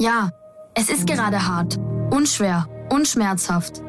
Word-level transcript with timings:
Ja, 0.00 0.30
es 0.72 0.88
ist 0.88 1.06
gerade 1.06 1.46
hart, 1.46 1.78
unschwer, 2.10 2.66
unschmerzhaft. 2.90 3.82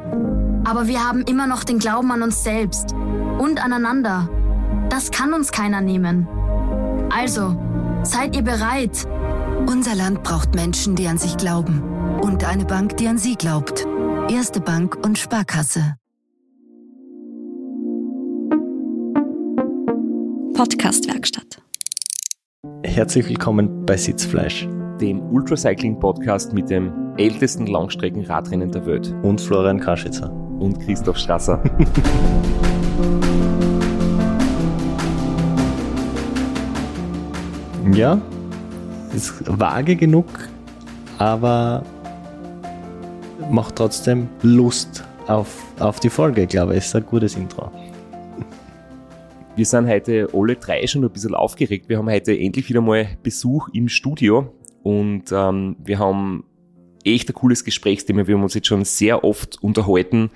Aber 0.66 0.88
wir 0.88 1.08
haben 1.08 1.22
immer 1.22 1.48
noch 1.48 1.64
den 1.64 1.80
Glauben 1.80 2.12
an 2.12 2.22
uns 2.22 2.44
selbst 2.44 2.92
und 3.40 3.64
aneinander. 3.64 4.29
Das 4.89 5.12
kann 5.12 5.34
uns 5.34 5.54
keiner 5.54 5.79
nehmen. 5.79 6.28
Also, 7.10 7.55
seid 8.04 8.36
ihr 8.36 8.42
bereit? 8.42 9.08
Unser 9.68 9.96
Land 9.96 10.21
braucht 10.24 10.54
Menschen, 10.54 10.97
die 10.97 11.08
an 11.08 11.18
sich 11.18 11.38
glauben. 11.38 11.81
Und 12.19 12.43
eine 12.43 12.65
Bank, 12.65 12.97
die 12.97 13.07
an 13.07 13.17
sie 13.17 13.35
glaubt. 13.35 13.87
Erste 14.29 14.59
Bank 14.59 14.97
und 15.05 15.17
Sparkasse. 15.17 15.96
Podcastwerkstatt. 20.55 21.62
Herzlich 22.84 23.30
willkommen 23.30 23.85
bei 23.85 23.95
Sitzfleisch 23.95 24.67
dem 25.02 25.22
Ultracycling-Podcast 25.31 26.54
mit 26.54 26.70
dem 26.70 26.94
ältesten 27.17 27.66
Langstreckenradrennen 27.66 28.71
der 28.71 28.85
Welt. 28.85 29.16
Und 29.23 29.41
Florian 29.41 29.80
Kraschitzer. 29.80 30.31
Und 30.31 30.80
Christoph 30.80 31.17
Strasser. 31.17 31.63
ja, 37.94 38.22
ist 39.16 39.41
vage 39.48 39.95
genug, 39.95 40.27
aber 41.17 41.83
macht 43.49 43.77
trotzdem 43.77 44.27
Lust 44.44 45.03
auf, 45.25 45.66
auf 45.80 45.99
die 45.99 46.09
Folge, 46.09 46.45
glaube 46.45 46.73
ich. 46.73 46.86
Ist 46.86 46.95
ein 46.95 47.08
gutes 47.08 47.36
Intro. 47.36 47.72
Wir 49.55 49.66
sind 49.66 49.89
heute 49.89 50.30
alle 50.33 50.55
drei 50.55 50.86
schon 50.86 51.03
ein 51.03 51.09
bisschen 51.09 51.33
aufgeregt. 51.33 51.89
Wir 51.89 51.97
haben 51.97 52.09
heute 52.09 52.38
endlich 52.38 52.70
wieder 52.70 52.81
mal 52.81 53.08
Besuch 53.23 53.67
im 53.73 53.89
Studio. 53.89 54.53
Und 54.84 55.31
ähm, 55.31 55.76
wir 55.80 55.99
haben 55.99 56.44
echt 57.03 57.30
ein 57.30 57.34
cooles 57.34 57.63
Gesprächsthema. 57.63 58.27
Wir 58.27 58.35
haben 58.35 58.44
uns 58.44 58.53
jetzt 58.53 58.67
schon 58.67 58.85
sehr 58.85 59.23
oft 59.23 59.62
unterhalten 59.62 60.31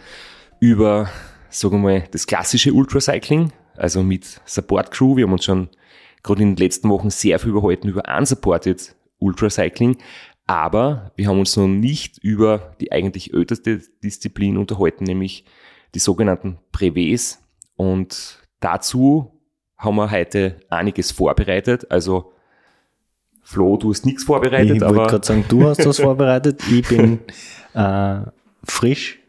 über, 0.59 1.09
sagen 1.49 1.81
wir 1.81 1.99
mal, 1.99 2.03
das 2.11 2.27
klassische 2.27 2.73
Ultracycling, 2.73 3.51
also 3.75 4.03
mit 4.03 4.41
Support 4.45 4.91
Crew. 4.91 5.15
Wir 5.15 5.25
haben 5.25 5.33
uns 5.33 5.45
schon 5.45 5.69
gerade 6.23 6.41
in 6.41 6.55
den 6.55 6.57
letzten 6.57 6.89
Wochen 6.89 7.09
sehr 7.09 7.39
viel 7.39 7.51
überhalten 7.51 7.87
über 7.87 8.03
unsupported 8.17 8.95
Ultracycling. 9.19 9.97
Aber 10.47 11.11
wir 11.15 11.27
haben 11.27 11.39
uns 11.39 11.57
noch 11.57 11.67
nicht 11.67 12.19
über 12.19 12.75
die 12.79 12.91
eigentlich 12.91 13.33
älteste 13.33 13.81
Disziplin 14.03 14.57
unterhalten, 14.57 15.03
nämlich 15.03 15.45
die 15.95 15.99
sogenannten 15.99 16.59
Prevés. 16.71 17.39
Und 17.75 18.39
dazu 18.59 19.41
haben 19.77 19.95
wir 19.95 20.11
heute 20.11 20.59
einiges 20.69 21.11
vorbereitet. 21.11 21.89
Also 21.89 22.33
Flo, 23.47 23.77
du 23.77 23.91
hast 23.91 24.07
nichts 24.07 24.23
vorbereitet. 24.23 24.77
Ich 24.77 24.81
wollte 24.81 25.03
gerade 25.03 25.25
sagen, 25.25 25.45
du 25.47 25.67
hast 25.67 25.85
was 25.85 25.99
vorbereitet. 26.01 26.61
Ich 26.67 26.87
bin 26.87 27.19
äh, 27.75 28.21
frisch, 28.63 29.19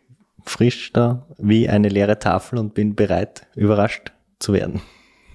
frisch 0.42 0.90
da 0.94 1.26
wie 1.36 1.68
eine 1.68 1.90
leere 1.90 2.18
Tafel 2.18 2.58
und 2.58 2.72
bin 2.72 2.94
bereit, 2.94 3.46
überrascht 3.54 4.12
zu 4.38 4.54
werden. 4.54 4.80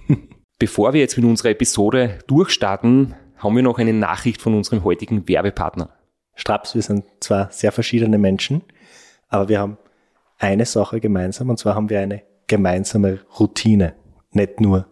Bevor 0.58 0.94
wir 0.94 1.00
jetzt 1.00 1.16
mit 1.16 1.24
unserer 1.24 1.50
Episode 1.50 2.18
durchstarten, 2.26 3.14
haben 3.36 3.54
wir 3.54 3.62
noch 3.62 3.78
eine 3.78 3.92
Nachricht 3.92 4.42
von 4.42 4.52
unserem 4.52 4.82
heutigen 4.82 5.28
Werbepartner. 5.28 5.90
Straps, 6.34 6.74
wir 6.74 6.82
sind 6.82 7.04
zwar 7.20 7.52
sehr 7.52 7.70
verschiedene 7.70 8.18
Menschen, 8.18 8.62
aber 9.28 9.48
wir 9.48 9.60
haben 9.60 9.78
eine 10.38 10.64
Sache 10.64 10.98
gemeinsam 10.98 11.50
und 11.50 11.58
zwar 11.58 11.76
haben 11.76 11.88
wir 11.88 12.00
eine 12.00 12.22
gemeinsame 12.48 13.20
Routine. 13.38 13.94
Nicht 14.32 14.60
nur 14.60 14.88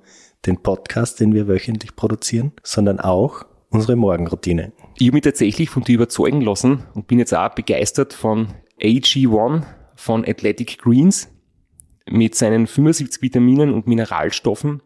den 0.46 0.62
Podcast, 0.62 1.18
den 1.18 1.34
wir 1.34 1.48
wöchentlich 1.48 1.96
produzieren, 1.96 2.52
sondern 2.62 3.00
auch 3.00 3.49
unsere 3.70 3.96
Morgenroutine. 3.96 4.72
Ich 4.98 5.06
habe 5.06 5.14
mich 5.14 5.24
tatsächlich 5.24 5.70
von 5.70 5.84
dir 5.84 5.94
überzeugen 5.94 6.40
lassen 6.40 6.84
und 6.94 7.06
bin 7.06 7.18
jetzt 7.18 7.34
auch 7.34 7.54
begeistert 7.54 8.12
von 8.12 8.48
AG1 8.80 9.64
von 9.94 10.24
Athletic 10.26 10.78
Greens. 10.78 11.28
Mit 12.08 12.34
seinen 12.34 12.66
75 12.66 13.22
Vitaminen 13.22 13.72
und 13.72 13.86
Mineralstoffen 13.86 14.82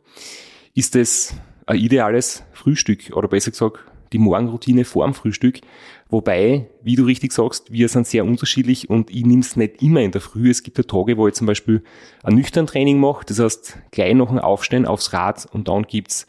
ist 0.75 0.95
es 0.97 1.35
ein 1.67 1.79
ideales 1.79 2.45
Frühstück 2.53 3.17
oder 3.17 3.29
besser 3.29 3.51
gesagt 3.51 3.79
die 4.13 4.19
Morgenroutine 4.19 4.85
vorm 4.85 5.15
Frühstück. 5.15 5.61
Wobei, 6.09 6.69
wie 6.83 6.95
du 6.95 7.05
richtig 7.05 7.33
sagst, 7.33 7.73
wir 7.73 7.89
sind 7.89 8.07
sehr 8.07 8.25
unterschiedlich 8.25 8.89
und 8.89 9.11
ich 9.11 9.25
nehme 9.25 9.41
es 9.41 9.57
nicht 9.57 9.83
immer 9.83 10.01
in 10.01 10.13
der 10.13 10.21
Früh. 10.21 10.51
Es 10.51 10.63
gibt 10.63 10.79
ja 10.79 10.85
Tage, 10.85 11.17
wo 11.17 11.27
ich 11.27 11.35
zum 11.35 11.47
Beispiel 11.47 11.83
ein 12.23 12.35
nüchtern 12.35 12.67
Training 12.67 13.01
mache. 13.01 13.25
Das 13.27 13.41
heißt, 13.41 13.79
gleich 13.91 14.15
noch 14.15 14.31
ein 14.31 14.39
Aufstehen 14.39 14.87
aufs 14.87 15.13
Rad 15.13 15.49
und 15.51 15.69
dann 15.69 15.83
gibt's 15.85 16.27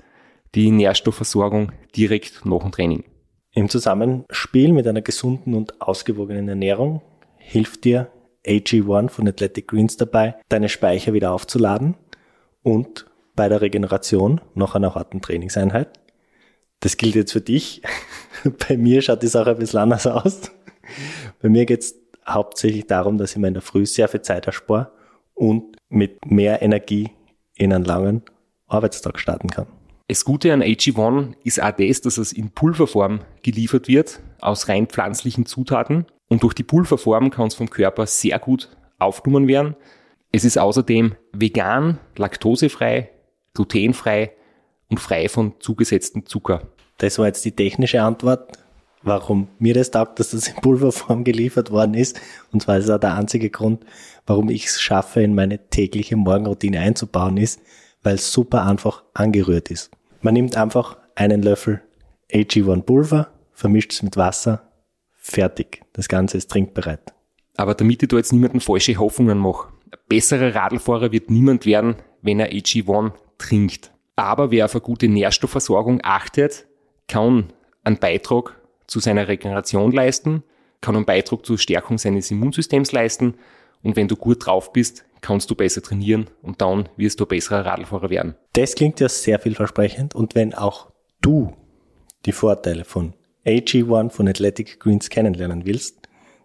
die 0.56 0.72
Nährstoffversorgung 0.72 1.72
direkt 1.96 2.46
nach 2.46 2.62
dem 2.62 2.72
Training. 2.72 3.04
Im 3.52 3.70
Zusammenspiel 3.70 4.72
mit 4.72 4.88
einer 4.88 5.02
gesunden 5.02 5.54
und 5.54 5.82
ausgewogenen 5.82 6.48
Ernährung 6.48 7.02
hilft 7.38 7.84
dir 7.84 8.10
AG1 8.46 9.10
von 9.10 9.28
Athletic 9.28 9.68
Greens 9.68 9.98
dabei, 9.98 10.36
deine 10.50 10.70
Speicher 10.70 11.14
wieder 11.14 11.32
aufzuladen 11.32 11.96
und 12.64 13.06
bei 13.36 13.50
der 13.50 13.62
Regeneration 13.62 14.40
nach 14.54 14.76
einer 14.76 14.96
harten 14.96 15.22
Trainingseinheit. 15.22 16.00
Das 16.80 16.98
gilt 16.98 17.16
jetzt 17.16 17.34
für 17.34 17.42
dich. 17.42 17.82
bei 18.68 18.78
mir 18.78 19.02
schaut 19.02 19.24
die 19.24 19.28
Sache 19.28 19.52
ein 19.52 19.58
bisschen 19.58 19.80
anders 19.80 20.08
aus. 20.08 20.52
Bei 21.42 21.50
mir 21.50 21.66
geht 21.66 21.82
es 21.82 21.96
hauptsächlich 22.28 22.88
darum, 22.88 23.18
dass 23.18 23.32
ich 23.32 23.38
mir 23.38 23.48
in 23.48 23.54
der 23.54 23.64
Früh 23.64 23.86
sehr 23.86 24.08
viel 24.08 24.22
Zeit 24.22 24.48
erspare 24.48 24.92
und 25.34 25.76
mit 25.90 26.26
mehr 26.26 26.62
Energie 26.62 27.12
in 27.56 27.74
einen 27.74 27.86
langen 27.86 28.22
Arbeitstag 28.68 29.20
starten 29.20 29.50
kann. 29.50 29.68
Das 30.08 30.24
Gute 30.24 30.54
an 30.54 30.62
AG1 30.62 31.34
ist 31.44 31.62
auch 31.62 31.72
das, 31.72 32.02
dass 32.02 32.20
es 32.20 32.32
in 32.32 32.52
Pulverform 32.52 33.22
geliefert 33.42 33.88
wird, 33.88 34.20
aus 34.40 34.70
rein 34.70 34.86
pflanzlichen 34.86 35.48
Zutaten. 35.48 36.06
Und 36.28 36.44
durch 36.44 36.54
die 36.54 36.64
Pulverform 36.64 37.32
kann 37.32 37.48
es 37.48 37.56
vom 37.56 37.72
Körper 37.72 38.06
sehr 38.06 38.38
gut 38.38 38.70
aufgenommen 39.00 39.48
werden. 39.48 39.76
Es 40.32 40.46
ist 40.46 40.60
außerdem 40.60 41.16
vegan, 41.32 41.98
laktosefrei, 42.18 43.10
glutenfrei 43.56 44.32
und 44.90 45.00
frei 45.00 45.28
von 45.28 45.54
zugesetztem 45.60 46.28
Zucker. 46.28 46.70
Das 47.00 47.18
war 47.18 47.26
jetzt 47.26 47.44
die 47.44 47.56
technische 47.56 48.04
Antwort, 48.04 48.60
warum 49.02 49.48
mir 49.58 49.74
das 49.74 49.90
taugt, 49.90 50.20
dass 50.20 50.32
das 50.32 50.48
in 50.48 50.56
Pulverform 50.56 51.24
geliefert 51.24 51.72
worden 51.72 51.96
ist. 51.96 52.22
Und 52.52 52.62
zwar 52.62 52.78
ist 52.78 52.92
auch 52.92 53.00
der 53.00 53.16
einzige 53.16 53.50
Grund, 53.50 53.84
warum 54.28 54.50
ich 54.50 54.68
es 54.68 54.80
schaffe, 54.80 55.24
in 55.24 55.34
meine 55.34 55.68
tägliche 55.70 56.16
Morgenroutine 56.16 56.80
einzubauen, 56.80 57.38
ist, 57.38 57.60
weil 58.04 58.16
es 58.16 58.32
super 58.32 58.66
einfach 58.66 59.04
angerührt 59.16 59.72
ist. 59.72 59.95
Man 60.26 60.34
nimmt 60.34 60.58
einfach 60.58 60.98
einen 61.14 61.44
Löffel 61.44 61.84
AG1 62.34 62.82
Pulver, 62.82 63.28
vermischt 63.52 63.94
es 63.94 64.02
mit 64.02 64.18
Wasser, 64.18 64.72
fertig. 65.14 65.84
Das 65.94 66.08
Ganze 66.08 66.38
ist 66.38 66.50
trinkbereit. 66.50 67.14
Aber 67.58 67.76
damit 67.76 68.02
ich 68.02 68.10
da 68.10 68.18
jetzt 68.18 68.34
niemanden 68.34 68.60
falsche 68.60 68.98
Hoffnungen 68.98 69.38
mache, 69.38 69.68
ein 69.92 70.00
besserer 70.10 70.56
Radlfahrer 70.56 71.12
wird 71.12 71.30
niemand 71.30 71.68
werden, 71.68 71.98
wenn 72.24 72.40
er 72.40 72.50
AG1 72.50 73.12
trinkt. 73.38 73.92
Aber 74.16 74.50
wer 74.50 74.66
auf 74.66 74.74
eine 74.74 74.82
gute 74.82 75.08
Nährstoffversorgung 75.08 76.00
achtet, 76.02 76.66
kann 77.08 77.54
einen 77.84 78.00
Beitrag 78.00 78.60
zu 78.88 79.00
seiner 79.00 79.28
Regeneration 79.28 79.92
leisten, 79.92 80.42
kann 80.82 80.96
einen 80.96 81.06
Beitrag 81.06 81.46
zur 81.46 81.60
Stärkung 81.60 82.00
seines 82.00 82.32
Immunsystems 82.32 82.92
leisten 82.94 83.36
und 83.84 83.96
wenn 83.96 84.08
du 84.08 84.16
gut 84.16 84.48
drauf 84.48 84.74
bist, 84.74 85.06
kannst 85.26 85.50
du 85.50 85.56
besser 85.56 85.82
trainieren 85.82 86.30
und 86.44 86.62
dann 86.62 86.88
wirst 86.98 87.20
du 87.20 87.26
ein 87.26 87.30
besserer 87.30 87.66
Radlfahrer 87.66 88.12
werden. 88.12 88.36
Das 88.54 88.76
klingt 88.76 89.00
ja 89.00 89.10
sehr 89.10 89.40
vielversprechend 89.40 90.14
und 90.14 90.36
wenn 90.36 90.54
auch 90.54 90.92
du 91.20 91.52
die 92.28 92.32
Vorteile 92.32 92.86
von 92.86 93.16
AG1 93.44 94.12
von 94.12 94.28
Athletic 94.28 94.80
Greens 94.80 95.10
kennenlernen 95.10 95.66
willst, 95.66 95.98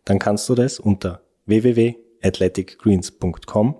dann 0.06 0.18
kannst 0.18 0.48
du 0.48 0.54
das 0.54 0.80
unter 0.80 1.20
www.athleticgreens.com 1.44 3.76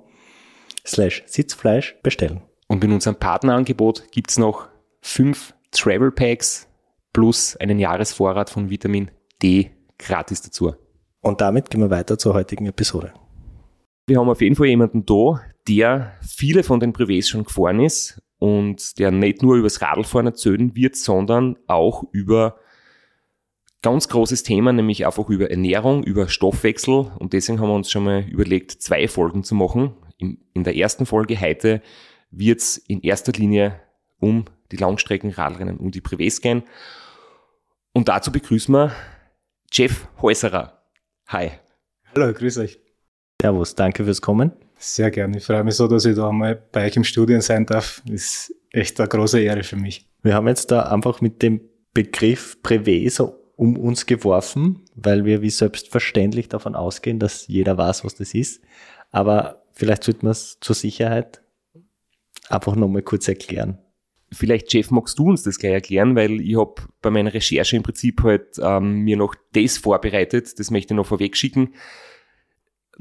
slash 0.87 1.23
Sitzfleisch 1.27 1.97
bestellen. 2.03 2.43
Und 2.69 2.85
in 2.85 2.93
unserem 2.93 3.17
Partnerangebot 3.17 4.13
gibt's 4.13 4.37
noch 4.37 4.69
fünf 5.01 5.55
Travel 5.71 6.13
Packs 6.13 6.69
plus 7.15 7.57
einen 7.57 7.79
Jahresvorrat 7.79 8.51
von 8.51 8.69
Vitamin 8.69 9.11
D 9.43 9.71
gratis 9.99 10.43
dazu. 10.43 10.75
Und 11.23 11.41
damit 11.41 11.71
gehen 11.71 11.81
wir 11.81 11.91
weiter 11.91 12.19
zur 12.19 12.35
heutigen 12.35 12.67
Episode. 12.67 13.15
Wir 14.07 14.19
haben 14.19 14.29
auf 14.29 14.41
jeden 14.41 14.57
Fall 14.57 14.67
jemanden 14.67 15.07
da, 15.07 15.41
der 15.69 16.13
viele 16.21 16.63
von 16.63 16.81
den 16.81 16.93
Privés 16.93 17.29
schon 17.29 17.45
gefahren 17.45 17.81
ist 17.81 18.21
und 18.39 18.99
der 18.99 19.11
nicht 19.11 19.43
nur 19.43 19.57
über 19.57 19.67
das 19.67 19.81
Radlfahren 19.83 20.27
erzählen 20.27 20.75
wird, 20.75 20.97
sondern 20.97 21.57
auch 21.67 22.05
über 22.13 22.59
ganz 23.83 24.09
großes 24.09 24.43
Thema, 24.43 24.73
nämlich 24.73 25.07
einfach 25.07 25.29
über 25.29 25.51
Ernährung, 25.51 26.03
über 26.05 26.29
Stoffwechsel. 26.29 27.13
Und 27.19 27.33
deswegen 27.33 27.61
haben 27.61 27.69
wir 27.69 27.75
uns 27.75 27.91
schon 27.91 28.05
mal 28.05 28.25
überlegt, 28.29 28.73
zwei 28.73 29.09
Folgen 29.09 29.45
zu 29.45 29.55
machen. 29.55 29.95
In 30.19 30.65
der 30.65 30.77
ersten 30.77 31.07
Folge 31.07 31.41
heute 31.41 31.83
wird 32.31 32.61
es 32.61 32.77
in 32.77 33.01
erster 33.01 33.33
Linie 33.33 33.81
um 34.19 34.45
die 34.71 34.77
Langstreckenradrennen, 34.77 35.79
um 35.79 35.91
die 35.91 36.03
Privés 36.03 36.43
gehen. 36.43 36.63
Und 37.93 38.09
dazu 38.09 38.31
begrüßen 38.31 38.75
wir 38.75 38.93
Jeff 39.73 40.09
Häuserer. 40.21 40.85
Hi. 41.29 41.53
Hallo, 42.15 42.33
grüß 42.33 42.59
euch. 42.59 42.90
Servus, 43.41 43.75
danke 43.75 44.05
fürs 44.05 44.21
Kommen. 44.21 44.53
Sehr 44.77 45.11
gerne. 45.11 45.39
Ich 45.39 45.45
freue 45.45 45.65
mich 45.65 45.75
so, 45.75 45.89
dass 45.89 46.05
ich 46.05 46.15
da 46.15 46.31
mal 46.31 46.63
bei 46.73 46.87
euch 46.87 46.97
im 46.97 47.05
Studio 47.05 47.41
sein 47.41 47.65
darf. 47.65 48.03
Ist 48.11 48.55
echt 48.71 49.01
eine 49.01 49.09
große 49.09 49.41
Ehre 49.41 49.63
für 49.63 49.77
mich. 49.77 50.07
Wir 50.23 50.35
haben 50.35 50.47
jetzt 50.47 50.71
da 50.71 50.83
einfach 50.83 51.23
mit 51.23 51.41
dem 51.41 51.63
Begriff 51.95 52.59
Privé 52.63 53.11
so 53.11 53.39
um 53.57 53.79
uns 53.79 54.05
geworfen, 54.05 54.85
weil 54.95 55.25
wir 55.25 55.41
wie 55.41 55.49
selbstverständlich 55.49 56.49
davon 56.49 56.75
ausgehen, 56.75 57.19
dass 57.19 57.47
jeder 57.47 57.79
weiß, 57.79 58.05
was 58.05 58.15
das 58.15 58.35
ist. 58.35 58.63
Aber 59.11 59.65
vielleicht 59.73 60.05
sollte 60.05 60.25
man 60.25 60.33
es 60.33 60.59
zur 60.61 60.77
Sicherheit 60.77 61.43
einfach 62.51 62.77
nochmal 62.77 63.03
kurz 63.03 63.27
erklären. 63.27 63.79
Vielleicht, 64.33 64.73
Jeff, 64.73 64.91
magst 64.91 65.19
du 65.19 65.31
uns 65.31 65.45
das 65.45 65.59
gleich 65.59 65.73
erklären, 65.73 66.15
weil 66.15 66.43
ich 66.43 66.59
habe 66.59 66.75
bei 67.01 67.11
meiner 67.11 67.33
Recherche 67.33 67.77
im 67.77 67.83
Prinzip 67.83 68.23
halt 68.23 68.59
ähm, 68.63 69.01
mir 69.01 69.17
noch 69.17 69.35
das 69.55 69.79
vorbereitet, 69.79 70.59
das 70.59 70.71
möchte 70.71 70.93
ich 70.93 70.97
noch 70.97 71.07
vorweg 71.07 71.37
schicken. 71.37 71.75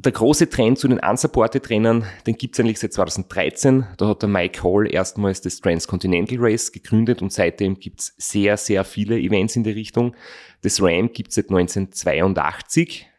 Der 0.01 0.13
große 0.13 0.49
Trend 0.49 0.79
zu 0.79 0.87
den 0.87 0.99
unsupported 0.99 1.69
Rennern, 1.69 2.05
den 2.25 2.35
gibt 2.35 2.55
es 2.55 2.61
eigentlich 2.61 2.79
seit 2.79 2.93
2013. 2.93 3.85
Da 3.97 4.07
hat 4.07 4.21
der 4.21 4.29
Mike 4.29 4.63
Hall 4.63 4.89
erstmals 4.89 5.41
das 5.41 5.59
Transcontinental 5.59 6.37
Race 6.39 6.71
gegründet 6.71 7.21
und 7.21 7.33
seitdem 7.33 7.77
gibt 7.77 7.99
es 7.99 8.13
sehr, 8.17 8.55
sehr 8.55 8.85
viele 8.85 9.19
Events 9.19 9.57
in 9.57 9.65
der 9.65 9.75
Richtung. 9.75 10.15
Das 10.61 10.81
RAM 10.81 11.11
gibt 11.11 11.31
es 11.31 11.35
seit 11.35 11.49
1982, 11.49 13.09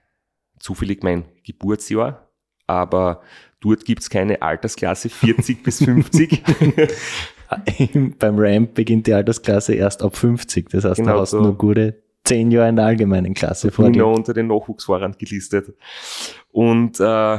zufällig 0.58 1.02
mein 1.02 1.26
Geburtsjahr, 1.44 2.30
aber 2.66 3.20
dort 3.60 3.84
gibt 3.84 4.00
es 4.00 4.08
keine 4.08 4.40
Altersklasse 4.40 5.08
40 5.10 5.62
bis 5.62 5.84
50. 5.84 6.42
Beim 8.18 8.38
Ramp 8.38 8.72
beginnt 8.72 9.06
die 9.06 9.12
Altersklasse 9.12 9.74
erst 9.74 10.02
ab 10.02 10.16
50. 10.16 10.70
Das 10.70 10.84
heißt, 10.84 10.96
genau, 10.96 11.12
da 11.12 11.20
hast 11.20 11.34
du 11.34 11.38
so 11.38 11.42
nur 11.42 11.58
gute 11.58 12.02
zehn 12.24 12.50
Jahre 12.50 12.68
in 12.68 12.76
der 12.76 12.86
allgemeinen 12.86 13.34
Klasse 13.34 13.70
vor 13.70 13.90
dir. 13.90 14.06
unter 14.06 14.34
den 14.34 14.48
Nachwuchsfahrern 14.48 15.16
gelistet. 15.18 15.74
Und 16.50 17.00
äh, 17.00 17.38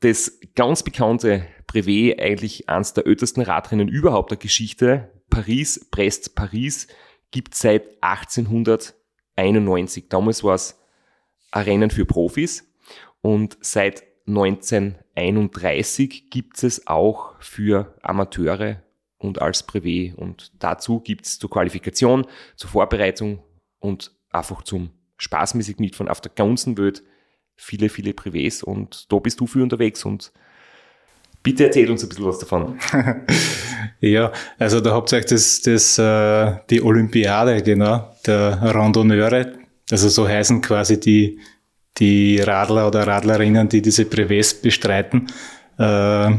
das 0.00 0.38
ganz 0.54 0.82
bekannte 0.82 1.46
Brevet, 1.66 2.20
eigentlich 2.20 2.68
eines 2.68 2.92
der 2.92 3.06
ältesten 3.06 3.40
Radrennen 3.40 3.88
überhaupt 3.88 4.30
der 4.30 4.38
Geschichte, 4.38 5.10
Paris, 5.30 5.88
Brest, 5.90 6.34
Paris, 6.34 6.86
gibt 7.30 7.54
seit 7.54 7.84
1891. 8.02 10.08
Damals 10.08 10.44
war 10.44 10.54
es 10.54 10.78
ein 11.50 11.64
Rennen 11.64 11.90
für 11.90 12.04
Profis 12.04 12.70
und 13.20 13.56
seit 13.60 14.04
1931 14.28 16.30
gibt 16.30 16.62
es 16.62 16.86
auch 16.86 17.34
für 17.40 17.94
Amateure 18.02 18.82
und 19.18 19.40
als 19.40 19.68
Privé. 19.68 20.14
Und 20.14 20.52
dazu 20.58 21.00
gibt 21.00 21.26
es 21.26 21.38
zur 21.38 21.50
Qualifikation, 21.50 22.26
zur 22.56 22.70
Vorbereitung 22.70 23.42
und 23.86 24.12
einfach 24.30 24.62
zum 24.62 24.90
spaßmäßig 25.18 25.78
mitfahren 25.78 26.10
auf 26.10 26.20
der 26.20 26.32
ganzen 26.34 26.76
Welt 26.76 27.02
viele, 27.54 27.88
viele 27.88 28.10
Privés. 28.10 28.62
Und 28.62 29.10
da 29.10 29.18
bist 29.18 29.40
du 29.40 29.46
viel 29.46 29.62
unterwegs 29.62 30.04
und 30.04 30.32
bitte 31.42 31.64
erzähl 31.64 31.90
uns 31.90 32.02
ein 32.02 32.08
bisschen 32.08 32.26
was 32.26 32.38
davon. 32.38 32.78
ja, 34.00 34.32
also 34.58 34.80
da 34.80 34.92
habt 34.92 35.12
ihr 35.12 35.18
euch 35.18 35.26
das, 35.26 35.62
das, 35.62 35.98
äh, 35.98 36.56
die 36.68 36.82
Olympiade, 36.82 37.62
genau, 37.62 38.14
der 38.26 38.60
Randonneure, 38.60 39.52
also 39.90 40.08
so 40.08 40.28
heißen 40.28 40.60
quasi 40.60 41.00
die, 41.00 41.38
die 41.98 42.40
Radler 42.40 42.88
oder 42.88 43.06
Radlerinnen, 43.06 43.68
die 43.68 43.80
diese 43.80 44.02
Privés 44.02 44.60
bestreiten. 44.60 45.28
Äh, 45.78 46.32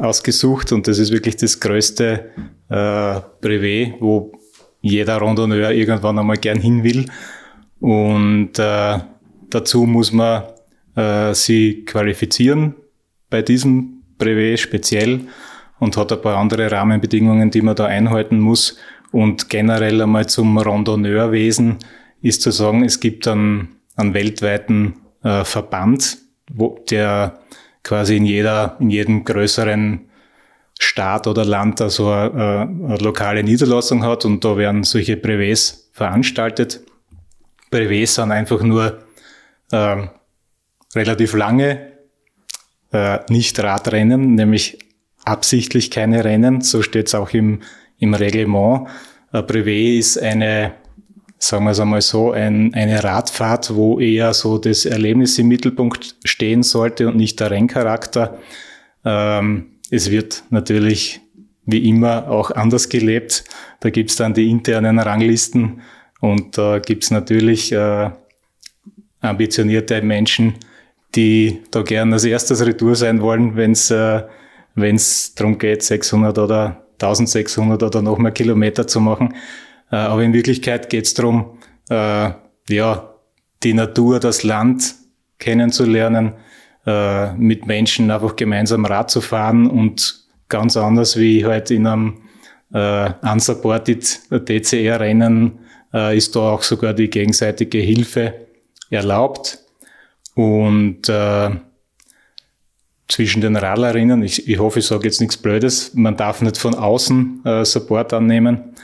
ausgesucht 0.00 0.72
und 0.72 0.88
das 0.88 0.98
ist 0.98 1.12
wirklich 1.12 1.36
das 1.36 1.60
größte 1.60 2.30
äh, 2.68 3.20
Brevet, 3.40 4.00
wo 4.00 4.32
jeder 4.80 5.20
Randonneur 5.20 5.70
irgendwann 5.70 6.18
einmal 6.18 6.36
gern 6.36 6.60
hin 6.60 6.84
will. 6.84 7.06
Und 7.80 8.58
äh, 8.58 8.98
dazu 9.50 9.84
muss 9.84 10.12
man 10.12 10.44
äh, 10.96 11.34
sie 11.34 11.84
qualifizieren 11.84 12.74
bei 13.28 13.42
diesem 13.42 14.02
Brevet 14.18 14.60
speziell 14.60 15.20
und 15.78 15.96
hat 15.96 16.12
ein 16.12 16.20
paar 16.20 16.36
andere 16.36 16.70
Rahmenbedingungen, 16.70 17.50
die 17.50 17.62
man 17.62 17.76
da 17.76 17.86
einhalten 17.86 18.38
muss. 18.38 18.78
Und 19.12 19.48
generell 19.48 20.02
einmal 20.02 20.28
zum 20.28 20.56
Randonneurwesen 20.58 21.78
ist 22.22 22.42
zu 22.42 22.50
sagen, 22.50 22.84
es 22.84 23.00
gibt 23.00 23.26
einen, 23.26 23.76
einen 23.96 24.14
weltweiten 24.14 24.96
äh, 25.22 25.44
Verband, 25.44 26.18
wo 26.52 26.78
der 26.90 27.40
quasi 27.82 28.16
in 28.16 28.24
jeder, 28.24 28.76
in 28.78 28.90
jedem 28.90 29.24
größeren 29.24 30.09
Staat 30.82 31.26
oder 31.26 31.44
Land 31.44 31.80
also 31.80 32.10
eine, 32.10 32.62
eine 32.62 32.96
lokale 32.96 33.42
Niederlassung 33.44 34.02
hat 34.02 34.24
und 34.24 34.44
da 34.44 34.56
werden 34.56 34.82
solche 34.82 35.16
Brevets 35.16 35.90
veranstaltet. 35.92 36.80
Brevets 37.70 38.14
sind 38.14 38.32
einfach 38.32 38.62
nur 38.62 38.98
äh, 39.70 39.96
relativ 40.94 41.34
lange 41.34 41.92
äh, 42.92 43.18
nicht 43.28 43.60
Radrennen, 43.60 44.34
nämlich 44.34 44.78
absichtlich 45.24 45.90
keine 45.90 46.24
Rennen. 46.24 46.62
So 46.62 46.82
steht 46.82 47.08
es 47.08 47.14
auch 47.14 47.30
im, 47.30 47.60
im 47.98 48.14
Reglement. 48.14 48.88
Ein 49.32 49.46
Brevet 49.46 49.98
ist 49.98 50.18
eine 50.18 50.74
sagen 51.42 51.64
wir 51.64 51.70
es 51.70 51.80
einmal 51.80 52.02
so, 52.02 52.32
ein, 52.32 52.74
eine 52.74 53.02
Radfahrt, 53.02 53.74
wo 53.74 53.98
eher 53.98 54.34
so 54.34 54.58
das 54.58 54.84
Erlebnis 54.84 55.38
im 55.38 55.48
Mittelpunkt 55.48 56.16
stehen 56.24 56.62
sollte 56.62 57.08
und 57.08 57.16
nicht 57.16 57.40
der 57.40 57.50
Renncharakter. 57.50 58.38
Ähm, 59.06 59.79
es 59.90 60.10
wird 60.10 60.44
natürlich 60.50 61.20
wie 61.66 61.88
immer 61.88 62.28
auch 62.28 62.50
anders 62.50 62.88
gelebt. 62.88 63.44
Da 63.80 63.90
gibt's 63.90 64.16
dann 64.16 64.34
die 64.34 64.50
internen 64.50 64.98
Ranglisten 64.98 65.82
und 66.20 66.56
da 66.58 66.76
äh, 66.76 66.80
gibt's 66.80 67.10
natürlich 67.10 67.72
äh, 67.72 68.10
ambitionierte 69.20 70.00
Menschen, 70.02 70.54
die 71.14 71.60
da 71.70 71.82
gern 71.82 72.12
als 72.12 72.24
erstes 72.24 72.64
Retour 72.64 72.94
sein 72.94 73.20
wollen, 73.20 73.56
wenn 73.56 73.72
es 73.72 73.90
äh, 73.90 74.22
wenn's 74.74 75.34
darum 75.34 75.58
geht, 75.58 75.82
600 75.82 76.38
oder 76.38 76.84
1600 77.00 77.82
oder 77.82 78.02
noch 78.02 78.18
mehr 78.18 78.32
Kilometer 78.32 78.86
zu 78.86 79.00
machen. 79.00 79.34
Äh, 79.90 79.96
aber 79.96 80.22
in 80.22 80.32
Wirklichkeit 80.32 80.88
geht 80.90 81.06
es 81.06 81.14
darum, 81.14 81.58
äh, 81.88 82.30
ja, 82.68 83.14
die 83.62 83.74
Natur, 83.74 84.20
das 84.20 84.42
Land 84.42 84.94
kennenzulernen, 85.38 86.34
äh, 86.86 87.32
mit 87.34 87.66
Menschen 87.66 88.10
einfach 88.10 88.36
gemeinsam 88.36 88.84
Rad 88.84 89.10
zu 89.10 89.20
fahren 89.20 89.68
und 89.68 90.24
ganz 90.48 90.76
anders 90.76 91.18
wie 91.18 91.44
halt 91.44 91.70
in 91.70 91.86
einem 91.86 92.18
äh, 92.72 93.10
unsupported 93.22 94.20
DCR-Rennen 94.30 95.58
äh, 95.92 96.16
ist 96.16 96.36
da 96.36 96.40
auch 96.40 96.62
sogar 96.62 96.94
die 96.94 97.10
gegenseitige 97.10 97.78
Hilfe 97.78 98.34
erlaubt. 98.90 99.58
Und 100.34 101.08
äh, 101.08 101.50
zwischen 103.08 103.40
den 103.40 103.56
Radlerinnen, 103.56 104.22
ich, 104.22 104.48
ich 104.48 104.58
hoffe, 104.58 104.78
ich 104.78 104.86
sage 104.86 105.04
jetzt 105.04 105.20
nichts 105.20 105.36
Blödes, 105.36 105.94
man 105.94 106.16
darf 106.16 106.42
nicht 106.42 106.58
von 106.58 106.74
außen 106.74 107.44
äh, 107.44 107.64
Support 107.64 108.12
annehmen. 108.12 108.74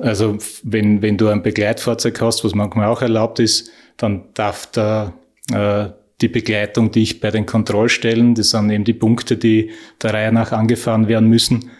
Also 0.00 0.38
wenn, 0.62 1.02
wenn 1.02 1.18
du 1.18 1.28
ein 1.28 1.42
Begleitfahrzeug 1.42 2.20
hast, 2.20 2.44
was 2.44 2.54
manchmal 2.54 2.88
auch 2.88 3.02
erlaubt 3.02 3.38
ist, 3.38 3.70
dann 3.96 4.24
darf 4.34 4.66
da 4.72 5.12
äh, 5.52 5.90
die 6.20 6.28
Begleitung 6.28 6.90
dich 6.90 7.20
bei 7.20 7.30
den 7.30 7.46
Kontrollstellen, 7.46 8.34
das 8.34 8.50
sind 8.50 8.70
eben 8.70 8.84
die 8.84 8.94
Punkte, 8.94 9.36
die 9.36 9.70
der 10.02 10.14
Reihe 10.14 10.32
nach 10.32 10.52
angefahren 10.52 11.08
werden 11.08 11.28
müssen, 11.28 11.70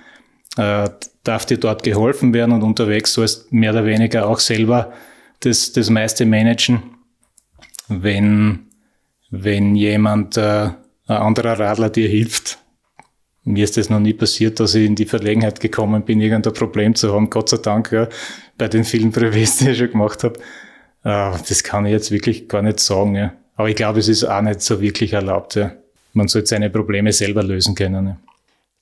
äh, 0.56 0.88
darf 1.24 1.46
dir 1.46 1.58
dort 1.58 1.82
geholfen 1.82 2.32
werden 2.32 2.52
und 2.52 2.62
unterwegs 2.62 3.12
sollst 3.12 3.52
mehr 3.52 3.72
oder 3.72 3.84
weniger 3.84 4.28
auch 4.28 4.38
selber 4.38 4.92
das, 5.40 5.72
das 5.72 5.90
meiste 5.90 6.24
managen. 6.24 6.82
Wenn, 7.88 8.66
wenn 9.30 9.74
jemand, 9.74 10.36
äh, 10.36 10.70
ein 11.08 11.16
anderer 11.16 11.58
Radler 11.58 11.90
dir 11.90 12.08
hilft, 12.08 12.58
mir 13.44 13.64
ist 13.64 13.78
das 13.78 13.88
noch 13.88 14.00
nie 14.00 14.12
passiert, 14.12 14.60
dass 14.60 14.74
ich 14.74 14.84
in 14.84 14.94
die 14.94 15.06
Verlegenheit 15.06 15.60
gekommen 15.60 16.04
bin, 16.04 16.20
irgendein 16.20 16.52
Problem 16.52 16.94
zu 16.94 17.14
haben. 17.14 17.30
Gott 17.30 17.48
sei 17.48 17.56
Dank, 17.56 17.92
ja, 17.92 18.08
bei 18.58 18.68
den 18.68 18.84
vielen 18.84 19.10
Brevets, 19.10 19.58
die 19.58 19.70
ich 19.70 19.78
schon 19.78 19.90
gemacht 19.90 20.22
habe. 20.22 20.38
Äh, 21.02 21.38
das 21.48 21.62
kann 21.62 21.86
ich 21.86 21.92
jetzt 21.92 22.10
wirklich 22.10 22.48
gar 22.48 22.62
nicht 22.62 22.78
sagen. 22.80 23.14
Ja. 23.14 23.32
Aber 23.58 23.68
ich 23.68 23.74
glaube, 23.74 23.98
es 23.98 24.06
ist 24.06 24.22
auch 24.22 24.40
nicht 24.40 24.60
so 24.60 24.80
wirklich 24.80 25.14
erlaubt. 25.14 25.56
Ja. 25.56 25.72
Man 26.12 26.28
sollte 26.28 26.46
seine 26.46 26.70
Probleme 26.70 27.12
selber 27.12 27.42
lösen 27.42 27.74
können. 27.74 28.06
Ja. 28.06 28.16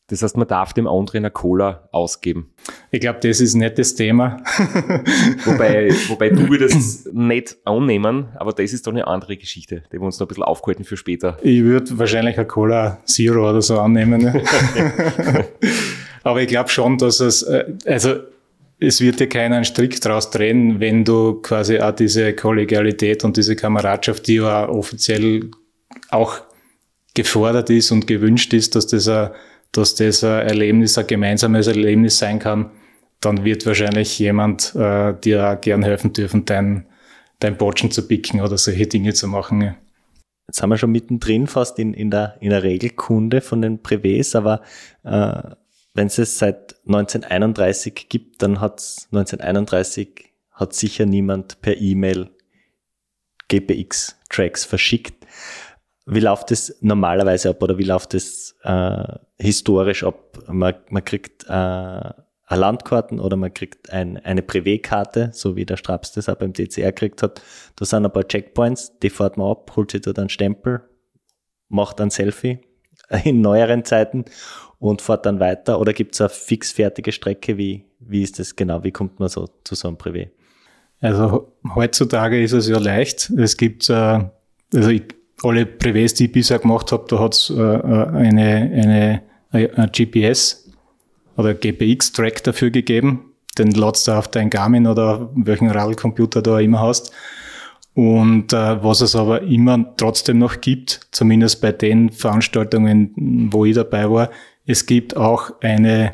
Das 0.08 0.22
heißt, 0.22 0.36
man 0.36 0.46
darf 0.46 0.74
dem 0.74 0.86
anderen 0.86 1.24
eine 1.24 1.30
Cola 1.30 1.88
ausgeben. 1.92 2.52
Ich 2.90 3.00
glaube, 3.00 3.18
das 3.22 3.40
ist 3.40 3.54
nicht 3.54 3.78
das 3.78 3.94
Thema. 3.94 4.36
wobei, 5.46 5.88
wobei 6.08 6.28
du 6.28 6.48
würdest 6.50 7.12
nicht 7.14 7.56
annehmen, 7.64 8.28
aber 8.36 8.52
das 8.52 8.74
ist 8.74 8.86
doch 8.86 8.92
eine 8.92 9.06
andere 9.06 9.38
Geschichte, 9.38 9.82
die 9.90 9.98
wir 9.98 10.02
uns 10.02 10.20
noch 10.20 10.26
ein 10.26 10.28
bisschen 10.28 10.44
aufgehalten 10.44 10.84
für 10.84 10.98
später. 10.98 11.38
Ich 11.42 11.64
würde 11.64 11.98
wahrscheinlich 11.98 12.36
eine 12.36 12.46
Cola 12.46 12.98
Zero 13.06 13.48
oder 13.48 13.62
so 13.62 13.80
annehmen. 13.80 14.20
Ne? 14.20 14.44
aber 16.22 16.42
ich 16.42 16.48
glaube 16.48 16.68
schon, 16.68 16.98
dass 16.98 17.20
es, 17.20 17.42
äh, 17.44 17.64
also 17.86 18.16
es 18.78 19.00
wird 19.00 19.20
dir 19.20 19.28
keiner 19.28 19.56
einen 19.56 19.64
Strick 19.64 20.00
draus 20.00 20.30
drehen, 20.30 20.80
wenn 20.80 21.04
du 21.04 21.40
quasi 21.40 21.78
auch 21.80 21.92
diese 21.92 22.34
Kollegialität 22.34 23.24
und 23.24 23.36
diese 23.36 23.56
Kameradschaft, 23.56 24.26
die 24.26 24.36
ja 24.36 24.68
offiziell 24.68 25.50
auch 26.10 26.40
gefordert 27.14 27.70
ist 27.70 27.90
und 27.90 28.06
gewünscht 28.06 28.52
ist, 28.52 28.74
dass 28.74 28.86
das 28.86 29.08
ein 29.08 29.30
dass 29.72 29.94
das 29.94 30.24
ein 30.24 30.46
Erlebnis, 30.46 30.98
ein 30.98 31.06
gemeinsames 31.06 31.66
Erlebnis 31.66 32.18
sein 32.18 32.38
kann, 32.38 32.70
dann 33.20 33.44
wird 33.44 33.66
wahrscheinlich 33.66 34.18
jemand 34.18 34.74
äh, 34.74 35.14
dir 35.14 35.50
auch 35.50 35.60
gern 35.60 35.82
helfen 35.82 36.12
dürfen, 36.12 36.44
dein, 36.44 36.86
dein 37.40 37.56
Botschen 37.56 37.90
zu 37.90 38.06
picken 38.06 38.40
oder 38.40 38.58
solche 38.58 38.86
Dinge 38.86 39.14
zu 39.14 39.28
machen. 39.28 39.74
Jetzt 40.48 40.62
haben 40.62 40.70
wir 40.70 40.78
schon 40.78 40.92
mittendrin 40.92 41.46
fast 41.46 41.78
in, 41.78 41.92
in, 41.92 42.10
der, 42.10 42.36
in 42.40 42.50
der 42.50 42.62
Regelkunde 42.62 43.40
von 43.40 43.62
den 43.62 43.82
Privés, 43.82 44.36
aber 44.36 44.62
äh, 45.04 45.54
wenn 45.96 46.08
es 46.08 46.18
es 46.18 46.38
seit 46.38 46.76
1931 46.86 48.08
gibt, 48.08 48.42
dann 48.42 48.60
hat 48.60 48.80
es 48.80 49.08
1931 49.12 50.32
hat 50.52 50.74
sicher 50.74 51.06
niemand 51.06 51.60
per 51.60 51.76
E-Mail 51.78 52.30
GPX-Tracks 53.48 54.64
verschickt. 54.64 55.26
Wie 56.04 56.20
läuft 56.20 56.50
es 56.50 56.76
normalerweise 56.80 57.50
ab 57.50 57.62
oder 57.62 57.78
wie 57.78 57.84
läuft 57.84 58.14
es 58.14 58.56
äh, 58.62 59.04
historisch 59.38 60.04
ab? 60.04 60.38
Man, 60.48 60.74
man 60.90 61.04
kriegt 61.04 61.44
äh, 61.48 62.10
Landkarten 62.48 63.18
oder 63.18 63.36
man 63.36 63.52
kriegt 63.52 63.90
ein, 63.90 64.18
eine 64.18 64.42
Privé-Karte, 64.42 65.30
so 65.32 65.56
wie 65.56 65.64
der 65.64 65.76
Straps 65.76 66.12
das 66.12 66.28
auch 66.28 66.36
beim 66.36 66.52
DCR 66.52 66.92
gekriegt 66.92 67.22
hat. 67.22 67.42
Da 67.74 67.84
sind 67.84 68.04
ein 68.04 68.12
paar 68.12 68.28
Checkpoints, 68.28 68.98
die 68.98 69.10
fährt 69.10 69.36
man 69.36 69.50
ab, 69.50 69.72
holt 69.76 69.90
sich 69.90 70.02
dort 70.02 70.18
einen 70.18 70.28
Stempel, 70.28 70.82
macht 71.68 72.00
ein 72.00 72.10
Selfie 72.10 72.60
in 73.24 73.40
neueren 73.40 73.84
Zeiten 73.84 74.24
und 74.78 75.02
fährt 75.02 75.26
dann 75.26 75.40
weiter? 75.40 75.80
Oder 75.80 75.92
gibt 75.92 76.14
es 76.14 76.20
eine 76.20 76.30
fixfertige 76.30 77.12
Strecke? 77.12 77.56
Wie, 77.56 77.84
wie 78.00 78.22
ist 78.22 78.38
das 78.38 78.56
genau? 78.56 78.84
Wie 78.84 78.92
kommt 78.92 79.18
man 79.20 79.28
so 79.28 79.48
zu 79.64 79.74
so 79.74 79.88
einem 79.88 79.96
Privé? 79.96 80.28
Also 81.00 81.52
heutzutage 81.74 82.42
ist 82.42 82.52
es 82.52 82.68
ja 82.68 82.78
leicht. 82.78 83.30
Es 83.30 83.56
gibt, 83.56 83.88
äh, 83.90 84.20
also 84.74 84.88
ich, 84.90 85.04
alle 85.42 85.64
Privés, 85.64 86.16
die 86.16 86.26
ich 86.26 86.32
bisher 86.32 86.58
gemacht 86.58 86.92
habe, 86.92 87.04
da 87.08 87.18
hat 87.18 87.34
es 87.34 87.50
äh, 87.50 87.60
äh 87.60 88.06
eine, 88.08 88.42
eine, 88.72 89.22
eine 89.50 89.88
GPS 89.88 90.70
oder 91.36 91.54
GPX-Track 91.54 92.42
dafür 92.44 92.70
gegeben. 92.70 93.32
Den 93.58 93.70
ladst 93.72 94.08
du 94.08 94.12
auf 94.12 94.28
dein 94.28 94.50
Garmin 94.50 94.86
oder 94.86 95.30
welchen 95.34 95.70
Radlcomputer 95.70 96.42
du 96.42 96.54
auch 96.54 96.58
immer 96.58 96.80
hast. 96.80 97.12
Und 97.96 98.52
äh, 98.52 98.84
was 98.84 99.00
es 99.00 99.16
aber 99.16 99.40
immer 99.40 99.96
trotzdem 99.96 100.38
noch 100.38 100.60
gibt, 100.60 101.08
zumindest 101.12 101.62
bei 101.62 101.72
den 101.72 102.10
Veranstaltungen, 102.10 103.48
wo 103.50 103.64
ich 103.64 103.74
dabei 103.74 104.10
war, 104.10 104.28
es 104.66 104.84
gibt 104.84 105.16
auch 105.16 105.50
eine 105.62 106.12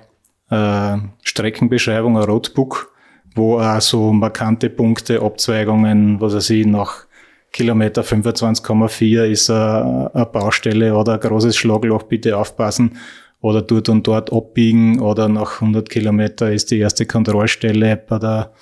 äh, 0.48 0.96
Streckenbeschreibung, 1.24 2.16
ein 2.16 2.22
Roadbook, 2.22 2.94
wo 3.34 3.58
auch 3.58 3.80
so 3.80 4.12
markante 4.12 4.70
Punkte, 4.70 5.22
Abzweigungen, 5.22 6.20
was 6.20 6.34
weiß 6.34 6.50
ich, 6.50 6.66
nach 6.66 7.06
Kilometer 7.50 8.02
25,4 8.02 9.24
ist 9.24 9.50
eine, 9.50 10.28
Baustelle 10.32 10.94
oder 10.94 11.14
ein 11.14 11.20
großes 11.20 11.56
Schlagloch, 11.56 12.04
bitte 12.04 12.36
aufpassen. 12.38 12.96
Oder 13.40 13.60
dort 13.60 13.88
und 13.88 14.06
dort 14.06 14.32
abbiegen 14.32 15.00
oder 15.00 15.28
nach 15.28 15.60
100 15.60 15.90
Kilometer 15.90 16.52
ist 16.52 16.70
die 16.70 16.78
erste 16.78 17.06
Kontrollstelle 17.06 17.96
bei 17.96 18.20
der 18.20 18.52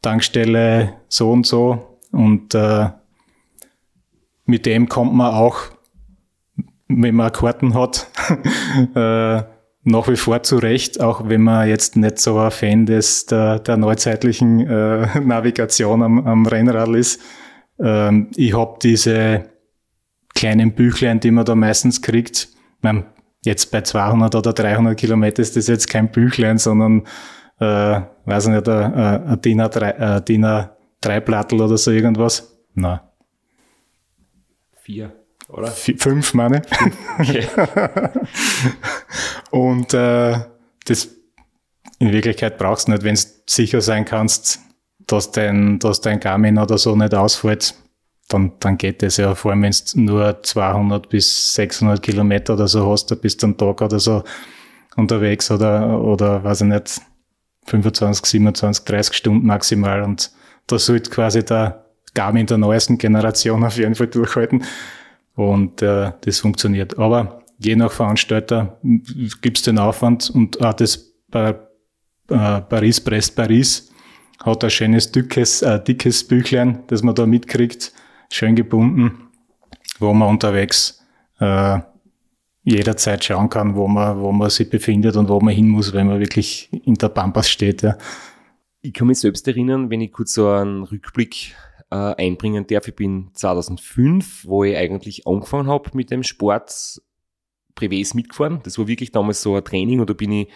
Tankstelle 0.00 0.94
so 1.08 1.30
und 1.30 1.46
so 1.46 1.93
und 2.14 2.54
äh, 2.54 2.88
mit 4.46 4.66
dem 4.66 4.88
kommt 4.88 5.14
man 5.14 5.34
auch, 5.34 5.58
wenn 6.88 7.14
man 7.14 7.32
Karten 7.32 7.74
hat, 7.74 8.08
äh, 8.94 9.42
nach 9.86 10.08
wie 10.08 10.16
vor 10.16 10.42
zurecht, 10.42 11.00
auch 11.00 11.28
wenn 11.28 11.42
man 11.42 11.68
jetzt 11.68 11.96
nicht 11.96 12.18
so 12.18 12.38
ein 12.38 12.50
Fan 12.50 12.86
des, 12.86 13.26
der, 13.26 13.58
der 13.58 13.76
neuzeitlichen 13.76 14.60
äh, 14.60 15.20
Navigation 15.24 16.02
am, 16.02 16.26
am 16.26 16.46
Rennrad 16.46 16.88
ist. 16.90 17.20
Ähm, 17.78 18.28
ich 18.34 18.56
habe 18.56 18.78
diese 18.82 19.50
kleinen 20.34 20.72
Büchlein, 20.72 21.20
die 21.20 21.30
man 21.30 21.44
da 21.44 21.54
meistens 21.54 22.00
kriegt. 22.00 22.48
Man, 22.80 23.04
jetzt 23.44 23.70
bei 23.70 23.82
200 23.82 24.34
oder 24.34 24.52
300 24.52 24.96
Kilometer 24.96 25.42
ist 25.42 25.56
das 25.56 25.68
jetzt 25.68 25.88
kein 25.88 26.10
Büchlein, 26.10 26.58
sondern, 26.58 27.02
äh, 27.60 28.00
weiß 28.24 28.48
nicht, 28.48 28.68
ein, 28.68 28.94
ein 28.94 29.40
DIN 29.42 29.60
A3, 29.60 30.73
drei 31.04 31.20
Plattel 31.20 31.60
oder 31.60 31.76
so 31.76 31.90
irgendwas? 31.90 32.56
Nein. 32.74 33.00
Vier, 34.82 35.12
oder? 35.48 35.68
V 35.68 35.92
fünf, 35.98 36.34
meine 36.34 36.62
okay. 37.18 37.46
Und 39.50 39.94
äh, 39.94 40.38
das 40.86 41.08
in 41.98 42.12
Wirklichkeit 42.12 42.58
brauchst 42.58 42.88
du 42.88 42.92
nicht, 42.92 43.04
wenn 43.04 43.14
du 43.14 43.20
sicher 43.46 43.80
sein 43.80 44.04
kannst, 44.04 44.60
dass 45.06 45.30
dein, 45.30 45.78
dass 45.78 46.00
dein 46.00 46.20
Garmin 46.20 46.58
oder 46.58 46.76
so 46.76 46.96
nicht 46.96 47.14
ausfällt, 47.14 47.74
dann, 48.28 48.52
dann 48.60 48.78
geht 48.78 49.02
das 49.02 49.16
ja. 49.16 49.34
Vor 49.34 49.52
allem, 49.52 49.62
wenn 49.62 49.72
du 49.72 50.00
nur 50.00 50.42
200 50.42 51.08
bis 51.08 51.54
600 51.54 52.02
Kilometer 52.02 52.54
oder 52.54 52.68
so 52.68 52.90
hast, 52.90 53.10
da 53.10 53.14
bist 53.14 53.42
du 53.42 53.46
am 53.46 53.56
Tag 53.56 53.80
oder 53.82 54.00
so 54.00 54.24
unterwegs 54.96 55.50
oder, 55.50 56.00
oder 56.00 56.42
weiß 56.42 56.62
ich 56.62 56.68
nicht, 56.68 57.00
25, 57.66 58.26
27, 58.26 58.84
30 58.84 59.16
Stunden 59.16 59.46
maximal 59.46 60.02
und 60.02 60.30
da 60.66 60.78
sollte 60.78 61.10
quasi 61.10 61.44
der 61.44 61.84
Garmin 62.14 62.46
der 62.46 62.58
neuesten 62.58 62.98
Generation 62.98 63.64
auf 63.64 63.76
jeden 63.76 63.94
Fall 63.94 64.06
durchhalten. 64.06 64.64
Und 65.34 65.82
äh, 65.82 66.12
das 66.20 66.40
funktioniert. 66.40 66.98
Aber 66.98 67.42
je 67.58 67.76
nach 67.76 67.90
Veranstalter 67.90 68.78
gibt's 69.42 69.62
den 69.62 69.78
Aufwand 69.78 70.30
und 70.30 70.60
auch 70.64 70.74
das 70.74 71.12
bei 71.28 71.50
äh, 72.30 72.60
Paris-Brest-Paris 72.60 73.90
hat 74.44 74.64
ein 74.64 74.70
schönes 74.70 75.10
dickes, 75.10 75.62
äh, 75.62 75.82
dickes 75.82 76.26
Büchlein, 76.26 76.84
das 76.86 77.02
man 77.02 77.14
da 77.14 77.26
mitkriegt, 77.26 77.92
schön 78.30 78.54
gebunden, 78.54 79.28
wo 79.98 80.12
man 80.12 80.28
unterwegs 80.28 81.04
äh, 81.40 81.80
jederzeit 82.62 83.24
schauen 83.24 83.50
kann, 83.50 83.74
wo 83.74 83.88
man, 83.88 84.20
wo 84.20 84.32
man 84.32 84.50
sich 84.50 84.70
befindet 84.70 85.16
und 85.16 85.28
wo 85.28 85.40
man 85.40 85.54
hin 85.54 85.68
muss, 85.68 85.92
wenn 85.92 86.06
man 86.06 86.20
wirklich 86.20 86.70
in 86.84 86.94
der 86.94 87.08
Pampas 87.08 87.50
steht. 87.50 87.82
Ja. 87.82 87.96
Ich 88.86 88.92
kann 88.92 89.06
mich 89.06 89.18
selbst 89.18 89.48
erinnern, 89.48 89.88
wenn 89.88 90.02
ich 90.02 90.12
kurz 90.12 90.34
so 90.34 90.46
einen 90.46 90.82
Rückblick 90.82 91.54
äh, 91.90 91.96
einbringen 91.96 92.66
darf. 92.66 92.86
Ich 92.86 92.94
bin 92.94 93.30
2005, 93.32 94.44
wo 94.44 94.62
ich 94.62 94.76
eigentlich 94.76 95.26
angefangen 95.26 95.68
habe 95.68 95.88
mit 95.94 96.10
dem 96.10 96.22
Sport, 96.22 97.00
Privés 97.74 98.14
mitgefahren. 98.14 98.60
Das 98.62 98.78
war 98.78 98.86
wirklich 98.86 99.10
damals 99.10 99.40
so 99.40 99.56
ein 99.56 99.64
Training 99.64 100.00
und 100.00 100.10
da 100.10 100.12
bin 100.12 100.32
ich 100.32 100.48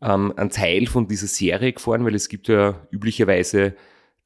ähm, 0.00 0.32
ein 0.36 0.50
Teil 0.50 0.86
von 0.86 1.08
dieser 1.08 1.26
Serie 1.26 1.72
gefahren, 1.72 2.04
weil 2.04 2.14
es 2.14 2.28
gibt 2.28 2.46
ja 2.46 2.86
üblicherweise 2.92 3.74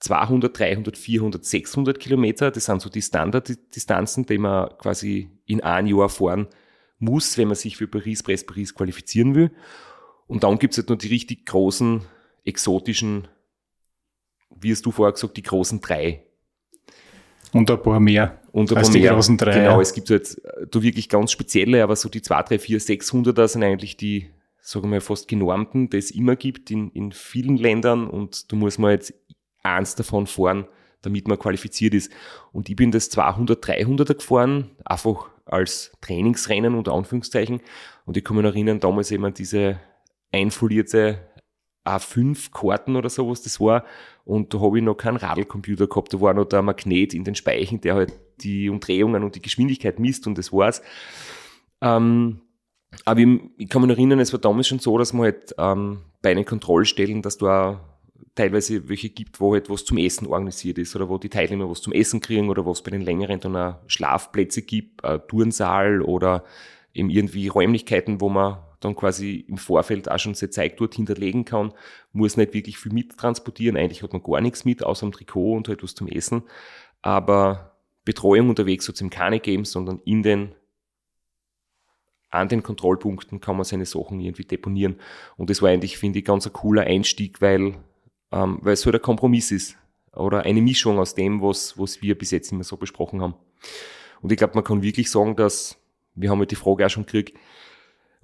200, 0.00 0.58
300, 0.58 0.98
400, 0.98 1.42
600 1.42 1.98
Kilometer. 1.98 2.50
Das 2.50 2.66
sind 2.66 2.82
so 2.82 2.90
die 2.90 3.00
Standarddistanzen, 3.00 4.26
die 4.26 4.36
man 4.36 4.68
quasi 4.76 5.30
in 5.46 5.62
einem 5.62 5.96
Jahr 5.96 6.10
fahren 6.10 6.48
muss, 6.98 7.38
wenn 7.38 7.48
man 7.48 7.56
sich 7.56 7.78
für 7.78 7.88
Paris, 7.88 8.22
Brest, 8.22 8.46
Paris 8.46 8.74
qualifizieren 8.74 9.34
will. 9.34 9.52
Und 10.26 10.44
dann 10.44 10.58
gibt 10.58 10.74
es 10.74 10.78
halt 10.78 10.90
noch 10.90 10.98
die 10.98 11.08
richtig 11.08 11.46
großen, 11.46 12.02
exotischen 12.44 13.26
wie 14.60 14.72
hast 14.72 14.84
du 14.84 14.90
vorher 14.90 15.12
gesagt, 15.12 15.36
die 15.36 15.42
großen 15.42 15.80
drei. 15.80 16.24
Und 17.52 17.70
ein 17.70 17.82
paar 17.82 18.00
mehr. 18.00 18.40
Und 18.52 18.70
ein 18.70 18.82
paar 18.82 18.92
mehr. 18.92 19.12
großen 19.12 19.38
drei. 19.38 19.60
Genau, 19.60 19.80
es 19.80 19.92
gibt 19.94 20.10
jetzt 20.10 20.40
halt, 20.44 20.74
du 20.74 20.82
wirklich 20.82 21.08
ganz 21.08 21.32
spezielle, 21.32 21.82
aber 21.82 21.96
so 21.96 22.08
die 22.08 22.22
2, 22.22 22.42
3, 22.42 22.58
4, 22.58 22.80
600er 22.80 23.48
sind 23.48 23.62
eigentlich 23.62 23.96
die, 23.96 24.30
sagen 24.60 24.84
wir 24.84 24.90
mal, 24.90 25.00
fast 25.00 25.28
genormten, 25.28 25.88
die 25.88 25.96
es 25.96 26.10
immer 26.10 26.36
gibt 26.36 26.70
in, 26.70 26.90
in 26.90 27.12
vielen 27.12 27.56
Ländern 27.56 28.06
und 28.06 28.50
du 28.52 28.56
musst 28.56 28.78
mal 28.78 28.92
jetzt 28.92 29.14
eins 29.62 29.94
davon 29.94 30.26
fahren, 30.26 30.66
damit 31.02 31.28
man 31.28 31.38
qualifiziert 31.38 31.94
ist. 31.94 32.12
Und 32.52 32.68
ich 32.68 32.76
bin 32.76 32.90
das 32.90 33.10
200, 33.10 33.64
300er 33.64 34.14
gefahren, 34.14 34.70
einfach 34.84 35.30
als 35.46 35.92
Trainingsrennen 36.00 36.74
unter 36.74 36.92
Anführungszeichen. 36.92 37.60
Und 38.04 38.16
ich 38.16 38.24
kann 38.24 38.36
mich 38.36 38.44
noch 38.44 38.52
erinnern, 38.52 38.80
damals 38.80 39.10
eben 39.10 39.24
an 39.24 39.34
diese 39.34 39.80
einfolierte 40.32 41.20
A5 41.86 42.50
Karten 42.52 42.96
oder 42.96 43.08
sowas 43.08 43.42
das 43.42 43.60
war. 43.60 43.84
Und 44.28 44.52
da 44.52 44.60
habe 44.60 44.76
ich 44.76 44.84
noch 44.84 44.94
keinen 44.94 45.16
Radlcomputer 45.16 45.86
gehabt. 45.86 46.12
Da 46.12 46.20
war 46.20 46.34
noch 46.34 46.44
der 46.44 46.60
Magnet 46.60 47.14
in 47.14 47.24
den 47.24 47.34
Speichen, 47.34 47.80
der 47.80 47.94
halt 47.94 48.12
die 48.42 48.68
Umdrehungen 48.68 49.24
und 49.24 49.34
die 49.34 49.40
Geschwindigkeit 49.40 49.98
misst 49.98 50.26
und 50.26 50.36
das 50.36 50.52
war's. 50.52 50.82
Ähm, 51.80 52.42
aber 53.06 53.20
ich, 53.20 53.40
ich, 53.56 53.68
kann 53.70 53.80
mich 53.80 53.90
erinnern, 53.90 54.20
es 54.20 54.34
war 54.34 54.38
damals 54.38 54.68
schon 54.68 54.80
so, 54.80 54.98
dass 54.98 55.14
man 55.14 55.22
halt 55.22 55.54
ähm, 55.56 56.02
bei 56.20 56.34
den 56.34 56.44
Kontrollstellen, 56.44 57.22
dass 57.22 57.42
auch 57.42 57.80
teilweise 58.34 58.90
welche 58.90 59.08
gibt, 59.08 59.40
wo 59.40 59.54
halt 59.54 59.70
was 59.70 59.86
zum 59.86 59.96
Essen 59.96 60.26
organisiert 60.26 60.76
ist 60.76 60.94
oder 60.94 61.08
wo 61.08 61.16
die 61.16 61.30
Teilnehmer 61.30 61.70
was 61.70 61.80
zum 61.80 61.94
Essen 61.94 62.20
kriegen 62.20 62.50
oder 62.50 62.66
wo 62.66 62.72
es 62.72 62.82
bei 62.82 62.90
den 62.90 63.00
längeren 63.00 63.40
dann 63.40 63.56
auch 63.56 63.76
Schlafplätze 63.86 64.60
gibt, 64.60 65.00
Turnsaal 65.28 66.02
oder 66.02 66.44
eben 66.92 67.08
irgendwie 67.08 67.48
Räumlichkeiten, 67.48 68.20
wo 68.20 68.28
man 68.28 68.58
dann 68.80 68.94
quasi 68.94 69.44
im 69.48 69.58
Vorfeld 69.58 70.10
auch 70.10 70.18
schon 70.18 70.34
sein 70.34 70.52
Zeug 70.52 70.76
dort 70.76 70.94
hinterlegen 70.94 71.44
kann, 71.44 71.72
muss 72.12 72.36
nicht 72.36 72.54
wirklich 72.54 72.78
viel 72.78 72.92
mittransportieren. 72.92 73.76
Eigentlich 73.76 74.02
hat 74.02 74.12
man 74.12 74.22
gar 74.22 74.40
nichts 74.40 74.64
mit, 74.64 74.84
außer 74.84 75.06
ein 75.06 75.12
Trikot 75.12 75.56
und 75.56 75.68
halt 75.68 75.82
was 75.82 75.94
zum 75.94 76.08
Essen. 76.08 76.42
Aber 77.02 77.76
Betreuung 78.04 78.48
unterwegs 78.48 78.88
hat 78.88 78.94
es 78.94 79.00
ihm 79.00 79.10
keine 79.10 79.40
geben, 79.40 79.64
sondern 79.64 80.00
in 80.04 80.22
den 80.22 80.54
an 82.30 82.48
den 82.48 82.62
Kontrollpunkten 82.62 83.40
kann 83.40 83.56
man 83.56 83.64
seine 83.64 83.86
Sachen 83.86 84.20
irgendwie 84.20 84.44
deponieren. 84.44 84.96
Und 85.36 85.50
das 85.50 85.62
war 85.62 85.70
eigentlich, 85.70 85.96
finde 85.96 86.18
ich, 86.18 86.24
ganz 86.24 86.46
ein 86.46 86.52
cooler 86.52 86.82
Einstieg, 86.82 87.40
weil, 87.40 87.76
ähm, 88.32 88.58
weil 88.60 88.74
es 88.74 88.84
halt 88.84 88.96
ein 88.96 89.02
Kompromiss 89.02 89.50
ist. 89.50 89.78
Oder 90.12 90.42
eine 90.42 90.60
Mischung 90.60 90.98
aus 90.98 91.14
dem, 91.14 91.40
was, 91.40 91.78
was 91.78 92.02
wir 92.02 92.18
bis 92.18 92.30
jetzt 92.30 92.52
immer 92.52 92.64
so 92.64 92.76
besprochen 92.76 93.22
haben. 93.22 93.34
Und 94.20 94.32
ich 94.32 94.38
glaube, 94.38 94.54
man 94.54 94.64
kann 94.64 94.82
wirklich 94.82 95.10
sagen, 95.10 95.36
dass, 95.36 95.78
wir 96.14 96.30
haben 96.30 96.40
ja 96.40 96.46
die 96.46 96.56
Frage 96.56 96.84
auch 96.84 96.90
schon 96.90 97.06
gekriegt, 97.06 97.38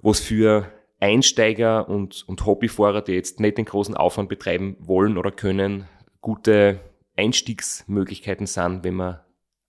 was 0.05 0.19
für 0.19 0.71
Einsteiger 0.99 1.89
und, 1.89 2.23
und 2.27 2.45
Hobbyfahrer, 2.45 3.01
die 3.01 3.13
jetzt 3.13 3.39
nicht 3.39 3.57
den 3.57 3.65
großen 3.65 3.95
Aufwand 3.95 4.29
betreiben 4.29 4.77
wollen 4.79 5.17
oder 5.17 5.31
können, 5.31 5.85
gute 6.21 6.79
Einstiegsmöglichkeiten 7.17 8.45
sind, 8.45 8.83
wenn 8.83 8.93
man 8.93 9.19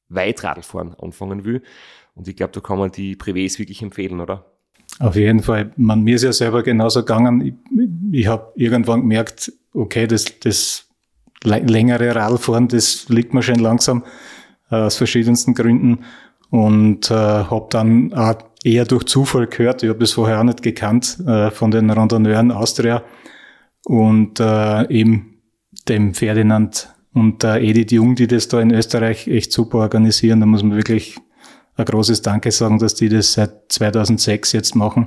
Weitradfahren 0.08 0.94
anfangen 0.94 1.44
will. 1.44 1.62
Und 2.14 2.28
ich 2.28 2.36
glaube, 2.36 2.52
da 2.52 2.60
kann 2.60 2.78
man 2.78 2.92
die 2.92 3.16
Privés 3.16 3.58
wirklich 3.58 3.82
empfehlen, 3.82 4.20
oder? 4.20 4.44
Auf 4.98 5.16
jeden 5.16 5.42
Fall. 5.42 5.72
Man, 5.76 6.02
mir 6.02 6.16
ist 6.16 6.22
ja 6.22 6.32
selber 6.32 6.62
genauso 6.62 7.00
gegangen. 7.00 7.40
Ich, 7.40 8.20
ich 8.20 8.26
habe 8.26 8.52
irgendwann 8.54 9.00
gemerkt, 9.00 9.52
okay, 9.72 10.06
das, 10.06 10.26
das 10.40 10.88
längere 11.42 12.14
Radfahren, 12.14 12.68
das 12.68 13.08
liegt 13.08 13.34
mir 13.34 13.42
schon 13.42 13.58
langsam 13.58 14.04
äh, 14.70 14.76
aus 14.76 14.96
verschiedensten 14.96 15.54
Gründen 15.54 16.04
und 16.50 17.10
äh, 17.10 17.14
habe 17.14 17.66
dann 17.70 18.14
auch 18.14 18.36
eher 18.66 18.84
durch 18.84 19.04
Zufall 19.04 19.46
gehört, 19.46 19.82
ich 19.82 19.88
habe 19.88 20.00
das 20.00 20.12
vorher 20.12 20.40
auch 20.40 20.44
nicht 20.44 20.62
gekannt, 20.62 21.18
äh, 21.26 21.50
von 21.50 21.70
den 21.70 21.88
Randonneuren 21.88 22.50
Austria 22.50 23.02
und 23.84 24.40
äh, 24.40 24.88
eben 24.90 25.40
dem 25.88 26.14
Ferdinand 26.14 26.92
und 27.12 27.42
der 27.42 27.62
Edith 27.62 27.92
Jung, 27.92 28.16
die 28.16 28.26
das 28.26 28.48
da 28.48 28.60
in 28.60 28.72
Österreich 28.72 29.28
echt 29.28 29.52
super 29.52 29.78
organisieren. 29.78 30.40
Da 30.40 30.46
muss 30.46 30.62
man 30.62 30.76
wirklich 30.76 31.16
ein 31.76 31.84
großes 31.84 32.22
Danke 32.22 32.50
sagen, 32.50 32.78
dass 32.78 32.94
die 32.94 33.08
das 33.08 33.32
seit 33.32 33.72
2006 33.72 34.52
jetzt 34.52 34.74
machen. 34.74 35.06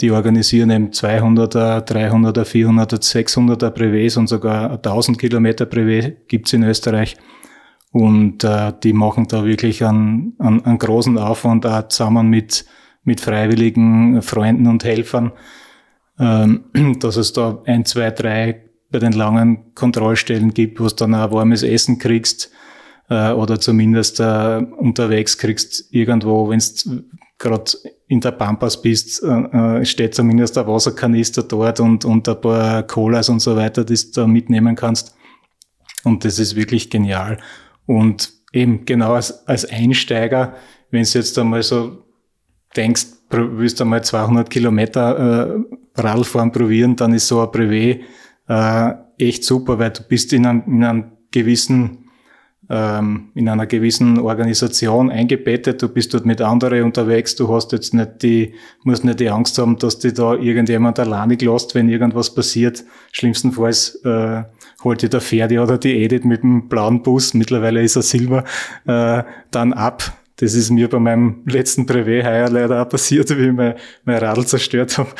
Die 0.00 0.10
organisieren 0.10 0.70
eben 0.70 0.90
200er, 0.90 1.86
300er, 1.86 2.44
400er, 2.44 3.00
600er 3.00 3.70
Brevets 3.70 4.16
und 4.16 4.28
sogar 4.28 4.72
1000 4.72 5.18
Kilometer 5.18 5.66
Brevet 5.66 6.28
gibt's 6.28 6.52
in 6.52 6.62
Österreich. 6.62 7.16
Und 7.92 8.44
äh, 8.44 8.72
die 8.82 8.92
machen 8.92 9.26
da 9.28 9.44
wirklich 9.44 9.84
einen, 9.84 10.34
einen, 10.38 10.64
einen 10.64 10.78
großen 10.78 11.18
Aufwand 11.18 11.66
auch 11.66 11.88
zusammen 11.88 12.28
mit, 12.28 12.64
mit 13.04 13.20
freiwilligen 13.20 14.22
Freunden 14.22 14.66
und 14.66 14.84
Helfern, 14.84 15.32
ähm, 16.18 16.64
dass 17.00 17.16
es 17.16 17.32
da 17.32 17.62
ein, 17.66 17.84
zwei, 17.84 18.10
drei 18.10 18.64
bei 18.90 18.98
den 18.98 19.12
langen 19.12 19.74
Kontrollstellen 19.74 20.52
gibt, 20.52 20.80
wo 20.80 20.88
du 20.88 20.94
dann 20.94 21.14
auch 21.14 21.32
warmes 21.32 21.62
Essen 21.62 21.98
kriegst 21.98 22.50
äh, 23.08 23.30
oder 23.32 23.60
zumindest 23.60 24.20
äh, 24.20 24.62
unterwegs 24.78 25.38
kriegst 25.38 25.92
irgendwo, 25.92 26.48
wenn 26.48 26.58
du 26.58 27.04
gerade 27.38 27.72
in 28.08 28.20
der 28.20 28.32
Pampas 28.32 28.82
bist, 28.82 29.22
äh, 29.22 29.80
äh, 29.80 29.84
steht 29.84 30.14
zumindest 30.14 30.58
ein 30.58 30.66
Wasserkanister 30.66 31.42
dort 31.42 31.80
und, 31.80 32.04
und 32.04 32.28
ein 32.28 32.40
paar 32.40 32.82
Colas 32.84 33.28
und 33.28 33.40
so 33.40 33.56
weiter, 33.56 33.84
die 33.84 33.94
du 33.94 34.10
da 34.14 34.26
mitnehmen 34.26 34.76
kannst. 34.76 35.16
Und 36.04 36.24
das 36.24 36.38
ist 36.38 36.56
wirklich 36.56 36.90
genial. 36.90 37.38
Und 37.86 38.32
eben 38.52 38.84
genau 38.84 39.14
als, 39.14 39.46
als 39.46 39.64
Einsteiger, 39.64 40.54
wenn 40.90 41.04
du 41.04 41.08
jetzt 41.18 41.38
einmal 41.38 41.62
so 41.62 42.04
denkst, 42.76 43.06
willst 43.30 43.80
du 43.80 43.84
einmal 43.84 44.02
200 44.02 44.50
Kilometer 44.50 45.56
äh, 45.56 46.00
Radfahren 46.00 46.52
probieren, 46.52 46.96
dann 46.96 47.14
ist 47.14 47.28
so 47.28 47.40
ein 47.40 47.50
Brevet 47.50 48.02
äh, 48.48 48.92
echt 49.18 49.44
super, 49.44 49.78
weil 49.78 49.90
du 49.90 50.02
bist 50.02 50.32
in 50.32 50.46
einem, 50.46 50.62
in 50.66 50.84
einem 50.84 51.04
gewissen 51.30 52.10
ähm, 52.70 53.30
in 53.34 53.48
einer 53.48 53.66
gewissen 53.66 54.20
Organisation 54.20 55.10
eingebettet, 55.10 55.82
du 55.82 55.88
bist 55.88 56.14
dort 56.14 56.24
mit 56.24 56.40
anderen 56.40 56.84
unterwegs, 56.84 57.34
du 57.34 57.52
hast 57.52 57.72
jetzt 57.72 57.92
nicht 57.94 58.22
die, 58.22 58.54
musst 58.84 59.04
nicht 59.04 59.18
die 59.18 59.28
Angst 59.28 59.58
haben, 59.58 59.76
dass 59.76 59.98
dir 59.98 60.14
da 60.14 60.34
irgendjemand 60.34 61.00
alleinig 61.00 61.42
lässt, 61.42 61.74
wenn 61.74 61.88
irgendwas 61.88 62.32
passiert. 62.32 62.84
Schlimmstenfalls 63.10 63.96
äh, 64.04 64.44
holt 64.84 65.02
dir 65.02 65.08
der 65.08 65.20
Ferdi 65.20 65.58
oder 65.58 65.78
die 65.78 66.04
Edith 66.04 66.24
mit 66.24 66.44
dem 66.44 66.68
blauen 66.68 67.02
Bus, 67.02 67.34
mittlerweile 67.34 67.82
ist 67.82 67.96
er 67.96 68.02
Silber, 68.02 68.44
äh, 68.86 69.24
dann 69.50 69.72
ab. 69.72 70.12
Das 70.40 70.54
ist 70.54 70.70
mir 70.70 70.88
bei 70.88 70.98
meinem 70.98 71.42
letzten 71.46 71.86
Brevet 71.86 72.24
heuer 72.24 72.48
leider 72.48 72.82
auch 72.82 72.88
passiert, 72.88 73.30
wie 73.36 73.48
ich 73.48 73.52
mein, 73.52 73.74
mein 74.04 74.18
Radl 74.18 74.46
zerstört 74.46 74.98
habe. 74.98 75.10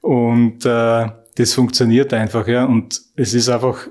Und 0.00 0.64
äh, 0.64 1.08
das 1.36 1.54
funktioniert 1.54 2.12
einfach, 2.12 2.46
ja. 2.46 2.64
Und 2.64 3.00
es 3.16 3.34
ist 3.34 3.48
einfach 3.48 3.88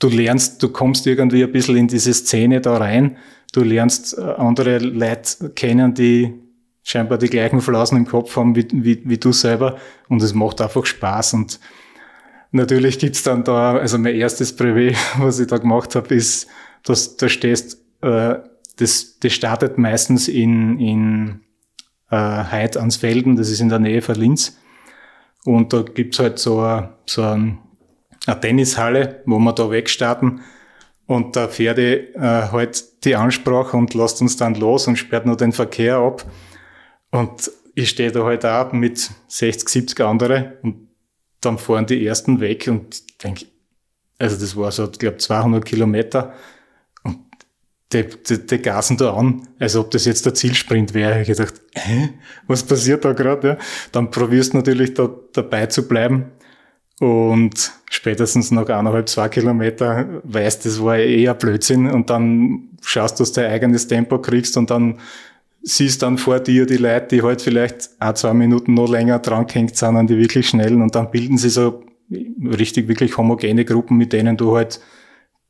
du 0.00 0.08
lernst, 0.08 0.62
du 0.62 0.70
kommst 0.70 1.06
irgendwie 1.06 1.44
ein 1.44 1.52
bisschen 1.52 1.76
in 1.76 1.86
diese 1.86 2.12
Szene 2.12 2.60
da 2.60 2.78
rein. 2.78 3.16
Du 3.52 3.62
lernst 3.62 4.18
äh, 4.18 4.22
andere 4.22 4.78
Leute 4.78 5.50
kennen, 5.50 5.94
die 5.94 6.34
scheinbar 6.82 7.18
die 7.18 7.28
gleichen 7.28 7.60
Flausen 7.60 7.98
im 7.98 8.06
Kopf 8.06 8.34
haben 8.36 8.56
wie, 8.56 8.66
wie, 8.72 9.02
wie 9.04 9.18
du 9.18 9.32
selber. 9.32 9.76
Und 10.08 10.22
es 10.22 10.34
macht 10.34 10.60
einfach 10.60 10.86
Spaß. 10.86 11.34
Und 11.34 11.60
natürlich 12.50 12.98
gibt's 12.98 13.22
dann 13.22 13.44
da, 13.44 13.76
also 13.76 13.98
mein 13.98 14.16
erstes 14.16 14.56
Brevet, 14.56 14.96
was 15.18 15.38
ich 15.38 15.46
da 15.46 15.58
gemacht 15.58 15.94
habe, 15.94 16.14
ist, 16.14 16.48
dass 16.82 17.16
da 17.16 17.28
stehst, 17.28 17.78
äh, 18.02 18.36
das, 18.80 19.18
das 19.20 19.32
startet 19.32 19.78
meistens 19.78 20.28
in, 20.28 20.78
in 20.80 21.40
äh, 22.10 22.16
Heid 22.16 22.76
ans 22.76 22.96
Felden, 22.96 23.36
das 23.36 23.50
ist 23.50 23.60
in 23.60 23.68
der 23.68 23.78
Nähe 23.78 24.02
von 24.02 24.14
Linz. 24.14 24.58
Und 25.44 25.72
da 25.72 25.82
gibt's 25.82 26.18
halt 26.18 26.38
so, 26.38 26.82
so 27.06 27.22
ein 27.22 27.58
eine 28.26 28.40
Tennishalle, 28.40 29.22
wo 29.26 29.38
wir 29.38 29.52
da 29.52 29.70
wegstarten. 29.70 30.40
Und 31.06 31.34
der 31.34 31.48
Pferde 31.48 32.14
äh, 32.14 32.52
halt 32.52 33.04
die 33.04 33.16
Ansprache 33.16 33.76
und 33.76 33.94
lässt 33.94 34.20
uns 34.20 34.36
dann 34.36 34.54
los 34.54 34.86
und 34.86 34.96
sperrt 34.96 35.26
nur 35.26 35.36
den 35.36 35.52
Verkehr 35.52 35.96
ab. 35.96 36.24
Und 37.10 37.50
ich 37.74 37.90
stehe 37.90 38.12
da 38.12 38.24
halt 38.24 38.44
auch 38.46 38.72
mit 38.72 39.10
60, 39.28 39.68
70 39.68 40.00
andere 40.00 40.58
und 40.62 40.88
dann 41.40 41.58
fahren 41.58 41.86
die 41.86 42.06
ersten 42.06 42.40
weg 42.40 42.68
und 42.68 43.24
denke, 43.24 43.46
also 44.18 44.38
das 44.38 44.54
war 44.54 44.70
so, 44.70 44.84
ich 44.84 44.98
glaube, 44.98 45.16
200 45.16 45.64
Kilometer 45.64 46.34
die, 47.92 48.04
die, 48.28 48.46
die 48.46 48.58
gasen 48.58 48.96
da 48.96 49.14
an, 49.14 49.48
als 49.58 49.76
ob 49.76 49.90
das 49.90 50.04
jetzt 50.04 50.24
der 50.24 50.34
Zielsprint 50.34 50.94
wäre. 50.94 51.22
Ich 51.22 51.28
gedacht, 51.28 51.54
hä, 51.74 52.10
was 52.46 52.62
passiert 52.62 53.04
da 53.04 53.12
gerade? 53.12 53.48
Ja? 53.48 53.58
Dann 53.92 54.10
probierst 54.10 54.52
du 54.52 54.58
natürlich 54.58 54.94
da 54.94 55.10
dabei 55.32 55.66
zu 55.66 55.88
bleiben 55.88 56.26
und 57.00 57.72
spätestens 57.90 58.50
nach 58.50 58.68
eineinhalb, 58.68 59.08
zwei 59.08 59.28
Kilometer 59.28 60.20
weißt, 60.22 60.66
das 60.66 60.82
war 60.82 60.98
eher 60.98 61.34
Blödsinn 61.34 61.90
und 61.90 62.10
dann 62.10 62.68
schaust, 62.82 63.18
dass 63.18 63.32
du 63.32 63.40
dein 63.40 63.50
eigenes 63.50 63.88
Tempo 63.88 64.18
kriegst 64.20 64.56
und 64.56 64.70
dann 64.70 65.00
siehst 65.62 66.02
dann 66.02 66.16
vor 66.16 66.40
dir 66.40 66.66
die 66.66 66.76
Leute, 66.76 67.16
die 67.16 67.22
halt 67.22 67.42
vielleicht 67.42 67.90
ein, 67.98 68.16
zwei 68.16 68.34
Minuten 68.34 68.74
noch 68.74 68.88
länger 68.88 69.18
dran 69.18 69.46
gehängt 69.46 69.76
sind 69.76 69.96
an 69.96 70.06
die 70.06 70.16
wirklich 70.16 70.48
schnellen 70.48 70.80
und 70.80 70.94
dann 70.94 71.10
bilden 71.10 71.38
sie 71.38 71.50
so 71.50 71.82
richtig 72.10 72.88
wirklich 72.88 73.16
homogene 73.16 73.64
Gruppen, 73.64 73.96
mit 73.96 74.12
denen 74.12 74.36
du 74.36 74.56
halt 74.56 74.80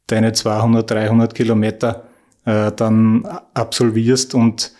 deine 0.06 0.32
200, 0.32 0.90
300 0.90 1.34
Kilometer 1.34 2.09
äh, 2.44 2.72
dann 2.72 3.26
absolvierst. 3.54 4.34
Und 4.34 4.72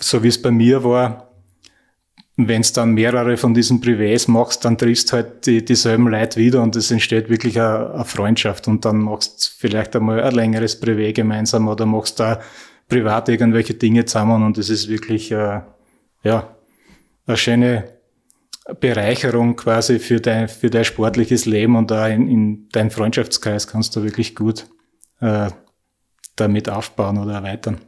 so 0.00 0.22
wie 0.22 0.28
es 0.28 0.40
bei 0.40 0.50
mir 0.50 0.84
war, 0.84 1.30
wenn 2.36 2.62
es 2.62 2.72
dann 2.72 2.92
mehrere 2.92 3.36
von 3.36 3.52
diesen 3.54 3.80
Privés 3.82 4.30
machst, 4.30 4.64
dann 4.64 4.78
triffst 4.78 5.12
halt 5.12 5.46
die, 5.46 5.64
dieselben 5.64 6.08
Leute 6.08 6.40
wieder 6.40 6.62
und 6.62 6.74
es 6.76 6.90
entsteht 6.90 7.28
wirklich 7.28 7.60
eine, 7.60 8.04
Freundschaft. 8.04 8.68
Und 8.68 8.84
dann 8.84 8.98
machst 8.98 9.54
vielleicht 9.58 9.94
einmal 9.96 10.22
ein 10.22 10.34
längeres 10.34 10.80
Privé 10.80 11.12
gemeinsam 11.12 11.68
oder 11.68 11.86
machst 11.86 12.20
da 12.20 12.40
privat 12.88 13.28
irgendwelche 13.28 13.74
Dinge 13.74 14.04
zusammen. 14.04 14.42
Und 14.42 14.58
es 14.58 14.70
ist 14.70 14.88
wirklich, 14.88 15.30
äh, 15.32 15.60
ja, 16.22 16.56
eine 17.26 17.36
schöne 17.36 17.84
Bereicherung 18.78 19.56
quasi 19.56 19.98
für 19.98 20.20
dein, 20.20 20.48
für 20.48 20.70
dein 20.70 20.84
sportliches 20.84 21.46
Leben 21.46 21.76
und 21.76 21.90
da 21.90 22.08
in, 22.08 22.28
in 22.28 22.68
deinen 22.70 22.90
Freundschaftskreis 22.90 23.66
kannst 23.66 23.96
du 23.96 24.04
wirklich 24.04 24.34
gut 24.34 24.66
äh, 25.20 25.50
damit 26.40 26.68
aufbauen 26.68 27.18
oder 27.18 27.34
erweitern 27.34 27.80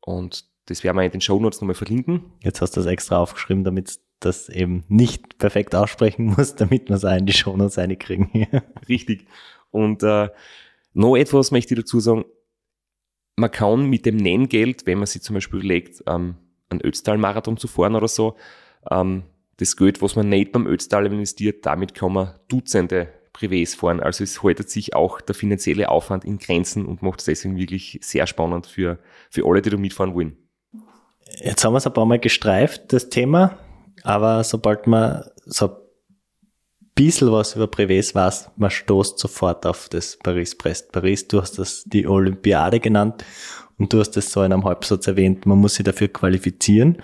und 0.00 0.44
das 0.66 0.82
werden 0.82 0.96
wir 0.96 1.04
in 1.04 1.12
den 1.12 1.20
Show 1.20 1.38
Notes 1.38 1.60
nochmal 1.60 1.76
verlinken. 1.76 2.32
Jetzt 2.42 2.60
hast 2.60 2.72
du 2.72 2.80
das 2.80 2.90
extra 2.90 3.18
aufgeschrieben, 3.18 3.62
damit 3.62 4.00
das 4.18 4.48
eben 4.48 4.82
nicht 4.88 5.38
perfekt 5.38 5.76
aussprechen 5.76 6.34
muss, 6.36 6.56
damit 6.56 6.88
wir 6.88 6.96
es 6.96 7.04
auch 7.04 7.16
in 7.16 7.26
die 7.26 7.32
Show 7.32 7.56
Notes 7.56 7.78
reinkriegen. 7.78 8.48
Richtig. 8.88 9.28
Und 9.70 10.02
äh, 10.02 10.28
noch 10.92 11.16
etwas 11.16 11.52
möchte 11.52 11.74
ich 11.74 11.80
dazu 11.80 12.00
sagen 12.00 12.24
man 13.36 13.50
kann 13.50 13.86
mit 13.86 14.06
dem 14.06 14.16
Nenngeld, 14.16 14.86
wenn 14.86 14.98
man 14.98 15.06
sich 15.06 15.22
zum 15.22 15.34
Beispiel 15.34 15.60
legt, 15.60 16.02
ähm, 16.06 16.36
einen 16.68 16.80
Ötztal-Marathon 16.80 17.56
zu 17.58 17.68
fahren 17.68 17.94
oder 17.94 18.08
so, 18.08 18.36
ähm, 18.90 19.24
das 19.58 19.76
Geld, 19.76 20.02
was 20.02 20.16
man 20.16 20.28
nicht 20.28 20.52
beim 20.52 20.66
Ötztal 20.66 21.06
investiert, 21.06 21.64
damit 21.64 21.94
kann 21.94 22.12
man 22.12 22.34
Dutzende 22.48 23.08
Privés 23.32 23.76
fahren. 23.76 24.00
Also 24.00 24.24
es 24.24 24.42
haltet 24.42 24.70
sich 24.70 24.94
auch 24.94 25.20
der 25.20 25.34
finanzielle 25.34 25.90
Aufwand 25.90 26.24
in 26.24 26.38
Grenzen 26.38 26.86
und 26.86 27.02
macht 27.02 27.20
es 27.20 27.26
deswegen 27.26 27.56
wirklich 27.56 27.98
sehr 28.02 28.26
spannend 28.26 28.66
für, 28.66 28.98
für 29.30 29.46
alle, 29.46 29.62
die 29.62 29.70
da 29.70 29.76
mitfahren 29.76 30.14
wollen. 30.14 30.36
Jetzt 31.42 31.64
haben 31.64 31.72
wir 31.74 31.78
es 31.78 31.86
ein 31.86 31.92
paar 31.92 32.06
Mal 32.06 32.18
gestreift, 32.18 32.92
das 32.92 33.08
Thema, 33.10 33.58
aber 34.02 34.44
sobald 34.44 34.86
man 34.86 35.24
so 35.44 35.85
bisschen 36.96 37.30
was 37.30 37.54
über 37.54 37.68
Breves 37.68 38.14
weiß, 38.14 38.50
man 38.56 38.70
stoßt 38.70 39.18
sofort 39.18 39.64
auf 39.66 39.88
das 39.88 40.16
Paris-Brest-Paris. 40.16 41.28
Du 41.28 41.40
hast 41.40 41.58
das 41.58 41.84
die 41.84 42.08
Olympiade 42.08 42.80
genannt 42.80 43.24
und 43.78 43.92
du 43.92 44.00
hast 44.00 44.12
das 44.12 44.32
so 44.32 44.42
in 44.42 44.52
einem 44.52 44.64
Halbsatz 44.64 45.06
erwähnt, 45.06 45.46
man 45.46 45.58
muss 45.58 45.74
sich 45.74 45.84
dafür 45.84 46.08
qualifizieren. 46.08 46.96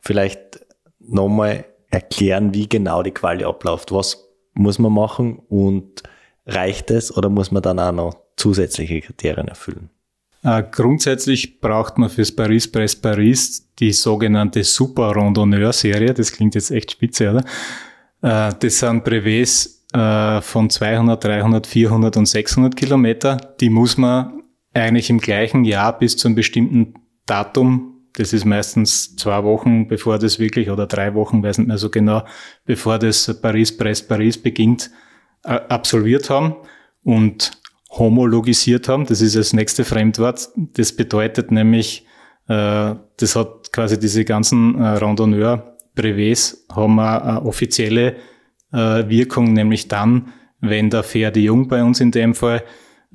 Vielleicht 0.00 0.66
nochmal 0.98 1.66
erklären, 1.90 2.54
wie 2.54 2.68
genau 2.68 3.02
die 3.02 3.12
Quali 3.12 3.44
abläuft. 3.44 3.92
Was 3.92 4.28
muss 4.54 4.78
man 4.78 4.92
machen 4.92 5.38
und 5.48 6.02
reicht 6.46 6.90
es 6.90 7.14
oder 7.16 7.28
muss 7.28 7.50
man 7.50 7.62
dann 7.62 7.78
auch 7.78 7.92
noch 7.92 8.16
zusätzliche 8.36 9.02
Kriterien 9.02 9.48
erfüllen? 9.48 9.90
Äh, 10.42 10.62
grundsätzlich 10.70 11.60
braucht 11.60 11.98
man 11.98 12.08
fürs 12.08 12.32
Paris-Brest-Paris 12.32 13.68
die 13.78 13.92
sogenannte 13.92 14.64
Super 14.64 15.14
Randonneur-Serie. 15.14 16.14
Das 16.14 16.32
klingt 16.32 16.54
jetzt 16.54 16.70
echt 16.70 16.92
spitze, 16.92 17.30
oder? 17.30 17.44
Äh, 18.22 18.52
das 18.58 18.78
sind 18.78 19.04
Brevets 19.04 19.86
äh, 19.92 20.40
von 20.40 20.70
200, 20.70 21.22
300, 21.22 21.66
400 21.66 22.16
und 22.16 22.26
600 22.26 22.76
Kilometer. 22.76 23.36
Die 23.60 23.70
muss 23.70 23.96
man 23.96 24.42
eigentlich 24.74 25.10
im 25.10 25.18
gleichen 25.18 25.64
Jahr 25.64 25.98
bis 25.98 26.16
zu 26.16 26.28
einem 26.28 26.34
bestimmten 26.34 26.94
Datum, 27.26 27.94
das 28.14 28.32
ist 28.32 28.44
meistens 28.44 29.16
zwei 29.16 29.44
Wochen, 29.44 29.86
bevor 29.86 30.18
das 30.18 30.38
wirklich, 30.38 30.70
oder 30.70 30.86
drei 30.86 31.14
Wochen, 31.14 31.42
weiß 31.42 31.58
nicht 31.58 31.68
mehr 31.68 31.78
so 31.78 31.90
genau, 31.90 32.24
bevor 32.64 32.98
das 32.98 33.40
Paris-Brest-Paris 33.40 34.38
beginnt, 34.38 34.90
äh, 35.44 35.50
absolviert 35.50 36.30
haben 36.30 36.56
und 37.04 37.52
homologisiert 37.90 38.88
haben. 38.88 39.06
Das 39.06 39.20
ist 39.20 39.36
das 39.36 39.52
nächste 39.52 39.84
Fremdwort. 39.84 40.48
Das 40.56 40.92
bedeutet 40.92 41.50
nämlich, 41.50 42.04
das 42.46 43.36
hat 43.36 43.72
quasi 43.72 43.98
diese 43.98 44.24
ganzen 44.24 44.80
Randonneur 44.80 45.77
Brevets 45.98 46.64
haben 46.72 47.00
eine 47.00 47.42
offizielle 47.42 48.16
äh, 48.72 49.08
Wirkung, 49.08 49.52
nämlich 49.52 49.88
dann, 49.88 50.32
wenn 50.60 50.90
der 50.90 51.02
Pferde 51.02 51.40
Jung 51.40 51.66
bei 51.68 51.82
uns 51.82 52.00
in 52.00 52.12
dem 52.12 52.34
Fall 52.34 52.62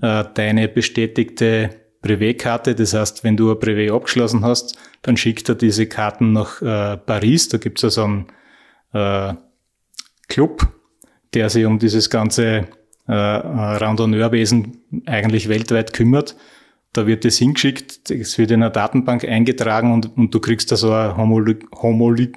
äh, 0.02 0.26
deine 0.34 0.67
bestätigte 0.67 1.69
Brevetkarte, 2.02 2.76
das 2.76 2.93
heißt, 2.93 3.24
wenn 3.24 3.38
du 3.38 3.52
ein 3.52 3.60
Brevet 3.60 3.91
abgeschlossen 3.91 4.43
hast, 4.43 4.78
dann 5.02 5.15
schickt 5.15 5.48
er 5.48 5.56
diese 5.56 5.88
Karten 5.88 6.34
nach 6.34 6.62
äh, 6.62 6.98
Paris. 6.98 7.48
Da 7.48 7.58
gibt 7.58 7.80
es 7.80 7.86
also 7.86 8.04
einen 8.04 8.26
äh, 8.91 9.34
Club, 10.28 10.67
der 11.34 11.50
sich 11.50 11.65
um 11.65 11.80
dieses 11.80 12.10
ganze 12.10 12.67
äh, 13.08 13.13
Randonneurwesen 13.13 14.82
eigentlich 15.06 15.48
weltweit 15.48 15.93
kümmert. 15.93 16.36
Da 16.91 17.08
wird 17.08 17.24
es 17.24 17.38
hingeschickt, 17.38 18.12
es 18.12 18.38
wird 18.38 18.52
in 18.52 18.62
einer 18.62 18.69
Datenbank 18.69 19.24
eingetragen 19.24 19.93
und, 19.93 20.17
und 20.17 20.34
du 20.34 20.39
kriegst 20.39 20.72
da 20.72 20.76
so 20.76 20.91
eine 20.91 21.15
Homolog 21.15 21.60
Homolog 21.82 22.34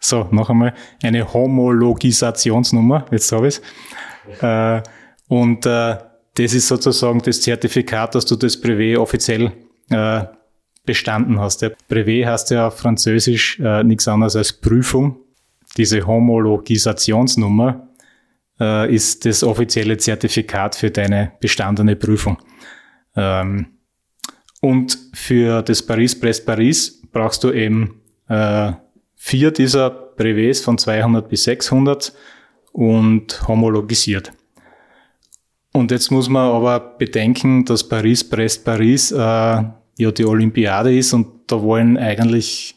so, 0.00 0.28
noch 0.30 0.50
einmal 0.50 0.74
eine 1.02 1.32
Homologisationsnummer, 1.32 3.06
jetzt 3.10 3.32
habe 3.32 3.48
ich. 3.48 3.60
Äh, 4.40 4.82
und 5.28 5.66
äh, 5.66 5.96
das 6.34 6.54
ist 6.54 6.68
sozusagen 6.68 7.20
das 7.20 7.40
Zertifikat, 7.40 8.14
dass 8.14 8.24
du 8.24 8.36
das 8.36 8.60
Brevet 8.60 8.98
offiziell 8.98 9.52
äh, 9.90 10.24
bestanden 10.84 11.40
hast. 11.40 11.62
Der 11.62 11.72
Brevet 11.88 12.26
heißt 12.26 12.50
ja 12.50 12.68
auf 12.68 12.78
Französisch 12.78 13.58
äh, 13.60 13.82
nichts 13.82 14.08
anderes 14.08 14.36
als 14.36 14.52
Prüfung. 14.52 15.18
Diese 15.76 16.06
Homologisationsnummer 16.06 17.88
äh, 18.60 18.94
ist 18.94 19.24
das 19.26 19.42
offizielle 19.42 19.98
Zertifikat 19.98 20.76
für 20.76 20.90
deine 20.90 21.32
bestandene 21.40 21.96
Prüfung. 21.96 22.38
Ähm, 23.16 23.66
und 24.60 24.98
für 25.12 25.62
das 25.62 25.82
Paris-Brest-Paris 25.82 27.02
brauchst 27.12 27.44
du 27.44 27.52
eben 27.52 28.00
äh, 28.28 28.72
vier 29.18 29.50
dieser 29.50 29.90
Brevets 29.90 30.60
von 30.60 30.78
200 30.78 31.28
bis 31.28 31.44
600 31.44 32.14
und 32.72 33.46
homologisiert. 33.46 34.32
Und 35.72 35.90
jetzt 35.90 36.10
muss 36.10 36.28
man 36.28 36.50
aber 36.50 36.80
bedenken, 36.80 37.64
dass 37.64 37.86
Paris, 37.86 38.24
Brest, 38.24 38.64
Paris 38.64 39.12
äh, 39.12 39.16
ja 39.16 40.12
die 40.12 40.24
Olympiade 40.24 40.96
ist 40.96 41.12
und 41.12 41.26
da 41.48 41.60
wollen 41.60 41.98
eigentlich 41.98 42.76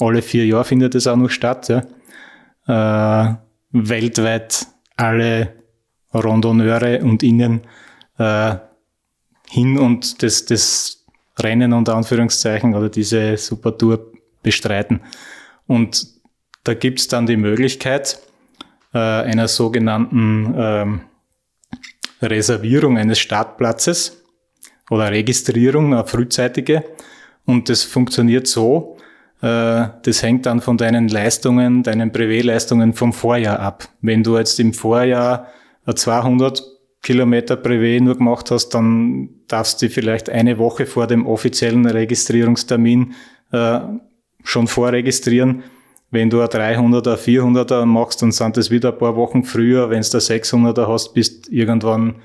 alle 0.00 0.22
vier 0.22 0.46
Jahre 0.46 0.64
findet 0.64 0.94
es 0.94 1.06
auch 1.06 1.16
noch 1.16 1.28
statt. 1.28 1.68
Ja. 1.68 3.30
Äh, 3.30 3.34
weltweit 3.72 4.66
alle 4.96 5.52
Randonneure 6.12 7.02
und 7.02 7.22
Innen 7.22 7.62
äh, 8.18 8.54
hin 9.50 9.78
und 9.78 10.22
das, 10.22 10.44
das 10.44 11.04
Rennen 11.38 11.72
unter 11.72 11.96
Anführungszeichen 11.96 12.74
oder 12.74 12.88
diese 12.88 13.36
Supertour 13.36 14.12
bestreiten. 14.42 15.00
Und 15.66 16.06
da 16.64 16.74
gibt 16.74 17.00
es 17.00 17.08
dann 17.08 17.26
die 17.26 17.36
Möglichkeit 17.36 18.18
äh, 18.94 18.98
einer 18.98 19.48
sogenannten 19.48 20.54
ähm, 20.56 21.00
Reservierung 22.20 22.98
eines 22.98 23.18
Startplatzes 23.18 24.22
oder 24.90 25.10
Registrierung, 25.10 25.94
eine 25.94 26.06
frühzeitige. 26.06 26.84
Und 27.44 27.68
das 27.68 27.82
funktioniert 27.82 28.46
so, 28.46 28.96
äh, 29.40 29.88
das 30.02 30.22
hängt 30.22 30.46
dann 30.46 30.60
von 30.60 30.76
deinen 30.76 31.08
Leistungen, 31.08 31.82
deinen 31.82 32.12
Privé-Leistungen 32.12 32.94
vom 32.94 33.12
Vorjahr 33.12 33.58
ab. 33.58 33.88
Wenn 34.00 34.22
du 34.22 34.38
jetzt 34.38 34.60
im 34.60 34.72
Vorjahr 34.72 35.48
200 35.92 36.62
Kilometer 37.02 37.56
Privé 37.56 38.00
nur 38.00 38.16
gemacht 38.16 38.52
hast, 38.52 38.70
dann 38.70 39.30
darfst 39.48 39.82
du 39.82 39.88
vielleicht 39.88 40.30
eine 40.30 40.58
Woche 40.58 40.86
vor 40.86 41.08
dem 41.08 41.26
offiziellen 41.26 41.84
Registrierungstermin 41.86 43.14
äh, 43.50 43.80
schon 44.42 44.66
vorregistrieren. 44.66 45.64
Wenn 46.10 46.28
du 46.28 46.40
ein 46.40 46.48
300er, 46.48 47.16
400er 47.16 47.86
machst, 47.86 48.20
dann 48.22 48.32
sind 48.32 48.56
das 48.56 48.70
wieder 48.70 48.92
ein 48.92 48.98
paar 48.98 49.16
Wochen 49.16 49.44
früher. 49.44 49.88
Wenn 49.88 50.02
du 50.02 50.08
der 50.10 50.20
600er 50.20 50.86
hast, 50.86 51.14
bist 51.14 51.50
irgendwann 51.50 52.16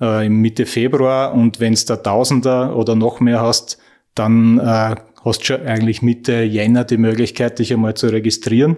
äh, 0.00 0.26
im 0.26 0.40
Mitte 0.40 0.66
Februar. 0.66 1.32
Und 1.32 1.60
wenn 1.60 1.74
du 1.74 1.84
der 1.84 2.02
1000er 2.02 2.72
oder 2.72 2.96
noch 2.96 3.20
mehr 3.20 3.40
hast, 3.40 3.78
dann 4.14 4.58
äh, 4.58 4.96
hast 5.24 5.40
du 5.40 5.44
schon 5.44 5.66
eigentlich 5.66 6.02
Mitte 6.02 6.42
Jänner 6.42 6.84
die 6.84 6.98
Möglichkeit, 6.98 7.58
dich 7.58 7.72
einmal 7.72 7.94
zu 7.94 8.08
registrieren. 8.08 8.76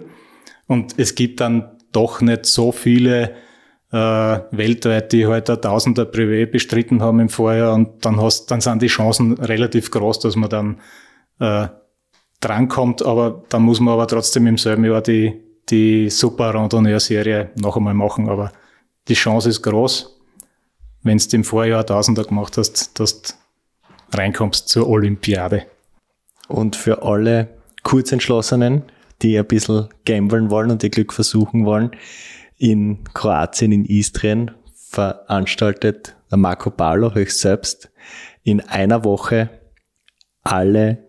Und 0.67 0.95
es 0.97 1.15
gibt 1.15 1.39
dann 1.39 1.71
doch 1.91 2.21
nicht 2.21 2.45
so 2.45 2.71
viele 2.71 3.35
äh, 3.91 4.39
weltweit, 4.51 5.13
die 5.13 5.27
heute 5.27 5.53
halt 5.53 5.59
ein 5.59 5.61
Tausender 5.61 6.03
Privé 6.03 6.45
bestritten 6.47 7.01
haben 7.01 7.19
im 7.19 7.29
Vorjahr 7.29 7.75
und 7.75 8.03
dann 8.05 8.19
hast, 8.19 8.49
dann 8.49 8.59
sind 8.59 8.81
die 8.81 8.87
Chancen 8.87 9.33
relativ 9.33 9.91
groß, 9.91 10.19
dass 10.19 10.35
man 10.35 10.49
dann 10.49 10.79
äh, 11.39 11.67
drankommt, 12.43 13.05
aber 13.05 13.43
dann 13.49 13.63
muss 13.63 13.79
man 13.79 13.93
aber 13.93 14.07
trotzdem 14.07 14.47
im 14.47 14.57
selben 14.57 14.85
Jahr 14.85 15.01
die, 15.01 15.39
die 15.69 16.09
Super 16.09 16.53
Randonneur-Serie 16.53 17.51
noch 17.55 17.77
einmal 17.77 17.93
machen. 17.93 18.29
Aber 18.29 18.51
die 19.07 19.13
Chance 19.13 19.49
ist 19.49 19.61
groß, 19.61 20.19
wenn 21.03 21.17
du 21.17 21.35
im 21.35 21.43
Vorjahr 21.43 21.85
Tausender 21.85 22.23
gemacht 22.23 22.57
hast, 22.57 22.99
dass 22.99 23.21
du 23.21 23.33
reinkommst 24.11 24.67
zur 24.69 24.87
Olympiade. 24.87 25.65
Und 26.47 26.75
für 26.75 27.03
alle 27.03 27.49
Kurzentschlossenen, 27.83 28.83
die 29.21 29.37
ein 29.37 29.47
bisschen 29.47 29.89
gamblen 30.05 30.49
wollen 30.49 30.71
und 30.71 30.83
ihr 30.83 30.89
Glück 30.89 31.13
versuchen 31.13 31.65
wollen, 31.65 31.91
in 32.57 33.03
Kroatien, 33.13 33.71
in 33.71 33.85
Istrien 33.85 34.51
veranstaltet 34.75 36.15
Marco 36.29 36.69
Palo 36.69 37.13
höchst 37.13 37.39
selbst 37.39 37.91
in 38.43 38.61
einer 38.61 39.03
Woche 39.03 39.49
alle 40.43 41.03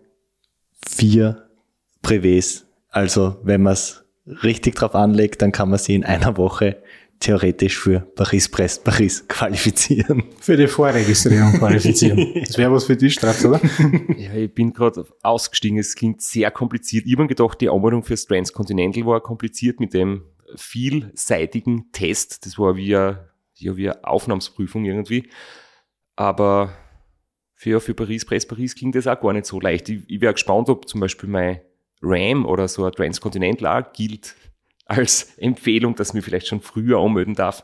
vier 0.87 1.47
Brevets. 2.01 2.65
Also 2.89 3.37
wenn 3.43 3.63
man 3.63 3.73
es 3.73 4.03
richtig 4.25 4.75
drauf 4.75 4.95
anlegt, 4.95 5.41
dann 5.41 5.51
kann 5.51 5.69
man 5.69 5.79
sie 5.79 5.95
in 5.95 6.05
einer 6.05 6.37
Woche 6.37 6.81
theoretisch 7.19 7.77
für 7.77 8.01
Paris-Brest 8.01 8.83
Paris 8.83 9.25
qualifizieren. 9.27 10.23
Für 10.39 10.57
die 10.57 10.67
Vorregistrierung 10.67 11.53
qualifizieren. 11.53 12.33
Das 12.45 12.57
wäre 12.57 12.71
was 12.71 12.85
für 12.85 12.95
dich, 12.95 13.13
Strax, 13.13 13.45
oder? 13.45 13.59
Ja, 14.17 14.33
ich 14.33 14.53
bin 14.53 14.73
gerade 14.73 15.05
ausgestiegen. 15.23 15.77
Es 15.77 15.95
klingt 15.95 16.21
sehr 16.21 16.51
kompliziert. 16.51 17.05
Ich 17.05 17.13
habe 17.13 17.23
mir 17.23 17.29
gedacht, 17.29 17.59
die 17.61 17.69
Anmeldung 17.69 18.03
fürs 18.03 18.25
Transcontinental 18.25 19.05
war 19.05 19.21
kompliziert 19.21 19.79
mit 19.79 19.93
dem 19.93 20.23
vielseitigen 20.55 21.91
Test. 21.91 22.45
Das 22.45 22.59
war 22.59 22.75
wie 22.75 22.95
eine, 22.95 23.29
ja, 23.55 23.75
wie 23.75 23.89
eine 23.89 24.03
Aufnahmsprüfung 24.03 24.85
irgendwie. 24.85 25.29
Aber 26.15 26.73
für, 27.55 27.79
für 27.79 27.93
Paris, 27.93 28.25
Press 28.25 28.45
Paris 28.45 28.75
klingt 28.75 28.95
das 28.95 29.07
auch 29.07 29.19
gar 29.19 29.33
nicht 29.33 29.45
so 29.45 29.59
leicht. 29.59 29.89
Ich, 29.89 30.01
ich 30.07 30.21
wäre 30.21 30.33
gespannt, 30.33 30.69
ob 30.69 30.87
zum 30.87 30.99
Beispiel 30.99 31.29
mein 31.29 31.61
RAM 32.01 32.45
oder 32.45 32.67
so 32.67 32.85
ein 32.85 32.91
Transcontinental 32.91 33.81
auch 33.81 33.93
gilt 33.93 34.35
als 34.85 35.35
Empfehlung, 35.37 35.95
dass 35.95 36.13
mir 36.13 36.21
vielleicht 36.21 36.47
schon 36.47 36.61
früher 36.61 36.99
anmelden 36.99 37.33
darf. 37.33 37.63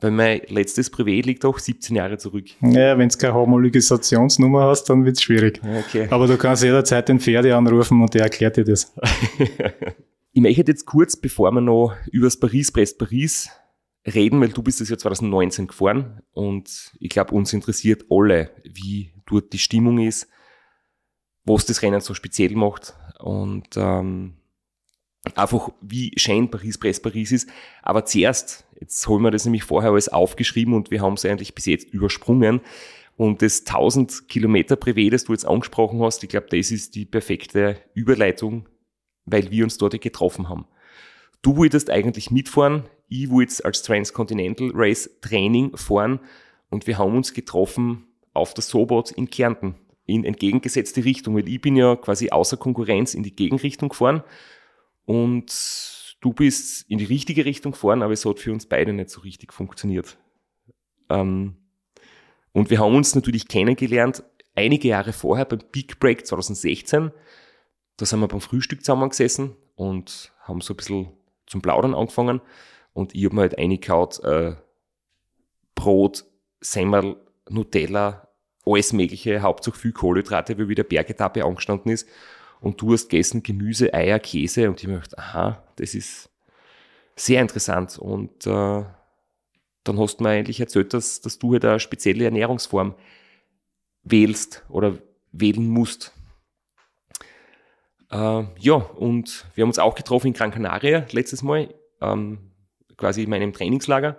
Weil 0.00 0.12
mein 0.12 0.40
letztes 0.48 0.90
Privat 0.90 1.26
liegt 1.26 1.44
auch 1.44 1.58
17 1.58 1.94
Jahre 1.94 2.16
zurück. 2.16 2.46
Ja, 2.60 2.96
wenn 2.98 3.08
du 3.08 3.18
keine 3.18 3.34
Homologisationsnummer 3.34 4.64
hast, 4.64 4.84
dann 4.84 5.04
wird 5.04 5.16
es 5.16 5.22
schwierig. 5.22 5.60
Okay. 5.62 6.08
Aber 6.10 6.26
du 6.26 6.36
kannst 6.36 6.64
jederzeit 6.64 7.08
den 7.08 7.20
Pferde 7.20 7.54
anrufen 7.54 8.00
und 8.02 8.12
der 8.14 8.22
erklärt 8.22 8.56
dir 8.56 8.64
das. 8.64 8.92
ich 10.32 10.42
möchte 10.42 10.64
jetzt 10.66 10.86
kurz, 10.86 11.14
bevor 11.16 11.52
wir 11.52 11.60
noch 11.60 11.94
über 12.10 12.26
das 12.26 12.36
Paris, 12.36 12.72
Brest, 12.72 12.98
Paris 12.98 13.50
reden, 14.06 14.40
weil 14.40 14.48
du 14.48 14.62
bist 14.62 14.80
das 14.80 14.88
Jahr 14.88 14.98
2019 14.98 15.68
gefahren 15.68 16.22
und 16.32 16.92
ich 16.98 17.10
glaube, 17.10 17.34
uns 17.34 17.52
interessiert 17.52 18.04
alle, 18.10 18.50
wie 18.64 19.12
dort 19.26 19.52
die 19.52 19.58
Stimmung 19.58 19.98
ist, 19.98 20.28
was 21.44 21.66
das 21.66 21.82
Rennen 21.82 22.00
so 22.00 22.14
speziell 22.14 22.54
macht. 22.54 22.94
Und 23.18 23.76
ähm, 23.76 24.34
einfach 25.34 25.70
wie 25.80 26.12
schön 26.16 26.50
Paris-Brest-Paris 26.50 27.32
ist. 27.32 27.48
Aber 27.82 28.04
zuerst, 28.04 28.64
jetzt 28.80 29.06
holen 29.06 29.22
wir 29.22 29.30
das 29.30 29.44
nämlich 29.44 29.64
vorher 29.64 29.92
alles 29.92 30.08
aufgeschrieben 30.08 30.74
und 30.74 30.90
wir 30.90 31.00
haben 31.00 31.14
es 31.14 31.24
eigentlich 31.24 31.54
bis 31.54 31.66
jetzt 31.66 31.92
übersprungen. 31.92 32.60
Und 33.16 33.42
das 33.42 33.60
1000 33.60 34.28
Kilometer 34.28 34.74
Privé, 34.74 35.10
das 35.10 35.24
du 35.24 35.32
jetzt 35.32 35.46
angesprochen 35.46 36.00
hast, 36.02 36.22
ich 36.24 36.30
glaube, 36.30 36.46
das 36.50 36.70
ist 36.70 36.94
die 36.94 37.04
perfekte 37.04 37.76
Überleitung, 37.94 38.68
weil 39.26 39.50
wir 39.50 39.64
uns 39.64 39.78
dort 39.78 40.00
getroffen 40.00 40.48
haben. 40.48 40.66
Du 41.42 41.56
wolltest 41.56 41.90
eigentlich 41.90 42.30
mitfahren, 42.30 42.84
ich 43.12 43.30
wollte 43.30 43.64
als 43.64 43.82
Transcontinental 43.82 44.70
Race 44.72 45.10
Training 45.20 45.76
fahren 45.76 46.20
und 46.70 46.86
wir 46.86 46.98
haben 46.98 47.14
uns 47.16 47.34
getroffen 47.34 48.06
auf 48.32 48.54
der 48.54 48.62
Sobot 48.62 49.10
in 49.10 49.28
Kärnten 49.28 49.74
in 50.06 50.24
entgegengesetzte 50.24 51.04
Richtung, 51.04 51.36
weil 51.36 51.48
ich 51.48 51.60
bin 51.60 51.76
ja 51.76 51.94
quasi 51.96 52.30
außer 52.30 52.56
Konkurrenz 52.56 53.14
in 53.14 53.22
die 53.22 53.36
Gegenrichtung 53.36 53.90
gefahren 53.90 54.22
und 55.04 56.16
du 56.20 56.32
bist 56.32 56.90
in 56.90 56.98
die 56.98 57.04
richtige 57.04 57.44
Richtung 57.44 57.72
gefahren, 57.72 58.02
aber 58.02 58.12
es 58.12 58.24
hat 58.24 58.38
für 58.38 58.52
uns 58.52 58.66
beide 58.66 58.92
nicht 58.92 59.10
so 59.10 59.20
richtig 59.20 59.52
funktioniert. 59.52 60.16
Ähm, 61.08 61.56
und 62.52 62.70
wir 62.70 62.78
haben 62.78 62.94
uns 62.94 63.14
natürlich 63.14 63.48
kennengelernt, 63.48 64.24
einige 64.54 64.88
Jahre 64.88 65.12
vorher 65.12 65.44
beim 65.44 65.60
Big 65.70 66.00
Break 66.00 66.26
2016. 66.26 67.10
Da 67.96 68.06
sind 68.06 68.20
wir 68.20 68.28
beim 68.28 68.40
Frühstück 68.40 68.80
zusammengesessen 68.80 69.56
und 69.74 70.32
haben 70.40 70.60
so 70.60 70.74
ein 70.74 70.76
bisschen 70.76 71.08
zum 71.46 71.62
Plaudern 71.62 71.94
angefangen. 71.94 72.40
Und 72.92 73.14
ich 73.14 73.24
habe 73.24 73.34
mir 73.34 73.40
halt 73.42 73.58
eingekaut, 73.58 74.22
äh, 74.24 74.54
Brot, 75.74 76.24
Semmel, 76.60 77.16
Nutella, 77.48 78.28
alles 78.64 78.92
mögliche, 78.92 79.42
hauptsächlich 79.42 79.82
viel 79.82 79.92
Kohlenhydrate, 79.92 80.58
weil 80.58 80.68
wieder 80.68 80.84
Bergetappe 80.84 81.44
angestanden 81.44 81.90
ist. 81.90 82.08
Und 82.60 82.80
du 82.80 82.92
hast 82.92 83.08
gegessen 83.08 83.42
Gemüse, 83.42 83.92
Eier, 83.92 84.20
Käse. 84.20 84.68
Und 84.68 84.80
ich 84.80 84.84
habe 84.84 84.94
mir 84.94 85.00
gedacht, 85.00 85.18
aha, 85.18 85.62
das 85.76 85.94
ist 85.94 86.30
sehr 87.16 87.40
interessant. 87.40 87.98
Und 87.98 88.46
äh, 88.46 88.84
dann 89.84 89.98
hast 89.98 90.18
du 90.18 90.24
mir 90.24 90.30
eigentlich 90.30 90.60
erzählt, 90.60 90.94
dass, 90.94 91.20
dass 91.20 91.38
du 91.38 91.52
halt 91.52 91.64
eine 91.64 91.80
spezielle 91.80 92.24
Ernährungsform 92.24 92.94
wählst 94.04 94.64
oder 94.68 94.98
wählen 95.32 95.66
musst. 95.66 96.12
Äh, 98.10 98.44
ja, 98.58 98.74
und 98.74 99.46
wir 99.54 99.62
haben 99.62 99.70
uns 99.70 99.78
auch 99.78 99.94
getroffen 99.94 100.28
in 100.28 100.32
Gran 100.34 100.50
Canaria 100.52 101.06
letztes 101.10 101.42
Mal, 101.42 101.74
ähm, 102.00 102.51
quasi 103.02 103.24
in 103.24 103.30
meinem 103.30 103.52
Trainingslager. 103.52 104.16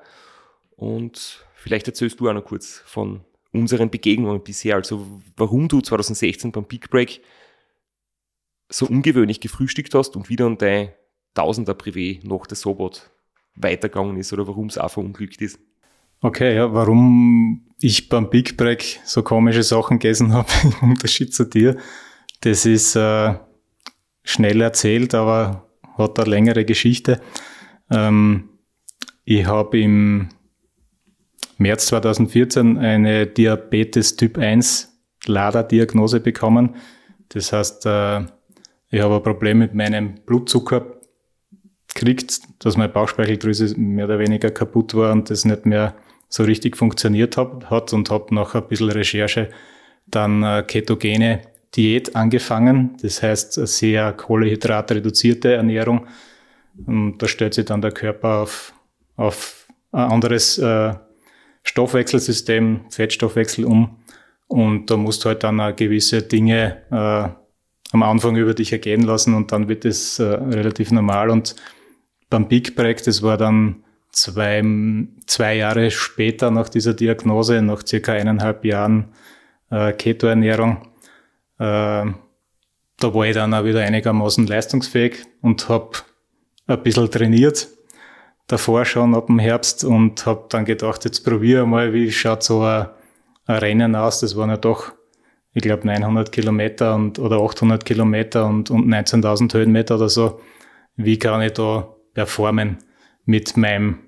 Und 0.75 1.45
vielleicht 1.55 1.87
erzählst 1.87 2.19
du 2.19 2.29
auch 2.29 2.33
noch 2.33 2.43
kurz 2.43 2.83
von 2.85 3.21
unseren 3.53 3.89
Begegnungen 3.89 4.43
bisher, 4.43 4.75
also 4.75 5.07
warum 5.37 5.69
du 5.69 5.79
2016 5.79 6.51
beim 6.51 6.65
Big 6.65 6.89
Break 6.89 7.21
so 8.69 8.85
ungewöhnlich 8.85 9.39
gefrühstückt 9.39 9.95
hast 9.95 10.17
und 10.17 10.27
wieder 10.27 10.47
an 10.47 10.57
dein 10.57 10.89
Tausender 11.33 11.73
Privé 11.73 12.19
nach 12.27 12.45
der 12.45 12.57
Sobot 12.57 13.09
weitergegangen 13.55 14.17
ist 14.17 14.33
oder 14.33 14.47
warum 14.47 14.67
es 14.67 14.77
auch 14.77 14.91
verunglückt 14.91 15.41
ist. 15.41 15.59
Okay, 16.21 16.55
ja, 16.55 16.73
warum 16.73 17.65
ich 17.79 18.09
beim 18.09 18.29
Big 18.29 18.57
Break 18.57 18.99
so 19.05 19.23
komische 19.23 19.63
Sachen 19.63 19.99
gegessen 19.99 20.33
habe, 20.33 20.49
im 20.81 20.91
Unterschied 20.91 21.33
zu 21.33 21.45
dir, 21.45 21.77
das 22.41 22.65
ist 22.65 22.97
äh, 22.97 23.35
schnell 24.25 24.59
erzählt, 24.61 25.13
aber 25.13 25.69
hat 25.97 26.19
eine 26.19 26.29
längere 26.29 26.65
Geschichte. 26.65 27.21
Ähm, 27.89 28.49
ich 29.25 29.45
habe 29.45 29.79
im 29.79 30.29
März 31.57 31.87
2014 31.87 32.77
eine 32.77 33.27
Diabetes 33.27 34.15
Typ 34.15 34.37
1 34.37 34.93
LADA-Diagnose 35.25 36.19
bekommen. 36.19 36.75
Das 37.29 37.53
heißt, 37.53 37.85
äh, 37.85 38.21
ich 38.89 39.01
habe 39.01 39.15
ein 39.15 39.23
Problem 39.23 39.59
mit 39.59 39.73
meinem 39.73 40.15
Blutzucker 40.25 40.85
gekriegt, 41.87 42.41
dass 42.59 42.77
meine 42.77 42.91
Bauchspeicheldrüse 42.91 43.79
mehr 43.79 44.05
oder 44.05 44.19
weniger 44.19 44.51
kaputt 44.51 44.93
war 44.93 45.11
und 45.11 45.29
das 45.29 45.45
nicht 45.45 45.65
mehr 45.65 45.95
so 46.27 46.43
richtig 46.43 46.75
funktioniert 46.77 47.37
hat 47.37 47.93
und 47.93 48.09
habe 48.09 48.33
nach 48.33 48.55
ein 48.55 48.67
bisschen 48.67 48.89
Recherche 48.89 49.49
dann 50.07 50.43
äh, 50.43 50.63
ketogene 50.67 51.41
Diät 51.75 52.15
angefangen. 52.15 52.97
Das 53.01 53.23
heißt, 53.23 53.53
sehr 53.53 54.13
kohlenhydratreduzierte 54.13 55.53
Ernährung. 55.53 56.07
Und 56.85 57.19
da 57.19 57.27
stellt 57.27 57.53
sich 57.53 57.65
dann 57.65 57.81
der 57.81 57.91
Körper 57.91 58.41
auf, 58.41 58.73
auf 59.15 59.67
ein 59.91 60.11
anderes 60.11 60.57
äh, 60.57 60.93
Stoffwechselsystem, 61.63 62.85
Fettstoffwechsel 62.89 63.65
um. 63.65 63.99
Und 64.47 64.89
da 64.89 64.97
musst 64.97 65.23
du 65.23 65.29
halt 65.29 65.43
dann 65.43 65.59
auch 65.59 65.75
gewisse 65.75 66.21
Dinge 66.21 66.83
äh, 66.91 67.93
am 67.93 68.03
Anfang 68.03 68.35
über 68.35 68.53
dich 68.53 68.71
ergehen 68.71 69.03
lassen 69.03 69.33
und 69.33 69.51
dann 69.51 69.69
wird 69.69 69.85
es 69.85 70.19
äh, 70.19 70.23
relativ 70.23 70.91
normal. 70.91 71.29
Und 71.29 71.55
beim 72.29 72.47
Big 72.47 72.75
Break, 72.75 73.03
das 73.03 73.21
war 73.21 73.37
dann 73.37 73.83
zwei, 74.11 74.63
zwei 75.27 75.55
Jahre 75.55 75.91
später 75.91 76.51
nach 76.51 76.69
dieser 76.69 76.93
Diagnose, 76.93 77.61
nach 77.61 77.85
circa 77.85 78.13
eineinhalb 78.13 78.65
Jahren 78.65 79.13
äh, 79.69 79.93
Keto-Ernährung, 79.93 80.87
äh, 81.59 82.05
da 83.03 83.13
war 83.13 83.25
ich 83.25 83.33
dann 83.33 83.53
auch 83.53 83.65
wieder 83.65 83.81
einigermaßen 83.81 84.47
leistungsfähig 84.47 85.25
und 85.41 85.67
habe 85.67 85.91
ein 86.67 86.81
bisschen 86.83 87.11
trainiert 87.11 87.67
davor 88.47 88.85
schon 88.85 89.15
ab 89.15 89.27
dem 89.27 89.39
Herbst 89.39 89.83
und 89.83 90.25
habe 90.25 90.45
dann 90.49 90.65
gedacht, 90.65 91.05
jetzt 91.05 91.21
probiere 91.21 91.65
mal, 91.65 91.93
wie 91.93 92.11
schaut 92.11 92.43
so 92.43 92.61
ein, 92.61 92.87
ein, 93.45 93.57
Rennen 93.57 93.95
aus. 93.95 94.19
Das 94.19 94.35
waren 94.35 94.49
ja 94.49 94.57
doch, 94.57 94.91
ich 95.53 95.61
glaube, 95.61 95.87
900 95.87 96.31
Kilometer 96.31 96.95
und, 96.95 97.19
oder 97.19 97.41
800 97.41 97.85
Kilometer 97.85 98.45
und, 98.45 98.69
und 98.69 98.87
19.000 98.87 99.53
Höhenmeter 99.53 99.95
oder 99.95 100.09
so. 100.09 100.39
Wie 100.95 101.17
kann 101.17 101.41
ich 101.41 101.53
da 101.53 101.93
performen 102.13 102.77
mit 103.25 103.57
meinem 103.57 103.99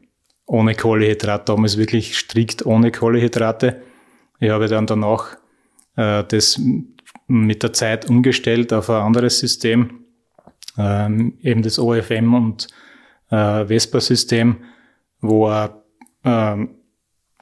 ohne 0.45 0.75
Kohlehydrat, 0.75 1.49
damals 1.49 1.77
wirklich 1.77 2.17
strikt 2.17 2.65
ohne 2.65 2.91
Kohlehydrate. 2.91 3.81
Ich 4.39 4.49
habe 4.49 4.67
dann 4.67 4.85
danach 4.85 5.37
äh, 5.95 6.23
das 6.23 6.59
mit 7.27 7.63
der 7.63 7.73
Zeit 7.73 8.07
umgestellt 8.07 8.71
auf 8.73 8.89
ein 8.89 9.01
anderes 9.01 9.39
System, 9.39 10.05
ähm, 10.77 11.37
eben 11.41 11.63
das 11.63 11.79
OFM 11.79 12.33
und 12.33 12.67
äh, 13.35 13.67
Vespa-System, 13.67 14.57
wo 15.21 15.49
äh, 15.49 16.67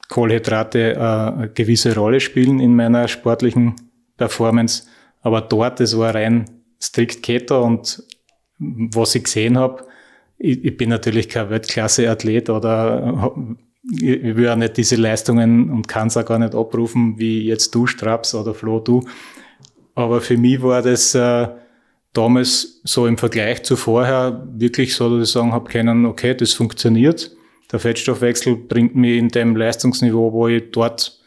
Kohlenhydrate 0.08 0.92
äh, 0.92 0.98
eine 0.98 1.50
gewisse 1.54 1.94
Rolle 1.94 2.20
spielen 2.20 2.60
in 2.60 2.74
meiner 2.76 3.08
sportlichen 3.08 3.74
Performance. 4.16 4.84
Aber 5.22 5.40
dort, 5.40 5.80
das 5.80 5.96
war 5.98 6.14
rein 6.14 6.44
strikt 6.82 7.22
Keto 7.22 7.64
und 7.64 8.02
was 8.58 9.14
ich 9.14 9.24
gesehen 9.24 9.56
habe, 9.58 9.84
ich, 10.38 10.64
ich 10.64 10.76
bin 10.76 10.90
natürlich 10.90 11.28
kein 11.28 11.50
Weltklasse-Athlet 11.50 12.50
oder 12.50 13.32
ich 14.00 14.36
will 14.36 14.48
auch 14.48 14.56
nicht 14.56 14.76
diese 14.76 14.96
Leistungen 14.96 15.70
und 15.70 15.88
kann 15.88 16.08
es 16.08 16.16
auch 16.16 16.24
gar 16.24 16.38
nicht 16.38 16.54
abrufen, 16.54 17.18
wie 17.18 17.46
jetzt 17.46 17.74
du, 17.74 17.86
Straps 17.86 18.34
oder 18.34 18.54
Flo, 18.54 18.80
du. 18.80 19.04
Aber 19.94 20.20
für 20.20 20.36
mich 20.36 20.62
war 20.62 20.82
das 20.82 21.14
äh, 21.14 21.48
damals 22.14 22.80
so 22.84 23.06
im 23.06 23.18
Vergleich 23.18 23.62
zu 23.64 23.76
vorher 23.76 24.46
wirklich 24.54 24.94
so, 24.94 25.18
dass 25.18 25.28
ich 25.28 25.32
sagen 25.32 25.52
habe 25.52 25.70
können, 25.70 26.06
okay, 26.06 26.34
das 26.34 26.54
funktioniert. 26.54 27.30
Der 27.70 27.80
Fettstoffwechsel 27.80 28.56
bringt 28.56 28.94
mich 28.94 29.18
in 29.18 29.28
dem 29.28 29.56
Leistungsniveau, 29.56 30.32
wo 30.32 30.48
ich 30.48 30.70
dort 30.70 31.20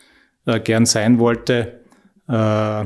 äh, 0.46 0.60
gern 0.60 0.86
sein 0.86 1.20
wollte, 1.20 1.82
äh, 2.28 2.86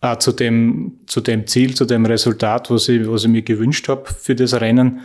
auch 0.00 0.16
zu 0.18 0.32
dem, 0.32 1.00
zu 1.06 1.20
dem 1.20 1.46
Ziel, 1.46 1.74
zu 1.74 1.84
dem 1.84 2.06
Resultat, 2.06 2.70
was 2.70 2.88
ich, 2.88 3.08
was 3.08 3.24
ich 3.24 3.30
mir 3.30 3.42
gewünscht 3.42 3.88
habe 3.88 4.04
für 4.06 4.34
das 4.34 4.60
Rennen. 4.60 5.00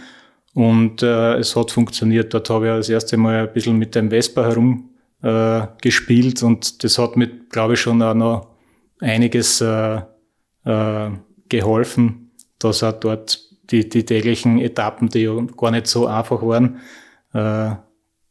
Und 0.54 1.02
äh, 1.02 1.36
es 1.36 1.56
hat 1.56 1.72
funktioniert. 1.72 2.34
Dort 2.34 2.50
habe 2.50 2.68
ich 2.68 2.76
das 2.78 2.90
erste 2.90 3.18
Mal 3.18 3.48
ein 3.48 3.54
bisschen 3.54 3.78
mit 3.78 3.96
dem 3.96 4.10
Vespa 4.10 4.44
herum 4.44 4.90
äh, 5.24 5.68
gespielt 5.82 6.44
und 6.44 6.84
das 6.84 7.00
hat 7.00 7.18
mir, 7.18 7.28
glaube 7.28 7.74
ich, 7.74 7.80
schon 7.80 8.02
auch 8.04 8.14
noch 8.14 8.48
einiges 9.00 9.62
äh, 9.62 10.02
äh, 10.66 11.10
geholfen, 11.50 12.32
dass 12.60 12.84
auch 12.84 12.94
dort 12.94 13.40
die, 13.72 13.88
die 13.88 14.06
täglichen 14.06 14.60
Etappen, 14.60 15.10
die 15.10 15.22
ja 15.22 15.34
gar 15.58 15.72
nicht 15.72 15.88
so 15.88 16.08
einfach 16.08 16.42
waren, 16.42 16.80
äh, 17.34 17.76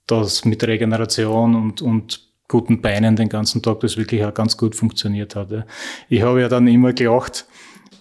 das 0.07 0.45
mit 0.45 0.65
Regeneration 0.65 1.55
und, 1.55 1.83
und 1.83 2.33
guten 2.49 2.83
Beinen 2.83 3.17
den 3.17 3.29
ganzen 3.29 3.63
Tag, 3.63 3.81
das 3.81 3.97
wirklich 3.97 4.25
auch 4.25 4.35
ganz 4.35 4.57
gut 4.57 4.77
funktioniert 4.77 5.37
hat. 5.37 5.67
Ich 6.09 6.23
habe 6.23 6.41
ja 6.41 6.49
dann 6.49 6.67
immer 6.69 6.93
gelacht, 6.93 7.47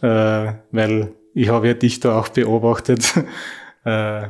äh, 0.01 0.53
weil 0.71 1.13
ich 1.33 1.49
habe 1.49 1.67
ja 1.67 1.73
dich 1.73 1.99
da 1.99 2.19
auch 2.19 2.27
beobachtet. 2.27 3.13
äh, 3.85 4.27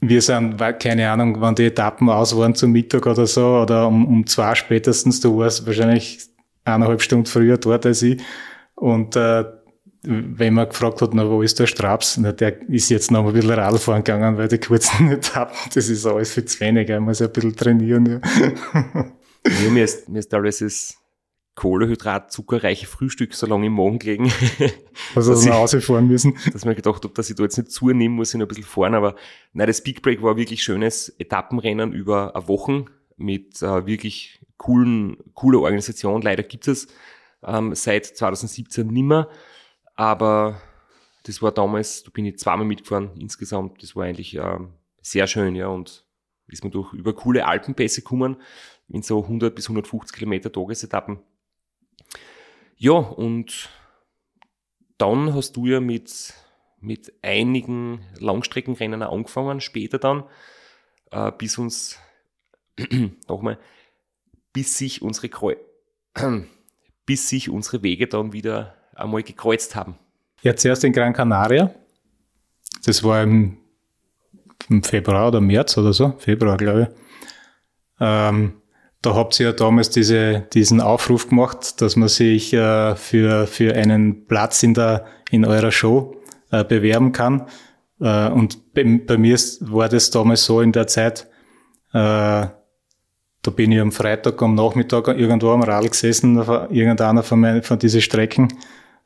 wir 0.00 0.20
sind, 0.20 0.58
keine 0.80 1.10
Ahnung, 1.10 1.40
wann 1.40 1.54
die 1.54 1.66
Etappen 1.66 2.08
aus 2.08 2.36
waren 2.36 2.54
zum 2.54 2.72
Mittag 2.72 3.06
oder 3.06 3.26
so, 3.26 3.58
oder 3.58 3.86
um, 3.86 4.06
um 4.06 4.26
zwei 4.26 4.54
spätestens, 4.54 5.20
du 5.20 5.38
warst 5.38 5.64
wahrscheinlich 5.66 6.20
eineinhalb 6.64 7.02
Stunden 7.02 7.26
früher 7.26 7.56
dort 7.56 7.86
als 7.86 8.02
ich. 8.02 8.20
Und 8.74 9.14
äh, 9.14 9.44
wenn 10.04 10.54
man 10.54 10.68
gefragt 10.68 11.00
hat, 11.00 11.14
na, 11.14 11.28
wo 11.28 11.42
ist 11.42 11.58
der 11.60 11.66
Straps? 11.66 12.16
Na, 12.16 12.32
der 12.32 12.68
ist 12.68 12.90
jetzt 12.90 13.10
noch 13.10 13.26
ein 13.26 13.32
bisschen 13.32 13.50
Radfahren 13.50 14.02
gegangen, 14.02 14.36
weil 14.36 14.48
die 14.48 14.58
kurzen 14.58 15.10
Etappen, 15.12 15.56
das 15.72 15.88
ist 15.88 16.04
alles 16.06 16.32
viel 16.32 16.44
zu 16.44 16.60
wenig. 16.60 16.88
Ich 16.88 17.00
muss 17.00 17.22
ein 17.22 17.32
bisschen 17.32 17.54
trainieren. 17.54 18.06
Ja. 18.06 18.20
ja 19.64 19.70
mir, 19.70 19.84
ist, 19.84 20.08
mir 20.08 20.18
ist 20.18 20.34
alles 20.34 20.60
ist 20.60 20.98
Kohlehydrat, 21.54 22.32
zuckerreiche 22.32 22.86
Frühstück 22.86 23.34
so 23.34 23.46
lange 23.46 23.66
im 23.66 23.74
Magen 23.74 23.98
gelegen. 23.98 24.32
Also 25.14 25.32
dass 25.32 25.44
wir 25.44 25.52
rausfahren 25.52 26.08
müssen. 26.08 26.36
Dass 26.52 26.64
man 26.64 26.74
gedacht 26.74 27.04
habe, 27.04 27.14
dass 27.14 27.28
ich 27.28 27.36
da 27.36 27.42
jetzt 27.42 27.58
nicht 27.58 27.70
zunehmen 27.70 28.16
muss, 28.16 28.32
ich 28.32 28.38
noch 28.38 28.46
ein 28.46 28.48
bisschen 28.48 28.64
fahren. 28.64 28.94
Aber 28.94 29.14
nein, 29.52 29.66
das 29.66 29.82
Big 29.82 30.02
Break 30.02 30.22
war 30.22 30.36
wirklich 30.36 30.62
schönes 30.62 31.10
Etappenrennen 31.18 31.92
über 31.92 32.34
eine 32.34 32.48
Woche 32.48 32.86
mit 33.18 33.60
äh, 33.62 33.86
wirklich 33.86 34.40
coolen, 34.56 35.18
cooler 35.34 35.60
Organisation. 35.60 36.22
Leider 36.22 36.42
gibt 36.42 36.66
es 36.66 36.88
ähm, 37.44 37.74
seit 37.74 38.06
2017 38.06 38.86
nimmer. 38.86 39.28
Aber 39.94 40.60
das 41.24 41.42
war 41.42 41.52
damals, 41.52 42.02
da 42.02 42.10
bin 42.10 42.26
ich 42.26 42.38
zweimal 42.38 42.66
mitgefahren 42.66 43.10
insgesamt. 43.18 43.82
Das 43.82 43.94
war 43.94 44.04
eigentlich 44.04 44.34
ähm, 44.34 44.74
sehr 45.00 45.26
schön, 45.26 45.54
ja. 45.54 45.68
Und 45.68 46.06
ist 46.48 46.64
man 46.64 46.72
durch 46.72 46.92
über 46.92 47.14
coole 47.14 47.46
Alpenpässe 47.46 48.02
gekommen 48.02 48.36
in 48.88 49.02
so 49.02 49.22
100 49.22 49.54
bis 49.54 49.66
150 49.66 50.14
Kilometer 50.14 50.52
Tagesetappen. 50.52 51.20
Ja, 52.76 52.92
und 52.92 53.70
dann 54.98 55.34
hast 55.34 55.56
du 55.56 55.66
ja 55.66 55.80
mit, 55.80 56.34
mit 56.80 57.12
einigen 57.22 58.04
Langstreckenrennen 58.18 59.02
angefangen, 59.02 59.60
später 59.60 59.98
dann, 59.98 60.24
äh, 61.10 61.30
bis 61.32 61.58
uns, 61.58 61.98
nochmal, 63.28 63.58
bis 64.52 64.76
sich 64.76 65.00
unsere 65.00 65.28
Kreu 65.28 65.56
bis 67.06 67.28
sich 67.28 67.50
unsere 67.50 67.82
Wege 67.82 68.06
dann 68.06 68.32
wieder 68.32 68.76
einmal 68.94 69.22
gekreuzt 69.22 69.74
haben. 69.74 69.96
Ja, 70.42 70.56
zuerst 70.56 70.84
in 70.84 70.92
Gran 70.92 71.12
Canaria. 71.12 71.70
Das 72.84 73.04
war 73.04 73.22
im, 73.22 73.58
im 74.68 74.82
Februar 74.82 75.28
oder 75.28 75.40
März 75.40 75.78
oder 75.78 75.92
so, 75.92 76.14
Februar 76.18 76.56
glaube 76.56 76.82
ich. 76.82 77.02
Ähm, 78.00 78.54
da 79.02 79.14
habt 79.14 79.38
ihr 79.40 79.46
ja 79.46 79.52
damals 79.52 79.90
diese, 79.90 80.46
diesen 80.52 80.80
Aufruf 80.80 81.28
gemacht, 81.28 81.80
dass 81.80 81.96
man 81.96 82.08
sich 82.08 82.52
äh, 82.52 82.94
für, 82.96 83.46
für 83.46 83.74
einen 83.74 84.26
Platz 84.26 84.62
in, 84.62 84.74
der, 84.74 85.06
in 85.30 85.44
eurer 85.44 85.72
Show 85.72 86.16
äh, 86.50 86.64
bewerben 86.64 87.12
kann. 87.12 87.46
Äh, 88.00 88.28
und 88.28 88.74
bei, 88.74 89.00
bei, 89.04 89.18
mir 89.18 89.34
ist, 89.34 89.72
war 89.72 89.88
das 89.88 90.10
damals 90.10 90.44
so 90.44 90.60
in 90.60 90.70
der 90.72 90.86
Zeit, 90.86 91.28
äh, 91.92 92.46
da 93.44 93.50
bin 93.56 93.72
ich 93.72 93.80
am 93.80 93.90
Freitag 93.90 94.40
am 94.40 94.54
Nachmittag 94.54 95.08
irgendwo 95.08 95.50
am 95.50 95.62
Radl 95.62 95.88
gesessen, 95.88 96.38
auf 96.38 96.70
irgendeiner 96.70 97.24
von, 97.24 97.40
meinen, 97.40 97.62
von 97.64 97.80
diesen 97.80 98.00
Strecken, 98.00 98.48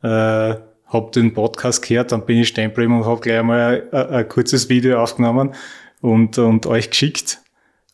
äh, 0.02 0.54
hab 0.87 1.12
den 1.12 1.35
Podcast 1.35 1.87
gehört, 1.87 2.12
dann 2.12 2.24
bin 2.24 2.38
ich 2.38 2.48
stehen 2.48 2.70
geblieben 2.70 2.96
und 2.98 3.06
hab 3.06 3.20
gleich 3.20 3.42
mal 3.42 3.88
ein, 3.90 4.06
ein, 4.09 4.28
kurzes 4.28 4.68
Video 4.68 5.02
aufgenommen 5.02 5.54
und, 6.00 6.38
und 6.38 6.66
euch 6.66 6.90
geschickt. 6.90 7.40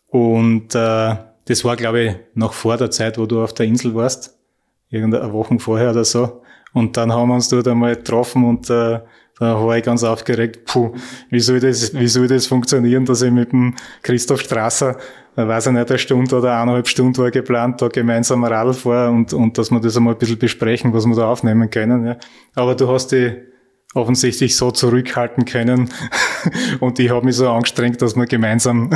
Und 0.09 0.75
äh, 0.75 1.17
das 1.47 1.65
war, 1.65 1.77
glaube 1.77 2.01
ich, 2.01 2.15
noch 2.35 2.53
vor 2.53 2.77
der 2.77 2.91
Zeit, 2.91 3.19
wo 3.19 3.27
du 3.27 3.43
auf 3.43 3.55
der 3.55 3.67
Insel 3.67 3.95
warst. 3.95 4.39
Irgendeine 4.91 5.33
Woche 5.33 5.59
vorher 5.59 5.91
oder 5.91 6.05
so. 6.05 6.43
Und 6.75 6.97
dann 6.97 7.13
haben 7.13 7.29
wir 7.29 7.35
uns 7.35 7.49
dort 7.49 7.67
einmal 7.69 7.97
getroffen 7.97 8.45
und 8.45 8.69
äh, 8.69 9.01
da 9.43 9.61
war 9.61 9.77
ich 9.77 9.83
ganz 9.83 10.05
aufgeregt, 10.05 10.67
puh, 10.67 10.93
wie 11.31 11.41
soll 11.41 11.59
das, 11.59 11.93
wie 11.95 12.07
soll 12.07 12.29
das 12.29 12.47
funktionieren, 12.47 13.05
dass 13.05 13.23
ich 13.23 13.33
mit 13.33 13.51
dem 13.51 13.75
Christoph 14.03 14.41
Strasser, 14.41 14.99
äh, 15.37 15.47
weiß 15.47 15.67
ich 15.67 15.73
nicht, 15.73 15.91
eine 15.91 15.99
Stunde 15.99 16.37
oder 16.37 16.61
eineinhalb 16.61 16.87
Stunden 16.87 17.19
war 17.19 17.31
geplant, 17.33 17.83
da 17.83 17.89
gemeinsam 17.89 18.45
Radl 18.45 18.73
fahren 18.73 19.17
und, 19.17 19.33
und 19.33 19.59
dass 19.59 19.73
wir 19.73 19.81
das 19.81 19.97
einmal 19.97 20.15
ein 20.15 20.19
bisschen 20.19 20.39
besprechen, 20.39 20.93
was 20.93 21.07
wir 21.07 21.17
da 21.17 21.27
aufnehmen 21.27 21.71
können. 21.71 22.07
Ja. 22.07 22.17
Aber 22.55 22.77
du 22.77 22.89
hast 22.89 23.09
die 23.09 23.33
offensichtlich 23.95 24.57
so 24.57 24.71
zurückhalten 24.71 25.45
können 25.45 25.91
und 26.81 27.01
ich 27.01 27.11
habe 27.11 27.27
mich 27.27 27.35
so 27.35 27.51
angestrengt, 27.51 28.01
dass 28.01 28.15
wir 28.15 28.27
gemeinsam 28.27 28.91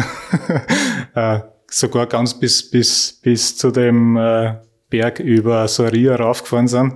äh, 1.15 1.41
sogar 1.69 2.07
ganz 2.07 2.39
bis, 2.39 2.71
bis, 2.71 3.19
bis 3.21 3.57
zu 3.57 3.73
dem 3.73 4.17
äh, 4.17 4.55
Berg 4.91 5.19
über 5.19 5.67
Soria 5.67 6.15
raufgefahren 6.15 6.69
sind. 6.69 6.95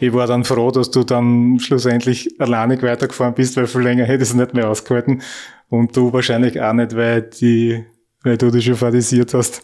Ich 0.00 0.12
war 0.12 0.26
dann 0.28 0.44
froh, 0.44 0.70
dass 0.70 0.90
du 0.90 1.02
dann 1.02 1.58
schlussendlich 1.58 2.40
alleinig 2.40 2.82
weitergefahren 2.82 3.34
bist, 3.34 3.56
weil 3.56 3.66
viel 3.66 3.80
länger 3.80 4.04
hätte 4.04 4.22
ich 4.22 4.30
es 4.30 4.34
nicht 4.34 4.54
mehr 4.54 4.70
ausgehalten. 4.70 5.22
Und 5.68 5.96
du 5.96 6.12
wahrscheinlich 6.12 6.60
auch 6.60 6.72
nicht, 6.72 6.94
weil, 6.94 7.22
die, 7.22 7.84
weil 8.22 8.36
du 8.36 8.50
dich 8.50 8.64
schon 8.64 8.76
fadisiert 8.76 9.34
hast. 9.34 9.62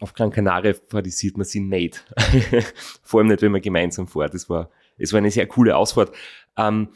Auf 0.00 0.14
Gran 0.14 0.30
Canaria 0.30 0.74
fadisiert 0.88 1.36
man 1.36 1.44
sie 1.44 1.60
nicht. 1.60 2.04
Vor 3.02 3.20
allem 3.20 3.28
nicht, 3.28 3.42
wenn 3.42 3.52
man 3.52 3.60
gemeinsam 3.60 4.06
fährt. 4.06 4.32
Das 4.32 4.48
war, 4.48 4.70
es 4.96 5.12
war 5.12 5.18
eine 5.18 5.30
sehr 5.30 5.46
coole 5.46 5.76
Ausfahrt. 5.76 6.12
Ähm, 6.56 6.88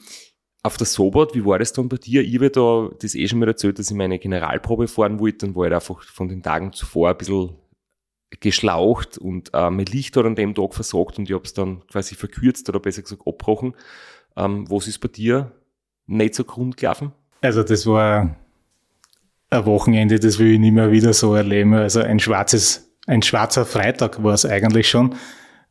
auf 0.63 0.77
der 0.77 0.87
Sobot, 0.87 1.35
wie 1.35 1.45
war 1.45 1.59
das 1.59 1.73
dann 1.73 1.89
bei 1.89 1.99
dir? 1.99 2.23
Ich 2.23 2.35
habe 2.35 2.51
da 2.51 2.91
das 3.01 3.15
eh 3.15 3.29
schon 3.29 3.39
mal 3.39 3.49
erzählt, 3.49 3.79
dass 3.79 3.91
ich 3.91 3.97
meine 3.97 4.19
Generalprobe 4.19 4.89
fahren 4.89 5.21
wollte 5.21 5.47
und 5.47 5.57
war 5.57 5.65
halt 5.65 5.75
einfach 5.75 6.03
von 6.03 6.29
den 6.29 6.43
Tagen 6.43 6.73
zuvor 6.73 7.11
ein 7.11 7.19
bisschen 7.19 7.51
geschlaucht 8.41 9.19
und 9.19 9.51
äh, 9.55 9.71
mein 9.71 9.87
Licht 9.87 10.17
an 10.17 10.35
dem 10.35 10.55
Tag 10.55 10.75
versagt 10.75 11.19
und 11.19 11.29
ich 11.29 11.35
habe 11.35 11.45
es 11.45 11.55
dann 11.55 11.87
quasi 11.87 12.15
verkürzt 12.15 12.69
oder 12.69 12.81
besser 12.81 13.03
gesagt 13.03 13.23
abgebrochen. 13.27 13.75
Ähm, 14.37 14.71
was 14.71 14.87
ist 14.87 14.99
bei 14.99 15.09
dir 15.09 15.53
nicht 16.07 16.35
so 16.35 16.45
Grund 16.45 16.77
gelaufen? 16.77 17.13
Also 17.41 17.63
das 17.63 17.87
war 17.87 18.37
ein 19.51 19.67
Wochenende, 19.67 20.21
das 20.21 20.39
will 20.39 20.53
ich 20.53 20.59
nicht 20.59 20.73
mehr 20.75 20.91
wieder 20.91 21.13
so 21.13 21.35
erleben. 21.35 21.75
Also 21.75 22.01
ein 22.01 22.21
schwarzes, 22.21 22.91
ein 23.07 23.23
schwarzer 23.23 23.65
Freitag 23.65 24.23
war 24.23 24.35
es 24.35 24.45
eigentlich 24.45 24.89
schon, 24.89 25.15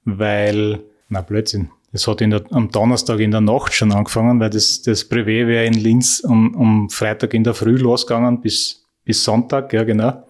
weil, 0.04 0.80
na 1.10 1.22
Blödsinn, 1.22 1.70
das 1.92 2.08
hat 2.08 2.20
der, 2.20 2.44
am 2.52 2.72
Donnerstag 2.72 3.20
in 3.20 3.32
der 3.32 3.42
Nacht 3.42 3.74
schon 3.74 3.92
angefangen, 3.92 4.40
weil 4.40 4.50
das, 4.50 4.82
das 4.82 5.10
Privé 5.10 5.48
wäre 5.48 5.66
in 5.66 5.74
Linz 5.74 6.20
um, 6.20 6.56
um 6.56 6.90
Freitag 6.90 7.34
in 7.34 7.44
der 7.44 7.54
Früh 7.54 7.78
losgegangen 7.78 8.42
bis, 8.42 8.86
bis 9.04 9.24
Sonntag, 9.24 9.72
ja 9.74 9.84
genau. 9.84 10.27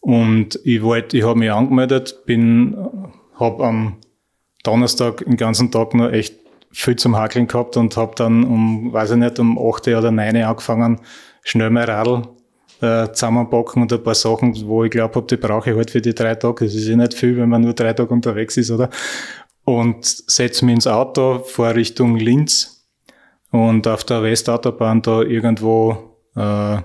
Und 0.00 0.58
ich 0.64 0.82
wollte, 0.82 1.16
ich 1.16 1.24
habe 1.24 1.38
mich 1.38 1.50
angemeldet, 1.50 2.24
bin, 2.24 2.76
habe 3.34 3.64
am 3.64 3.96
Donnerstag 4.62 5.24
den 5.24 5.36
ganzen 5.36 5.70
Tag 5.70 5.94
noch 5.94 6.10
echt 6.10 6.36
viel 6.70 6.96
zum 6.96 7.16
Hakeln 7.16 7.46
gehabt 7.46 7.76
und 7.76 7.96
habe 7.96 8.14
dann 8.16 8.44
um, 8.44 8.92
weiß 8.92 9.12
ich 9.12 9.16
nicht, 9.16 9.38
um 9.38 9.58
8 9.58 9.88
oder 9.88 10.10
9 10.10 10.36
angefangen, 10.42 11.00
schnell 11.42 11.70
mein 11.70 11.88
Radl 11.88 12.22
äh, 12.80 13.10
zusammenpacken 13.12 13.82
und 13.82 13.92
ein 13.92 14.02
paar 14.02 14.14
Sachen, 14.14 14.54
wo 14.66 14.84
ich 14.84 14.90
glaube, 14.90 15.22
die 15.22 15.36
brauche 15.36 15.70
ich 15.70 15.76
halt 15.76 15.90
für 15.90 16.00
die 16.00 16.14
drei 16.14 16.34
Tage. 16.34 16.66
Das 16.66 16.74
ist 16.74 16.88
eh 16.88 16.96
nicht 16.96 17.14
viel, 17.14 17.36
wenn 17.36 17.48
man 17.48 17.62
nur 17.62 17.72
drei 17.72 17.92
Tage 17.92 18.12
unterwegs 18.12 18.56
ist, 18.56 18.70
oder? 18.70 18.90
und 19.68 20.06
setze 20.06 20.64
mich 20.64 20.76
ins 20.76 20.86
Auto, 20.86 21.40
fahre 21.40 21.74
Richtung 21.74 22.16
Linz 22.16 22.88
und 23.50 23.86
auf 23.86 24.02
der 24.02 24.22
Westautobahn 24.22 25.02
da 25.02 25.20
irgendwo 25.20 26.16
äh, 26.34 26.78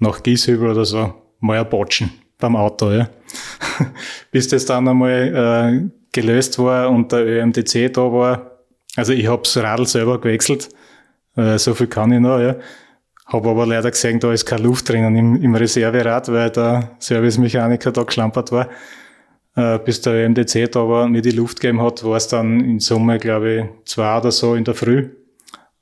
nach 0.00 0.22
Gieshübel 0.24 0.70
oder 0.70 0.84
so 0.84 1.14
mal 1.46 1.64
Botschen 1.64 2.10
beim 2.38 2.56
Auto, 2.56 2.90
ja. 2.90 3.08
Bis 4.30 4.48
das 4.48 4.66
dann 4.66 4.88
einmal 4.88 5.10
äh, 5.10 5.90
gelöst 6.12 6.58
war 6.58 6.90
und 6.90 7.12
der 7.12 7.26
ÖMDC 7.26 7.92
da 7.92 8.12
war. 8.12 8.50
Also 8.96 9.12
ich 9.12 9.26
hab's 9.26 9.56
Radl 9.56 9.86
selber 9.86 10.20
gewechselt, 10.20 10.68
äh, 11.36 11.58
so 11.58 11.74
viel 11.74 11.86
kann 11.86 12.12
ich 12.12 12.20
noch, 12.20 12.40
ja. 12.40 12.56
Hab 13.26 13.46
aber 13.46 13.66
leider 13.66 13.90
gesehen, 13.90 14.20
da 14.20 14.32
ist 14.32 14.46
keine 14.46 14.62
Luft 14.62 14.88
drinnen 14.88 15.16
im, 15.16 15.42
im 15.42 15.54
Reserverad, 15.54 16.30
weil 16.30 16.50
der 16.50 16.92
Servicemechaniker 17.00 17.90
da 17.90 18.04
geschlampert 18.04 18.52
war 18.52 18.68
äh, 19.56 19.78
bis 19.78 20.00
der 20.02 20.28
MDC 20.28 20.70
da 20.70 20.88
war, 20.88 21.08
mir 21.08 21.22
die 21.22 21.30
Luft 21.30 21.60
gegeben 21.60 21.82
hat, 21.82 22.04
war 22.04 22.16
es 22.16 22.28
dann 22.28 22.60
in 22.60 22.78
Summe, 22.78 23.18
glaube 23.18 23.52
ich, 23.52 23.64
zwei 23.86 24.18
oder 24.18 24.30
so 24.30 24.54
in 24.54 24.64
der 24.64 24.74
Früh. 24.74 25.08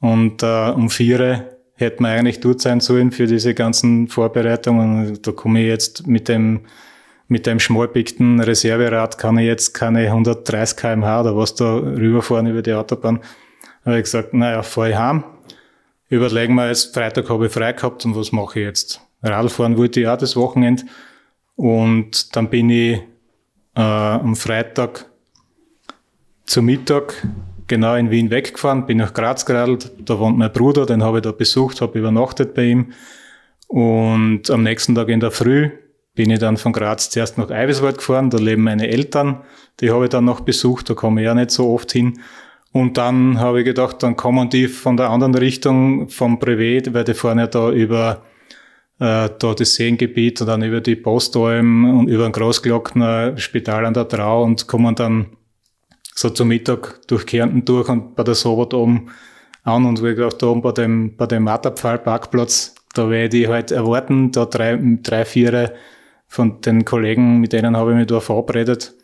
Und 0.01 0.43
äh, 0.43 0.71
um 0.71 0.89
vier 0.91 1.54
hätte 1.75 2.03
man 2.03 2.13
eigentlich 2.13 2.41
dort 2.41 2.61
sein 2.61 2.81
sollen 2.81 3.11
für 3.11 3.27
diese 3.27 3.55
ganzen 3.55 4.09
Vorbereitungen. 4.09 5.19
Da 5.23 5.33
komme 5.33 5.61
ich 5.61 5.67
jetzt 5.67 6.07
mit 6.07 6.29
dem 6.29 6.61
mit 7.27 7.47
dem 7.47 7.59
schmalpickten 7.59 8.41
Reserverad 8.41 9.17
kann 9.17 9.39
ich 9.39 9.47
jetzt 9.47 9.73
keine 9.73 10.07
130 10.07 10.77
kmh 10.77 11.23
oder 11.23 11.37
was 11.37 11.55
da 11.55 11.77
rüberfahren 11.77 12.47
über 12.47 12.63
die 12.63 12.75
Autobahn. 12.75 13.21
Da 13.83 13.91
habe 13.91 13.99
ich 13.99 14.05
gesagt, 14.05 14.35
naja, 14.35 14.63
fahre 14.63 14.91
ich 14.91 14.97
heim. 14.97 15.25
Überlegen 16.11 16.55
wir 16.55 16.69
jetzt, 16.69 16.95
Freitag 16.95 17.31
habe 17.31 17.47
ich 17.47 17.53
frei 17.53 17.73
gehabt 17.73 18.05
und 18.05 18.15
was 18.15 18.31
mache 18.31 18.61
ich 18.61 18.67
jetzt? 18.67 19.01
Radfahren 19.23 19.79
wollte 19.79 20.01
ich 20.01 20.07
auch 20.07 20.19
das 20.19 20.37
Wochenende. 20.37 20.85
Und 21.57 22.37
dann 22.37 22.51
bin 22.51 22.69
ich 22.69 23.01
äh, 23.75 23.81
am 23.81 24.37
Freitag 24.37 25.07
zu 26.45 26.63
Mittag 26.63 27.27
genau 27.67 27.95
in 27.95 28.11
Wien 28.11 28.31
weggefahren, 28.31 28.87
bin 28.87 28.99
nach 28.99 29.15
Graz 29.15 29.47
geradelt, 29.47 29.91
da 30.05 30.19
wohnt 30.19 30.39
mein 30.39 30.53
Bruder, 30.53 30.87
den 30.87 31.03
habe 31.03 31.19
ich 31.19 31.23
da 31.23 31.33
besucht, 31.33 31.81
habe 31.81 31.99
übernachtet 31.99 32.55
bei 32.55 32.65
ihm 32.65 32.93
und 33.69 34.51
am 34.51 34.63
nächsten 34.63 34.95
Tag 34.95 35.09
in 35.09 35.21
der 35.21 35.31
Früh 35.31 35.71
bin 36.15 36.31
ich 36.31 36.39
dann 36.39 36.57
von 36.57 36.73
Graz 36.73 37.11
zuerst 37.11 37.39
nach 37.39 37.51
Eiweswald 37.51 37.99
gefahren, 37.99 38.31
da 38.31 38.39
leben 38.39 38.63
meine 38.63 38.89
Eltern, 38.89 39.43
die 39.81 39.91
habe 39.91 40.05
ich 40.05 40.11
dann 40.11 40.25
noch 40.25 40.41
besucht, 40.41 40.89
da 40.91 40.95
komme 40.95 41.21
ich 41.21 41.25
ja 41.27 41.35
nicht 41.35 41.51
so 41.51 41.73
oft 41.73 41.91
hin. 41.93 42.21
Und 42.73 42.99
dann 42.99 43.39
habe 43.39 43.61
ich 43.61 43.65
gedacht, 43.65 44.03
dann 44.03 44.17
kommen 44.17 44.51
die 44.51 44.67
von 44.67 44.97
der 44.97 45.11
anderen 45.11 45.35
Richtung 45.37 46.09
vom 46.09 46.41
Privat, 46.41 46.93
weil 46.93 47.05
die 47.05 47.15
fahren 47.15 47.39
ja 47.39 47.47
da 47.47 47.71
über 47.71 48.23
äh, 48.99 49.29
da 49.39 49.55
das 49.55 49.75
Seengebiet 49.75 50.41
und 50.41 50.49
dann 50.49 50.63
über 50.63 50.81
die 50.81 50.97
Postalm 50.97 51.99
und 51.99 52.09
über 52.09 52.25
den 52.25 52.33
Großglockner 52.33 53.37
Spital 53.39 53.87
an 53.87 53.95
der 53.95 54.09
Trau 54.09 54.43
und 54.43 54.67
kommen 54.67 54.95
dann 54.95 55.27
so 56.15 56.31
zum 56.31 56.49
Mittag 56.49 57.01
durch 57.09 57.27
Kärnten 57.27 57.65
durch 57.65 57.89
und 57.89 58.15
bei 58.15 58.23
der 58.23 58.35
Sobot 58.35 58.75
oben 58.75 59.11
an 59.63 59.87
und 59.87 60.03
wie 60.03 60.15
gesagt, 60.15 60.43
da 60.43 60.47
oben 60.49 60.63
bei 60.63 60.73
dem, 60.73 61.17
bei 61.17 61.27
dem 61.27 61.45
Matterpfahl-Parkplatz, 61.45 62.75
da 62.95 63.11
werde 63.11 63.37
ich 63.37 63.49
halt 63.49 63.71
erwarten, 63.71 64.31
da 64.31 64.45
drei, 64.45 64.79
drei, 65.03 65.25
vier 65.25 65.75
von 66.27 66.61
den 66.61 66.85
Kollegen, 66.85 67.41
mit 67.41 67.53
denen 67.53 67.77
habe 67.77 67.93
ich 67.93 67.97
mich 67.97 68.07
da 68.07 68.21
verabredet. 68.21 68.95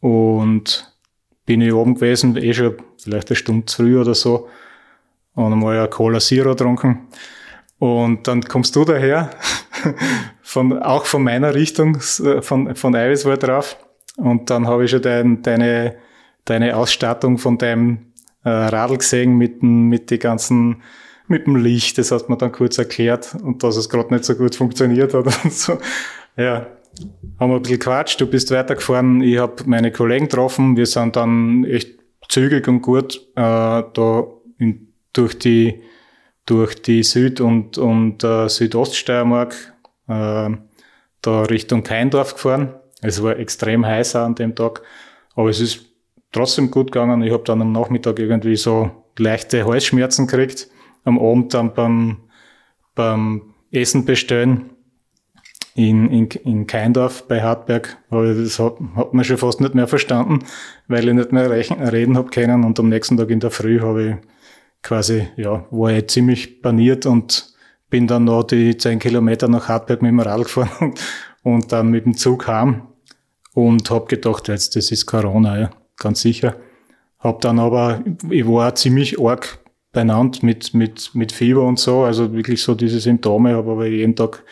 und 0.00 0.90
bin 1.46 1.60
ich 1.60 1.72
oben 1.72 1.94
gewesen, 1.94 2.36
eh 2.36 2.54
schon 2.54 2.76
vielleicht 2.98 3.30
eine 3.30 3.36
Stunde 3.36 3.66
zu 3.66 3.82
früh 3.82 4.00
oder 4.00 4.14
so 4.14 4.48
und 5.34 5.52
einmal 5.52 5.78
eine 5.78 5.88
Cola 5.88 6.18
Zero 6.20 6.50
getrunken. 6.50 7.08
Und 7.78 8.26
dann 8.28 8.42
kommst 8.42 8.76
du 8.76 8.84
daher, 8.84 9.30
von, 10.42 10.82
auch 10.82 11.06
von 11.06 11.22
meiner 11.22 11.54
Richtung, 11.54 12.00
von, 12.00 12.74
von 12.74 12.94
Eiweißwald 12.94 13.42
drauf. 13.42 13.76
Und 14.16 14.48
dann 14.48 14.66
habe 14.66 14.84
ich 14.84 14.90
schon 14.90 15.02
dein, 15.02 15.42
deine, 15.42 15.96
deine 16.44 16.76
Ausstattung 16.76 17.38
von 17.38 17.58
deinem 17.58 18.12
äh, 18.44 18.50
Radl 18.50 18.98
gesehen 18.98 19.36
mit, 19.36 19.62
mit 19.62 20.10
die 20.10 20.18
ganzen, 20.18 20.82
mit 21.28 21.46
dem 21.46 21.56
Licht. 21.56 21.98
Das 21.98 22.10
hat 22.10 22.28
man 22.28 22.38
dann 22.38 22.52
kurz 22.52 22.78
erklärt 22.78 23.36
und 23.42 23.62
dass 23.62 23.76
es 23.76 23.88
gerade 23.88 24.12
nicht 24.12 24.24
so 24.24 24.34
gut 24.34 24.54
funktioniert 24.54 25.14
hat 25.14 25.26
und 25.44 25.52
so. 25.52 25.78
Ja, 26.36 26.66
haben 27.38 27.50
wir 27.50 27.56
ein 27.56 27.62
bisschen 27.62 27.78
quatscht. 27.78 28.20
Du 28.20 28.26
bist 28.26 28.50
weitergefahren. 28.50 29.22
Ich 29.22 29.38
habe 29.38 29.64
meine 29.66 29.90
Kollegen 29.90 30.28
getroffen. 30.28 30.76
Wir 30.76 30.86
sind 30.86 31.16
dann 31.16 31.64
echt 31.64 31.98
zügig 32.28 32.68
und 32.68 32.82
gut 32.82 33.16
äh, 33.36 33.82
da 33.92 34.26
in, 34.58 34.92
durch 35.12 35.38
die 35.38 35.82
durch 36.46 36.74
die 36.82 37.02
Süd- 37.02 37.40
und, 37.40 37.78
und 37.78 38.22
äh, 38.22 38.48
Südoststeiermark 38.48 39.54
äh, 40.08 40.50
da 41.22 41.42
Richtung 41.42 41.82
Keindorf 41.82 42.34
gefahren. 42.34 42.74
Es 43.00 43.22
war 43.22 43.38
extrem 43.38 43.84
heiß 43.86 44.16
an 44.16 44.34
dem 44.34 44.54
Tag, 44.54 44.82
aber 45.34 45.48
es 45.48 45.60
ist 45.60 45.93
trotzdem 46.34 46.70
gut 46.70 46.92
gegangen. 46.92 47.22
Ich 47.22 47.32
habe 47.32 47.44
dann 47.44 47.62
am 47.62 47.72
Nachmittag 47.72 48.18
irgendwie 48.18 48.56
so 48.56 48.90
leichte 49.18 49.66
Halsschmerzen 49.66 50.26
gekriegt. 50.26 50.68
Am 51.04 51.18
Abend 51.18 51.54
dann 51.54 51.72
beim, 51.74 52.18
beim 52.94 53.54
Essen 53.70 54.04
bestellen 54.04 54.70
in, 55.74 56.10
in, 56.10 56.28
in 56.28 56.66
Keindorf 56.66 57.26
bei 57.26 57.42
Hartberg. 57.42 57.96
Das 58.10 58.58
hat, 58.58 58.76
hat 58.96 59.14
man 59.14 59.24
schon 59.24 59.38
fast 59.38 59.60
nicht 59.60 59.74
mehr 59.74 59.88
verstanden, 59.88 60.40
weil 60.88 61.08
ich 61.08 61.14
nicht 61.14 61.32
mehr 61.32 61.50
reden 61.50 62.16
habe 62.16 62.30
können. 62.30 62.64
Und 62.64 62.78
am 62.78 62.88
nächsten 62.88 63.16
Tag 63.16 63.30
in 63.30 63.40
der 63.40 63.50
Früh 63.50 63.80
habe 63.80 64.08
ich 64.08 64.16
quasi, 64.82 65.28
ja, 65.36 65.64
war 65.70 65.92
ich 65.92 66.08
ziemlich 66.08 66.62
paniert 66.62 67.06
und 67.06 67.54
bin 67.90 68.06
dann 68.06 68.24
noch 68.24 68.44
die 68.44 68.76
zehn 68.76 68.98
Kilometer 68.98 69.48
nach 69.48 69.68
Hartberg 69.68 70.02
mit 70.02 70.10
dem 70.10 70.20
Rad 70.20 70.44
gefahren 70.44 70.70
und, 70.80 71.00
und 71.42 71.72
dann 71.72 71.90
mit 71.90 72.04
dem 72.04 72.16
Zug 72.16 72.46
heim 72.48 72.88
und 73.54 73.90
hab 73.90 74.08
gedacht, 74.08 74.48
jetzt, 74.48 74.76
das 74.76 74.90
ist 74.90 75.06
Corona, 75.06 75.60
ja, 75.60 75.70
ganz 75.96 76.22
sicher. 76.22 76.56
Hab 77.18 77.40
dann 77.40 77.58
aber, 77.58 78.04
ich 78.30 78.46
war 78.46 78.74
ziemlich 78.74 79.18
arg 79.18 79.58
beieinander 79.92 80.40
mit, 80.42 80.74
mit, 80.74 81.14
mit 81.14 81.32
Fieber 81.32 81.62
und 81.62 81.78
so, 81.78 82.02
also 82.02 82.32
wirklich 82.32 82.62
so 82.62 82.74
diese 82.74 83.00
Symptome, 83.00 83.54
habe 83.54 83.70
aber 83.70 83.86
jeden 83.86 84.14
Tag 84.14 84.44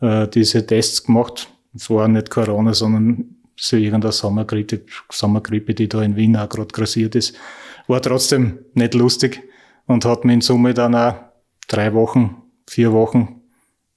äh, 0.00 0.26
diese 0.26 0.66
Tests 0.66 1.04
gemacht. 1.04 1.48
Es 1.74 1.88
war 1.90 2.08
nicht 2.08 2.30
Corona, 2.30 2.74
sondern 2.74 3.36
so 3.56 3.76
irgendeine 3.76 4.12
Sommergrippe, 4.12 4.82
Sommergrippe, 5.10 5.74
die 5.74 5.88
da 5.88 6.02
in 6.02 6.16
Wien 6.16 6.36
auch 6.36 6.48
gerade 6.48 6.68
grassiert 6.68 7.14
ist. 7.14 7.36
War 7.86 8.02
trotzdem 8.02 8.58
nicht 8.74 8.94
lustig 8.94 9.42
und 9.86 10.04
hat 10.04 10.24
mir 10.24 10.34
in 10.34 10.40
Summe 10.40 10.74
dann 10.74 10.94
auch 10.94 11.14
drei 11.68 11.94
Wochen, 11.94 12.42
vier 12.68 12.92
Wochen 12.92 13.40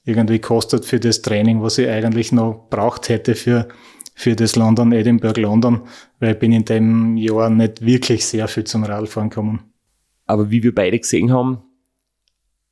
irgendwie 0.06 0.40
kostet 0.40 0.86
für 0.86 1.00
das 1.00 1.22
Training, 1.22 1.62
was 1.62 1.78
ich 1.78 1.88
eigentlich 1.88 2.32
noch 2.32 2.68
braucht 2.70 3.10
hätte 3.10 3.36
für, 3.36 3.68
für 4.20 4.36
das 4.36 4.58
London, 4.58 4.92
Edinburgh, 4.92 5.40
London, 5.40 5.84
weil 6.20 6.34
ich 6.34 6.40
bin 6.40 6.52
in 6.52 6.66
dem 6.66 7.16
Jahr 7.16 7.50
nicht 7.50 7.86
wirklich 7.86 8.26
sehr 8.26 8.50
viel 8.50 8.66
zum 8.66 8.84
Radfahren 8.84 9.30
gekommen. 9.30 9.72
Aber 10.26 10.52
wie 10.52 10.62
wir 10.62 10.76
beide 10.76 11.00
gesehen 11.00 11.32
haben, 11.32 11.62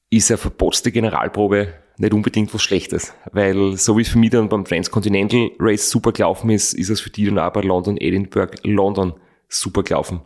ist 0.09 0.29
eine 0.29 0.39
verpotzte 0.39 0.91
Generalprobe 0.91 1.73
nicht 1.99 2.13
unbedingt 2.13 2.53
was 2.53 2.61
Schlechtes, 2.61 3.13
weil 3.31 3.77
so 3.77 3.97
wie 3.97 4.01
es 4.01 4.09
für 4.09 4.17
mich 4.17 4.31
dann 4.31 4.49
beim 4.49 4.65
Transcontinental 4.65 5.51
Race 5.57 5.89
super 5.89 6.11
gelaufen 6.11 6.49
ist, 6.49 6.73
ist 6.73 6.89
es 6.89 6.99
für 6.99 7.11
die 7.11 7.23
dann 7.23 7.39
auch 7.39 7.53
bei 7.53 7.61
London, 7.61 7.95
Edinburgh, 7.95 8.57
London 8.63 9.13
super 9.47 9.83
gelaufen. 9.83 10.19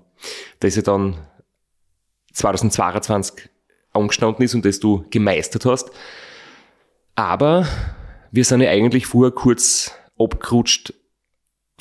Da 0.59 0.69
ist 0.69 0.75
ja 0.75 0.81
dann 0.81 1.19
2022 2.33 3.47
angestanden 3.93 4.43
ist 4.43 4.55
und 4.55 4.65
das 4.65 4.79
du 4.79 5.05
gemeistert 5.11 5.65
hast. 5.67 5.91
Aber 7.13 7.67
wir 8.31 8.43
sind 8.43 8.61
ja 8.61 8.71
eigentlich 8.71 9.05
vorher 9.05 9.31
kurz 9.31 9.93
abgerutscht 10.17 10.95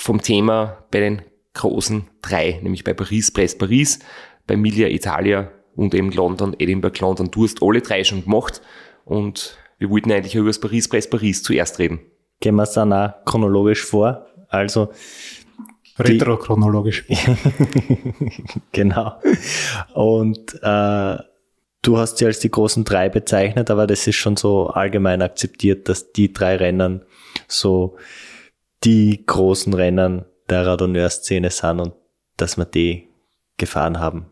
vom 0.00 0.22
Thema 0.22 0.78
bei 0.90 1.00
den 1.00 1.22
großen 1.52 2.08
drei, 2.22 2.58
nämlich 2.62 2.84
bei 2.84 2.94
Paris, 2.94 3.30
Brest, 3.30 3.58
Paris, 3.58 3.98
bei 4.46 4.56
Milia, 4.56 4.88
Italia 4.88 5.50
und 5.76 5.94
eben 5.94 6.10
London, 6.10 6.56
Edinburgh, 6.58 6.98
London. 7.00 7.30
Du 7.30 7.44
hast 7.44 7.62
alle 7.62 7.82
drei 7.82 8.02
schon 8.02 8.24
gemacht 8.24 8.62
und 9.04 9.58
wir 9.78 9.90
wollten 9.90 10.10
eigentlich 10.10 10.34
über 10.34 10.48
das 10.48 10.58
Paris, 10.58 10.88
Brest, 10.88 11.10
Paris 11.10 11.42
zuerst 11.42 11.78
reden. 11.78 12.00
Gehen 12.40 12.54
wir 12.54 12.62
es 12.62 12.72
dann 12.72 12.94
auch 12.94 13.12
chronologisch 13.26 13.84
vor. 13.84 14.26
Also 14.48 14.90
Retrochronologisch. 15.98 17.04
genau. 18.72 19.20
Und 19.92 20.54
äh, 20.62 21.16
du 21.82 21.98
hast 21.98 22.16
sie 22.16 22.24
als 22.24 22.38
die 22.38 22.50
großen 22.50 22.84
drei 22.84 23.10
bezeichnet, 23.10 23.70
aber 23.70 23.86
das 23.86 24.06
ist 24.06 24.16
schon 24.16 24.38
so 24.38 24.68
allgemein 24.68 25.20
akzeptiert, 25.20 25.90
dass 25.90 26.12
die 26.12 26.32
drei 26.32 26.56
Rennen 26.56 27.04
so 27.48 27.98
die 28.84 29.24
großen 29.26 29.74
Rennen 29.74 30.24
der 30.48 30.66
Radonneur-Szene 30.66 31.50
sind 31.50 31.80
und 31.80 31.94
dass 32.36 32.56
man 32.56 32.70
die 32.70 33.08
gefahren 33.56 33.98
haben 33.98 34.26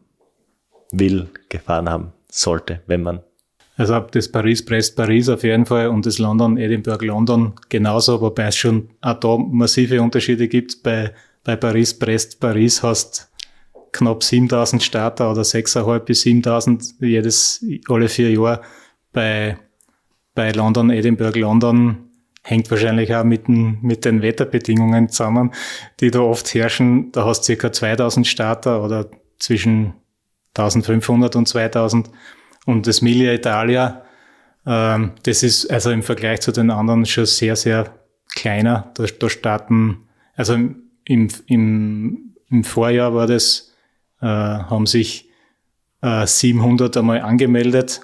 will, 0.92 1.28
gefahren 1.48 1.88
haben 1.88 2.12
sollte, 2.30 2.82
wenn 2.86 3.02
man 3.02 3.20
also 3.76 4.00
das 4.00 4.32
Paris-Brest-Paris 4.32 5.28
auf 5.28 5.44
jeden 5.44 5.64
Fall 5.64 5.86
und 5.86 6.04
das 6.04 6.18
London-Edinburgh-London 6.18 7.52
genauso, 7.68 8.20
wobei 8.20 8.46
es 8.46 8.56
schon 8.56 8.90
auch 9.00 9.20
da 9.20 9.36
massive 9.36 10.02
Unterschiede 10.02 10.48
gibt. 10.48 10.82
Bei 10.82 11.12
bei 11.48 11.56
Paris, 11.56 11.98
Brest, 11.98 12.40
Paris 12.40 12.82
hast 12.82 13.30
knapp 13.92 14.22
7000 14.22 14.82
Starter 14.82 15.30
oder 15.30 15.40
6.500 15.40 15.98
bis 16.00 16.20
7000 16.20 16.94
jedes, 17.00 17.64
alle 17.88 18.10
vier 18.10 18.30
Jahre. 18.30 18.60
Bei, 19.14 19.56
bei 20.34 20.52
London, 20.52 20.90
Edinburgh, 20.90 21.40
London 21.40 22.07
hängt 22.48 22.70
wahrscheinlich 22.70 23.14
auch 23.14 23.24
mit 23.24 23.46
den, 23.46 23.78
mit 23.82 24.06
den 24.06 24.22
Wetterbedingungen 24.22 25.10
zusammen, 25.10 25.52
die 26.00 26.10
da 26.10 26.20
oft 26.20 26.52
herrschen. 26.54 27.12
Da 27.12 27.26
hast 27.26 27.42
du 27.42 27.44
circa 27.46 27.72
2000 27.72 28.26
Starter 28.26 28.82
oder 28.82 29.10
zwischen 29.38 29.92
1500 30.56 31.36
und 31.36 31.46
2000. 31.46 32.10
Und 32.64 32.86
das 32.86 33.02
Miglia 33.02 33.34
Italia, 33.34 34.02
ähm, 34.66 35.12
das 35.24 35.42
ist 35.42 35.70
also 35.70 35.90
im 35.90 36.02
Vergleich 36.02 36.40
zu 36.40 36.50
den 36.50 36.70
anderen 36.70 37.04
schon 37.04 37.26
sehr, 37.26 37.54
sehr 37.54 37.94
kleiner. 38.34 38.92
Da, 38.94 39.04
da 39.04 39.28
starten, 39.28 40.08
also 40.34 40.54
im, 40.54 41.28
im, 41.46 42.34
im 42.48 42.64
Vorjahr 42.64 43.14
war 43.14 43.26
das, 43.26 43.74
äh, 44.22 44.26
haben 44.26 44.86
sich 44.86 45.28
äh, 46.00 46.26
700 46.26 46.96
einmal 46.96 47.20
angemeldet, 47.20 48.00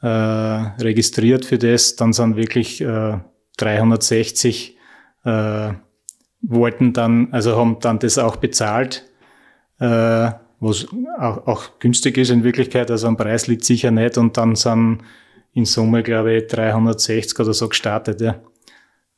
äh, 0.00 0.06
registriert 0.08 1.44
für 1.44 1.58
das, 1.58 1.94
dann 1.94 2.12
sind 2.12 2.34
wirklich 2.36 2.80
äh, 2.80 3.18
360 3.62 4.76
äh, 5.24 5.72
wollten 6.42 6.92
dann, 6.92 7.32
also 7.32 7.56
haben 7.56 7.78
dann 7.80 7.98
das 7.98 8.18
auch 8.18 8.36
bezahlt, 8.36 9.04
äh, 9.78 10.30
was 10.60 10.86
auch, 11.18 11.46
auch 11.46 11.78
günstig 11.78 12.18
ist 12.18 12.30
in 12.30 12.44
Wirklichkeit, 12.44 12.90
also 12.90 13.08
am 13.08 13.16
Preis 13.16 13.46
liegt 13.46 13.64
sicher 13.64 13.90
nicht 13.90 14.18
und 14.18 14.36
dann 14.36 14.54
sind 14.54 15.02
in 15.54 15.64
Summe, 15.64 16.02
glaube 16.02 16.34
ich, 16.34 16.46
360 16.46 17.38
oder 17.40 17.52
so 17.52 17.68
gestartet. 17.68 18.20
Ja. 18.20 18.40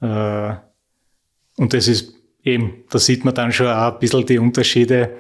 Äh, 0.01 0.57
und 1.57 1.73
das 1.73 1.87
ist 1.89 2.15
eben, 2.43 2.85
da 2.91 2.99
sieht 2.99 3.25
man 3.25 3.35
dann 3.35 3.53
schon 3.53 3.69
auch 3.69 3.95
ein 3.95 3.99
bisschen 3.99 4.27
die 4.27 4.39
Unterschiede. 4.39 5.11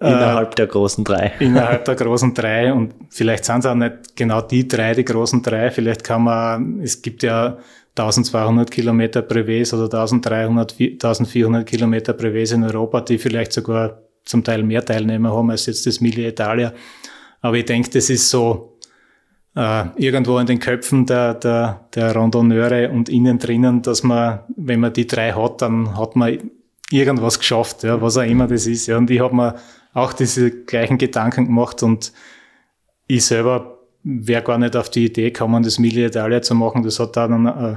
Äh, 0.00 0.08
innerhalb 0.08 0.52
äh, 0.52 0.54
der 0.56 0.66
großen 0.66 1.04
drei. 1.04 1.32
Innerhalb 1.40 1.84
der 1.84 1.94
großen 1.94 2.34
drei. 2.34 2.72
Und 2.72 2.94
vielleicht 3.10 3.44
sind 3.44 3.60
es 3.60 3.66
auch 3.66 3.74
nicht 3.74 4.16
genau 4.16 4.40
die 4.40 4.66
drei, 4.66 4.94
die 4.94 5.04
großen 5.04 5.42
drei. 5.42 5.70
Vielleicht 5.70 6.04
kann 6.04 6.22
man, 6.22 6.80
es 6.80 7.02
gibt 7.02 7.22
ja 7.22 7.58
1200 7.98 8.70
Kilometer 8.70 9.22
Breves 9.22 9.72
oder 9.72 9.84
1300, 9.84 10.78
1400 10.78 11.66
Kilometer 11.66 12.12
Breves 12.12 12.52
in 12.52 12.62
Europa, 12.62 13.00
die 13.00 13.18
vielleicht 13.18 13.52
sogar 13.52 14.02
zum 14.24 14.44
Teil 14.44 14.62
mehr 14.62 14.84
Teilnehmer 14.84 15.32
haben 15.32 15.50
als 15.50 15.66
jetzt 15.66 15.86
das 15.86 16.00
Mille 16.00 16.28
Italia. 16.28 16.74
Aber 17.40 17.56
ich 17.56 17.64
denke, 17.64 17.90
das 17.90 18.10
ist 18.10 18.28
so 18.28 18.78
äh, 19.54 19.84
irgendwo 19.96 20.38
in 20.38 20.46
den 20.46 20.58
Köpfen 20.58 21.06
der, 21.06 21.34
der, 21.34 21.88
der 21.94 22.14
Randonneure 22.14 22.90
und 22.90 23.08
innen 23.08 23.38
drinnen, 23.38 23.82
dass 23.82 24.02
man, 24.02 24.40
wenn 24.56 24.80
man 24.80 24.92
die 24.92 25.06
drei 25.06 25.32
hat, 25.32 25.62
dann 25.62 25.96
hat 25.96 26.16
man 26.16 26.50
irgendwas 26.90 27.38
geschafft, 27.38 27.82
ja, 27.82 28.00
was 28.02 28.18
auch 28.18 28.22
immer 28.22 28.46
das 28.46 28.66
ist. 28.66 28.86
Ja. 28.86 28.98
Und 28.98 29.10
ich 29.10 29.20
habe 29.20 29.34
mir 29.34 29.54
auch 29.94 30.12
diese 30.12 30.50
gleichen 30.50 30.98
Gedanken 30.98 31.46
gemacht 31.46 31.82
und 31.82 32.12
ich 33.06 33.24
selber 33.24 33.75
wäre 34.08 34.42
gar 34.42 34.56
nicht 34.56 34.76
auf 34.76 34.88
die 34.88 35.06
Idee 35.06 35.32
gekommen, 35.32 35.64
das 35.64 35.80
Mille 35.80 36.06
Italia 36.06 36.40
zu 36.40 36.54
machen. 36.54 36.84
Das 36.84 37.00
hat 37.00 37.16
dann 37.16 37.46
äh, 37.46 37.76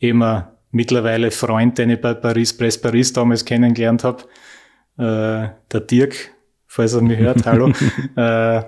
eben 0.00 0.22
ein 0.22 0.44
mittlerweile 0.72 1.30
Freund, 1.30 1.78
den 1.78 1.90
ich 1.90 2.00
bei 2.00 2.12
Paris 2.12 2.56
Press 2.56 2.80
Paris 2.80 3.12
damals 3.12 3.44
kennengelernt 3.44 4.02
habe, 4.02 4.24
äh, 4.98 5.48
der 5.70 5.80
Dirk, 5.80 6.32
falls 6.66 6.94
er 6.94 7.02
mich 7.02 7.18
hört, 7.18 7.46
hallo, 7.46 7.68
äh, 8.16 8.62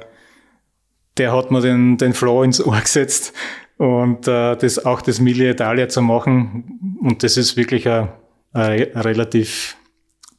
der 1.18 1.36
hat 1.36 1.50
mir 1.50 1.60
den, 1.60 1.98
den 1.98 2.14
Flow 2.14 2.44
ins 2.44 2.64
Ohr 2.64 2.80
gesetzt 2.80 3.32
und 3.78 4.28
äh, 4.28 4.56
das 4.56 4.84
auch 4.84 5.02
das 5.02 5.18
Mille 5.20 5.50
Italia 5.50 5.88
zu 5.88 6.02
machen. 6.02 6.98
Und 7.00 7.24
das 7.24 7.36
ist 7.36 7.56
wirklich 7.56 7.88
ein, 7.88 8.10
ein 8.52 8.80
relativ 8.94 9.76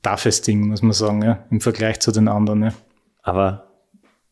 toughes 0.01 0.41
Ding, 0.41 0.69
muss 0.69 0.81
man 0.81 0.93
sagen, 0.93 1.21
ja, 1.23 1.43
im 1.51 1.59
Vergleich 1.59 1.99
zu 1.99 2.11
den 2.13 2.29
anderen. 2.29 2.63
Ja. 2.63 2.73
Aber 3.21 3.67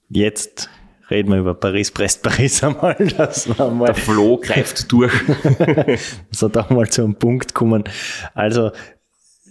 jetzt 0.07 0.69
reden 1.11 1.31
wir 1.31 1.39
über 1.39 1.53
Paris, 1.53 1.91
Brest, 1.91 2.23
Paris 2.23 2.63
einmal. 2.63 2.95
Das 3.17 3.57
war 3.57 3.69
mal 3.69 3.87
Der 3.87 3.95
Flo 3.95 4.37
greift 4.37 4.91
durch. 4.91 5.13
so 6.31 6.47
da 6.47 6.65
mal 6.69 6.89
zu 6.89 7.03
einem 7.03 7.15
Punkt 7.15 7.53
kommen. 7.53 7.83
Also 8.33 8.71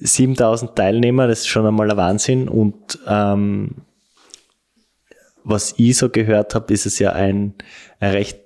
7000 0.01 0.75
Teilnehmer, 0.75 1.29
das 1.29 1.41
ist 1.41 1.49
schon 1.49 1.67
einmal 1.67 1.91
ein 1.91 1.97
Wahnsinn. 1.97 2.49
Und 2.49 2.99
ähm, 3.07 3.83
was 5.45 5.75
ich 5.77 5.97
so 5.97 6.09
gehört 6.09 6.55
habe, 6.55 6.73
ist 6.73 6.87
es 6.87 6.99
ja 6.99 7.13
ein, 7.13 7.55
ein 8.01 8.13
recht 8.13 8.41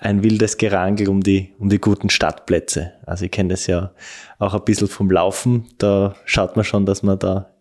ein 0.00 0.24
wildes 0.24 0.56
Gerangel 0.56 1.08
um 1.08 1.22
die, 1.22 1.54
um 1.58 1.68
die 1.68 1.80
guten 1.80 2.10
Stadtplätze. 2.10 2.94
Also 3.06 3.26
ich 3.26 3.30
kenne 3.30 3.50
das 3.50 3.66
ja 3.68 3.92
auch 4.38 4.54
ein 4.54 4.64
bisschen 4.64 4.88
vom 4.88 5.10
Laufen. 5.10 5.68
Da 5.78 6.14
schaut 6.24 6.56
man 6.56 6.64
schon, 6.64 6.84
dass 6.84 7.02
man 7.02 7.18
da 7.18 7.54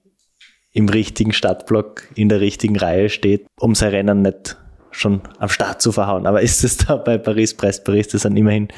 im 0.71 0.89
richtigen 0.89 1.33
Stadtblock 1.33 2.07
in 2.15 2.29
der 2.29 2.39
richtigen 2.39 2.77
Reihe 2.77 3.09
steht, 3.09 3.47
um 3.59 3.75
sein 3.75 3.89
Rennen 3.89 4.21
nicht 4.21 4.57
schon 4.97 5.21
am 5.39 5.49
Start 5.49 5.81
zu 5.81 5.91
verhauen. 5.91 6.25
Aber 6.25 6.41
ist 6.41 6.63
es 6.63 6.77
da 6.77 6.97
bei 6.97 7.17
Paris-Brest-Paris, 7.17 8.09
das 8.09 8.23
sind 8.23 8.37
immerhin 8.37 8.69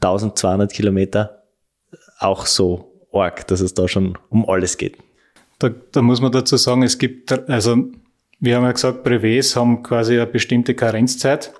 1200 0.00 0.72
Kilometer, 0.72 1.44
auch 2.18 2.46
so 2.46 3.06
arg, 3.12 3.46
dass 3.46 3.60
es 3.60 3.74
da 3.74 3.88
schon 3.88 4.18
um 4.28 4.48
alles 4.48 4.76
geht? 4.76 4.98
Da, 5.58 5.70
da 5.70 6.02
muss 6.02 6.20
man 6.20 6.32
dazu 6.32 6.56
sagen, 6.56 6.82
es 6.82 6.98
gibt, 6.98 7.32
also 7.48 7.76
wir 8.40 8.56
haben 8.56 8.64
ja 8.64 8.72
gesagt, 8.72 9.02
Brevets 9.02 9.56
haben 9.56 9.82
quasi 9.82 10.14
eine 10.14 10.26
bestimmte 10.26 10.74
Karenzzeit, 10.74 11.52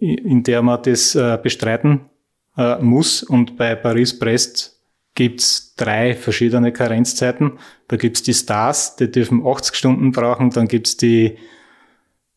in 0.00 0.42
der 0.42 0.62
man 0.62 0.82
das 0.82 1.14
äh, 1.14 1.38
bestreiten 1.42 2.10
äh, 2.56 2.76
muss. 2.78 3.22
Und 3.22 3.56
bei 3.56 3.74
Paris-Brest 3.74 4.80
gibt's 5.14 5.74
drei 5.76 6.14
verschiedene 6.14 6.72
Karenzzeiten. 6.72 7.58
Da 7.88 7.96
gibt's 7.96 8.22
die 8.22 8.34
Stars, 8.34 8.96
die 8.96 9.10
dürfen 9.10 9.46
80 9.46 9.74
Stunden 9.74 10.12
brauchen. 10.12 10.50
Dann 10.50 10.68
gibt's 10.68 10.96
die 10.96 11.38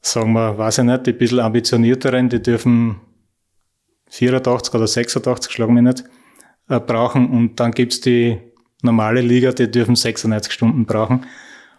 sagen 0.06 0.34
wir, 0.34 0.58
weiß 0.58 0.80
ich 0.80 0.84
nicht, 0.84 1.08
die 1.08 1.14
bisschen 1.14 1.40
ambitionierteren, 1.40 2.30
die 2.30 2.42
dürfen 2.42 3.02
84 4.10 4.74
oder 4.74 4.88
86, 4.88 5.52
schlagen 5.52 5.76
wir 5.76 5.82
nicht, 5.82 6.04
äh, 6.70 6.80
brauchen. 6.80 7.30
Und 7.30 7.60
dann 7.60 7.72
gibt's 7.72 8.02
die 8.02 8.40
normale 8.82 9.22
Liga, 9.22 9.52
die 9.52 9.70
dürfen 9.70 9.96
96 9.96 10.54
Stunden 10.54 10.86
brauchen. 10.86 11.26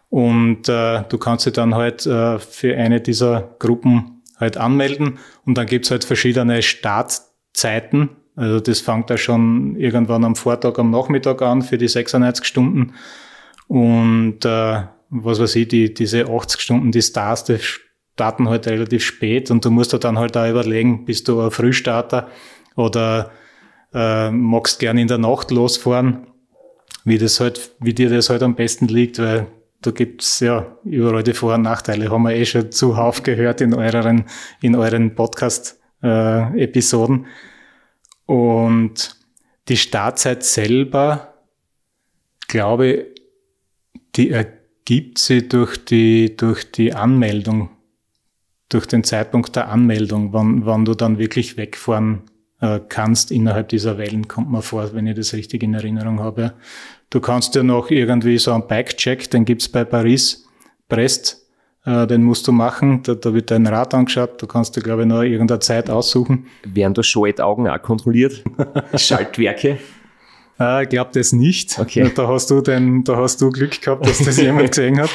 Und 0.08 0.68
äh, 0.68 1.04
du 1.08 1.18
kannst 1.18 1.46
dich 1.46 1.52
dann 1.52 1.74
halt 1.74 2.06
äh, 2.06 2.38
für 2.38 2.76
eine 2.76 3.00
dieser 3.00 3.54
Gruppen 3.58 4.22
halt 4.38 4.56
anmelden. 4.56 5.18
Und 5.44 5.56
dann 5.56 5.66
gibt's 5.66 5.90
halt 5.90 6.04
verschiedene 6.04 6.62
Startzeiten. 6.62 8.10
Also 8.34 8.60
das 8.60 8.80
fängt 8.80 9.08
ja 9.08 9.16
schon 9.16 9.76
irgendwann 9.76 10.24
am 10.24 10.36
Vortag, 10.36 10.78
am 10.78 10.90
Nachmittag 10.90 11.42
an 11.42 11.62
für 11.62 11.78
die 11.78 11.88
96 11.88 12.44
Stunden. 12.44 12.92
Und 13.68 14.44
äh, 14.44 14.82
was 15.10 15.40
weiß 15.40 15.54
ich, 15.56 15.68
die, 15.68 15.94
diese 15.94 16.26
80 16.28 16.60
Stunden, 16.60 16.90
die 16.90 17.02
Stars, 17.02 17.44
die 17.44 17.58
starten 18.16 18.48
halt 18.48 18.66
relativ 18.66 19.04
spät 19.04 19.50
und 19.50 19.66
du 19.66 19.70
musst 19.70 19.92
dir 19.92 19.98
dann 19.98 20.18
halt 20.18 20.38
auch 20.38 20.48
überlegen, 20.48 21.04
bist 21.04 21.28
du 21.28 21.38
ein 21.38 21.50
Frühstarter 21.50 22.30
oder 22.74 23.30
äh, 23.92 24.30
magst 24.30 24.78
gerne 24.78 25.02
in 25.02 25.08
der 25.08 25.18
Nacht 25.18 25.50
losfahren, 25.50 26.26
wie 27.04 27.18
das 27.18 27.40
halt, 27.40 27.72
wie 27.78 27.92
dir 27.92 28.08
das 28.08 28.30
halt 28.30 28.42
am 28.42 28.54
besten 28.54 28.88
liegt, 28.88 29.18
weil 29.18 29.48
da 29.82 29.90
gibt's 29.90 30.40
ja 30.40 30.78
überall 30.84 31.24
die 31.24 31.34
Vor- 31.34 31.56
und 31.56 31.60
Nachteile, 31.60 32.10
haben 32.10 32.22
wir 32.22 32.34
eh 32.34 32.46
schon 32.46 32.72
zuhauf 32.72 33.22
gehört 33.22 33.60
in 33.60 33.74
euren, 33.74 34.24
in 34.62 34.76
euren 34.76 35.14
Podcast-Episoden. 35.14 37.26
Äh, 37.26 37.28
und 38.32 39.14
die 39.68 39.76
Startzeit 39.76 40.42
selber, 40.42 41.34
glaube 42.48 43.08
die 44.14 44.30
ergibt 44.30 45.18
sie 45.18 45.46
durch 45.46 45.84
die, 45.84 46.34
durch 46.34 46.72
die 46.72 46.94
Anmeldung 46.94 47.75
durch 48.68 48.86
den 48.86 49.04
Zeitpunkt 49.04 49.56
der 49.56 49.68
Anmeldung, 49.68 50.32
wann, 50.32 50.66
wann 50.66 50.84
du 50.84 50.94
dann 50.94 51.18
wirklich 51.18 51.56
wegfahren 51.56 52.22
äh, 52.60 52.80
kannst 52.88 53.30
innerhalb 53.30 53.68
dieser 53.68 53.98
Wellen, 53.98 54.28
kommt 54.28 54.50
man 54.50 54.62
vor, 54.62 54.94
wenn 54.94 55.06
ich 55.06 55.16
das 55.16 55.34
richtig 55.34 55.62
in 55.62 55.74
Erinnerung 55.74 56.20
habe. 56.20 56.54
Du 57.10 57.20
kannst 57.20 57.54
ja 57.54 57.62
noch 57.62 57.90
irgendwie 57.90 58.38
so 58.38 58.52
einen 58.52 58.66
Bike-Check, 58.66 59.30
den 59.30 59.44
gibt's 59.44 59.68
bei 59.68 59.84
Paris, 59.84 60.46
Brest, 60.88 61.46
äh, 61.84 62.06
den 62.06 62.24
musst 62.24 62.48
du 62.48 62.52
machen, 62.52 63.02
da, 63.02 63.14
da 63.14 63.32
wird 63.32 63.50
dein 63.50 63.66
Rad 63.66 63.94
angeschaut, 63.94 64.42
du 64.42 64.46
kannst 64.46 64.76
dir, 64.76 64.80
glaube 64.80 65.02
ich, 65.02 65.08
noch 65.08 65.22
irgendeine 65.22 65.60
Zeit 65.60 65.88
aussuchen. 65.88 66.46
Werden 66.64 66.94
da 66.94 67.02
Schaltaugen 67.02 67.68
auch 67.68 67.80
kontrolliert? 67.82 68.42
Schaltwerke? 68.96 69.78
Ich 70.58 70.88
glaube 70.88 71.10
das 71.12 71.32
nicht. 71.32 71.78
Okay. 71.78 72.10
Da 72.14 72.28
hast 72.28 72.50
du 72.50 72.60
den, 72.62 73.04
da 73.04 73.16
hast 73.16 73.42
du 73.42 73.50
Glück 73.50 73.80
gehabt, 73.80 74.06
dass 74.06 74.18
das 74.18 74.38
jemand 74.38 74.68
gesehen 74.70 74.98
hat. 75.00 75.10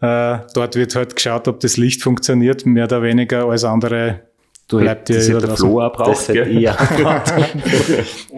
Äh, 0.00 0.44
dort 0.52 0.76
wird 0.76 0.94
halt 0.94 1.16
geschaut, 1.16 1.48
ob 1.48 1.60
das 1.60 1.78
Licht 1.78 2.02
funktioniert, 2.02 2.66
mehr 2.66 2.84
oder 2.84 3.02
weniger 3.02 3.46
als 3.46 3.64
andere 3.64 4.20
Du 4.68 4.78
bleibt 4.78 5.08
dir 5.08 5.20
ja 5.20 5.38
der 5.38 5.56
Flow 5.56 5.90
brauchst, 5.90 6.28
ja. 6.30 6.76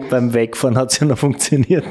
Beim 0.09 0.33
Wegfahren 0.33 0.77
hat 0.77 0.91
es 0.91 0.99
ja 0.99 1.07
noch 1.07 1.17
funktioniert. 1.17 1.85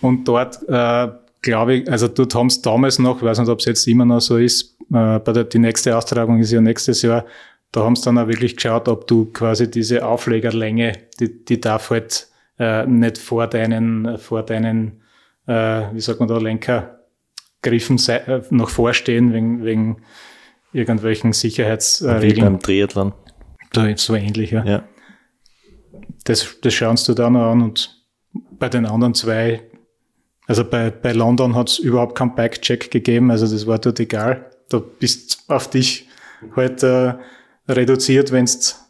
Und 0.00 0.26
dort, 0.28 0.60
äh, 0.68 1.08
glaube 1.42 1.74
ich, 1.74 1.90
also 1.90 2.06
dort 2.06 2.34
haben 2.34 2.46
es 2.46 2.62
damals 2.62 2.98
noch, 2.98 3.16
ich 3.16 3.22
weiß 3.24 3.40
nicht, 3.40 3.48
ob 3.48 3.58
es 3.58 3.64
jetzt 3.64 3.86
immer 3.88 4.04
noch 4.04 4.20
so 4.20 4.36
ist, 4.36 4.76
äh, 4.92 5.18
bei 5.18 5.32
der, 5.32 5.44
die 5.44 5.58
nächste 5.58 5.96
Austragung 5.96 6.38
ist 6.38 6.52
ja 6.52 6.60
nächstes 6.60 7.02
Jahr, 7.02 7.24
da 7.72 7.82
haben 7.82 7.96
sie 7.96 8.04
dann 8.04 8.18
auch 8.18 8.28
wirklich 8.28 8.56
geschaut, 8.56 8.88
ob 8.88 9.06
du 9.06 9.26
quasi 9.26 9.70
diese 9.70 10.06
Auflegerlänge, 10.06 10.92
die, 11.18 11.44
die 11.44 11.60
darf 11.60 11.90
halt 11.90 12.28
äh, 12.60 12.86
nicht 12.86 13.18
vor 13.18 13.46
deinen, 13.46 14.18
vor 14.18 14.42
deinen, 14.42 15.00
äh, 15.46 15.84
wie 15.92 16.00
sagt 16.00 16.20
man 16.20 16.28
da, 16.28 16.36
Lenkergriffen 16.36 17.98
äh, 18.08 18.42
noch 18.50 18.68
vorstehen, 18.68 19.32
wegen, 19.32 19.64
wegen 19.64 20.02
irgendwelchen 20.72 21.32
Sicherheitsregeln. 21.32 22.36
Wie 22.36 22.40
beim 22.40 22.60
Triathlon. 22.60 23.14
Da 23.72 23.96
so 23.96 24.14
ähnlich, 24.14 24.50
ja. 24.50 24.64
ja. 24.64 24.84
Das, 26.24 26.60
das 26.60 26.74
schaust 26.74 27.08
du 27.08 27.14
dann 27.14 27.34
an 27.34 27.62
und 27.62 28.04
bei 28.58 28.68
den 28.68 28.84
anderen 28.84 29.14
zwei, 29.14 29.62
also 30.46 30.62
bei, 30.62 30.90
bei 30.90 31.12
London 31.12 31.56
hat 31.56 31.70
es 31.70 31.78
überhaupt 31.78 32.16
keinen 32.16 32.34
Bike-Check 32.34 32.90
gegeben, 32.90 33.30
also 33.30 33.50
das 33.50 33.66
war 33.66 33.78
dort 33.78 34.00
egal. 34.00 34.50
Da 34.68 34.78
bist 34.78 35.44
auf 35.48 35.70
dich 35.70 36.08
halt 36.54 36.82
äh, 36.82 37.14
reduziert, 37.68 38.32
wenn's 38.32 38.89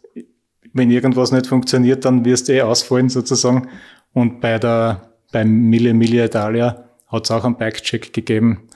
wenn 0.72 0.90
irgendwas 0.90 1.32
nicht 1.32 1.46
funktioniert, 1.46 2.04
dann 2.04 2.24
wirst 2.24 2.48
du 2.48 2.52
eh 2.52 2.62
ausfallen 2.62 3.08
sozusagen. 3.08 3.68
Und 4.12 4.40
bei 4.40 4.58
der, 4.58 5.12
beim 5.32 5.48
Mille 5.48 5.94
Mille 5.94 6.24
Italia 6.24 6.84
hat 7.08 7.24
es 7.24 7.30
auch 7.30 7.44
einen 7.44 7.56
Bike-Check 7.56 8.12
gegeben. 8.12 8.68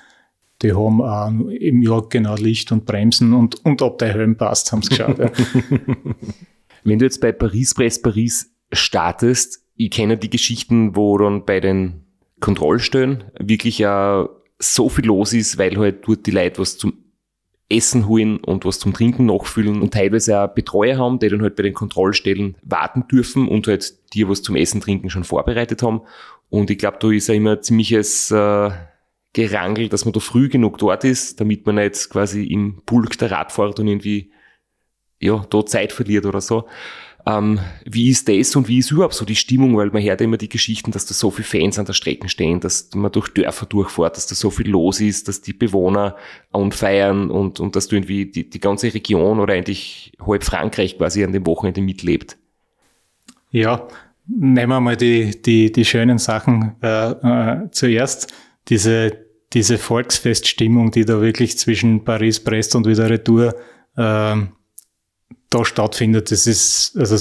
Die 0.62 0.72
haben 0.72 1.02
auch 1.02 1.28
im 1.50 1.82
Jahr 1.82 2.08
genau 2.08 2.36
Licht 2.36 2.72
und 2.72 2.86
Bremsen 2.86 3.32
und, 3.32 3.64
und 3.64 3.82
ob 3.82 3.98
der 3.98 4.12
Helm 4.12 4.36
passt, 4.36 4.72
haben 4.72 4.82
sie 4.82 4.90
geschaut. 4.90 5.18
Ja. 5.18 5.30
Wenn 6.84 6.98
du 6.98 7.04
jetzt 7.04 7.20
bei 7.20 7.32
Paris 7.32 7.74
Press 7.74 8.00
Paris 8.00 8.50
startest, 8.72 9.64
ich 9.76 9.90
kenne 9.90 10.16
die 10.16 10.30
Geschichten, 10.30 10.94
wo 10.94 11.18
dann 11.18 11.44
bei 11.44 11.60
den 11.60 12.04
Kontrollstellen 12.40 13.24
wirklich 13.38 13.78
ja 13.78 14.28
so 14.58 14.88
viel 14.88 15.06
los 15.06 15.32
ist, 15.32 15.58
weil 15.58 15.76
halt 15.76 16.06
dort 16.06 16.26
die 16.26 16.30
Leute 16.30 16.60
was 16.60 16.76
zum 16.78 17.03
Essen 17.70 18.06
holen 18.06 18.38
und 18.38 18.64
was 18.64 18.78
zum 18.78 18.92
Trinken 18.92 19.26
nachfüllen 19.26 19.80
und 19.80 19.94
teilweise 19.94 20.40
auch 20.40 20.48
Betreuer 20.48 20.98
haben, 20.98 21.18
die 21.18 21.28
dann 21.28 21.42
halt 21.42 21.56
bei 21.56 21.62
den 21.62 21.74
Kontrollstellen 21.74 22.56
warten 22.62 23.06
dürfen 23.08 23.48
und 23.48 23.66
halt 23.66 23.94
dir 24.12 24.28
was 24.28 24.42
zum 24.42 24.56
Essen, 24.56 24.80
Trinken 24.80 25.10
schon 25.10 25.24
vorbereitet 25.24 25.82
haben. 25.82 26.02
Und 26.50 26.70
ich 26.70 26.78
glaube, 26.78 26.98
da 27.00 27.10
ist 27.10 27.28
ja 27.28 27.34
immer 27.34 27.60
ziemliches 27.62 28.30
äh, 28.30 28.70
Gerangel, 29.32 29.88
dass 29.88 30.04
man 30.04 30.12
da 30.12 30.20
früh 30.20 30.48
genug 30.48 30.78
dort 30.78 31.04
ist, 31.04 31.40
damit 31.40 31.66
man 31.66 31.76
nicht 31.76 32.10
quasi 32.10 32.44
im 32.44 32.82
Pulk 32.86 33.18
der 33.18 33.30
Radfahrer 33.30 33.72
dann 33.72 33.88
irgendwie 33.88 34.30
ja, 35.18 35.44
da 35.48 35.64
Zeit 35.64 35.92
verliert 35.92 36.26
oder 36.26 36.40
so. 36.40 36.66
Ähm, 37.26 37.58
wie 37.86 38.10
ist 38.10 38.28
das 38.28 38.54
und 38.54 38.68
wie 38.68 38.78
ist 38.78 38.90
überhaupt 38.90 39.14
so 39.14 39.24
die 39.24 39.36
Stimmung? 39.36 39.76
Weil 39.76 39.90
man 39.90 40.02
hört 40.02 40.20
immer 40.20 40.36
die 40.36 40.48
Geschichten, 40.48 40.90
dass 40.90 41.06
da 41.06 41.14
so 41.14 41.30
viele 41.30 41.46
Fans 41.46 41.78
an 41.78 41.86
der 41.86 41.94
Strecke 41.94 42.28
stehen, 42.28 42.60
dass 42.60 42.90
man 42.94 43.10
durch 43.12 43.28
Dörfer 43.28 43.64
durchfährt, 43.64 44.16
dass 44.16 44.26
da 44.26 44.34
so 44.34 44.50
viel 44.50 44.68
los 44.68 45.00
ist, 45.00 45.28
dass 45.28 45.40
die 45.40 45.54
Bewohner 45.54 46.16
anfeiern 46.52 47.30
und, 47.30 47.60
und 47.60 47.76
dass 47.76 47.88
du 47.88 47.96
irgendwie 47.96 48.26
die, 48.26 48.50
die 48.50 48.60
ganze 48.60 48.92
Region 48.92 49.40
oder 49.40 49.54
eigentlich 49.54 50.12
halb 50.24 50.44
Frankreich 50.44 50.98
quasi 50.98 51.24
an 51.24 51.32
dem 51.32 51.46
Wochenende 51.46 51.80
mitlebt. 51.80 52.36
Ja, 53.50 53.88
nehmen 54.26 54.70
wir 54.70 54.80
mal 54.80 54.96
die, 54.96 55.40
die, 55.40 55.72
die 55.72 55.84
schönen 55.86 56.18
Sachen 56.18 56.76
äh, 56.82 57.10
äh, 57.10 57.70
zuerst. 57.70 58.34
Diese, 58.68 59.24
diese 59.54 59.78
Volksfeststimmung, 59.78 60.90
die 60.90 61.06
da 61.06 61.22
wirklich 61.22 61.56
zwischen 61.58 62.04
Paris, 62.04 62.40
Brest 62.40 62.74
und 62.74 62.86
wieder 62.86 63.08
Retour 63.08 63.54
äh, 63.96 64.36
da 65.54 65.64
stattfindet. 65.64 66.30
Das 66.30 66.46
ist, 66.46 66.96
also 66.98 67.16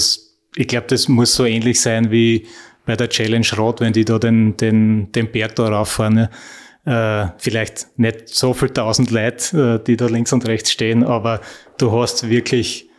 ich 0.56 0.68
glaube, 0.68 0.86
das 0.88 1.08
muss 1.08 1.34
so 1.34 1.44
ähnlich 1.44 1.80
sein 1.80 2.10
wie 2.10 2.46
bei 2.86 2.96
der 2.96 3.08
Challenge 3.08 3.46
Rot, 3.56 3.80
wenn 3.80 3.92
die 3.92 4.04
da 4.04 4.18
den, 4.18 4.56
den, 4.56 5.10
den 5.12 5.30
Berg 5.30 5.56
da 5.56 5.68
rauffahren. 5.68 6.28
Äh, 6.84 7.26
vielleicht 7.38 7.98
nicht 7.98 8.28
so 8.28 8.52
viel 8.52 8.68
tausend 8.70 9.10
Leute, 9.10 9.80
äh, 9.80 9.84
die 9.84 9.96
da 9.96 10.06
links 10.06 10.32
und 10.32 10.46
rechts 10.46 10.70
stehen, 10.70 11.02
aber 11.02 11.40
du 11.78 11.92
hast 11.92 12.28
wirklich 12.28 12.90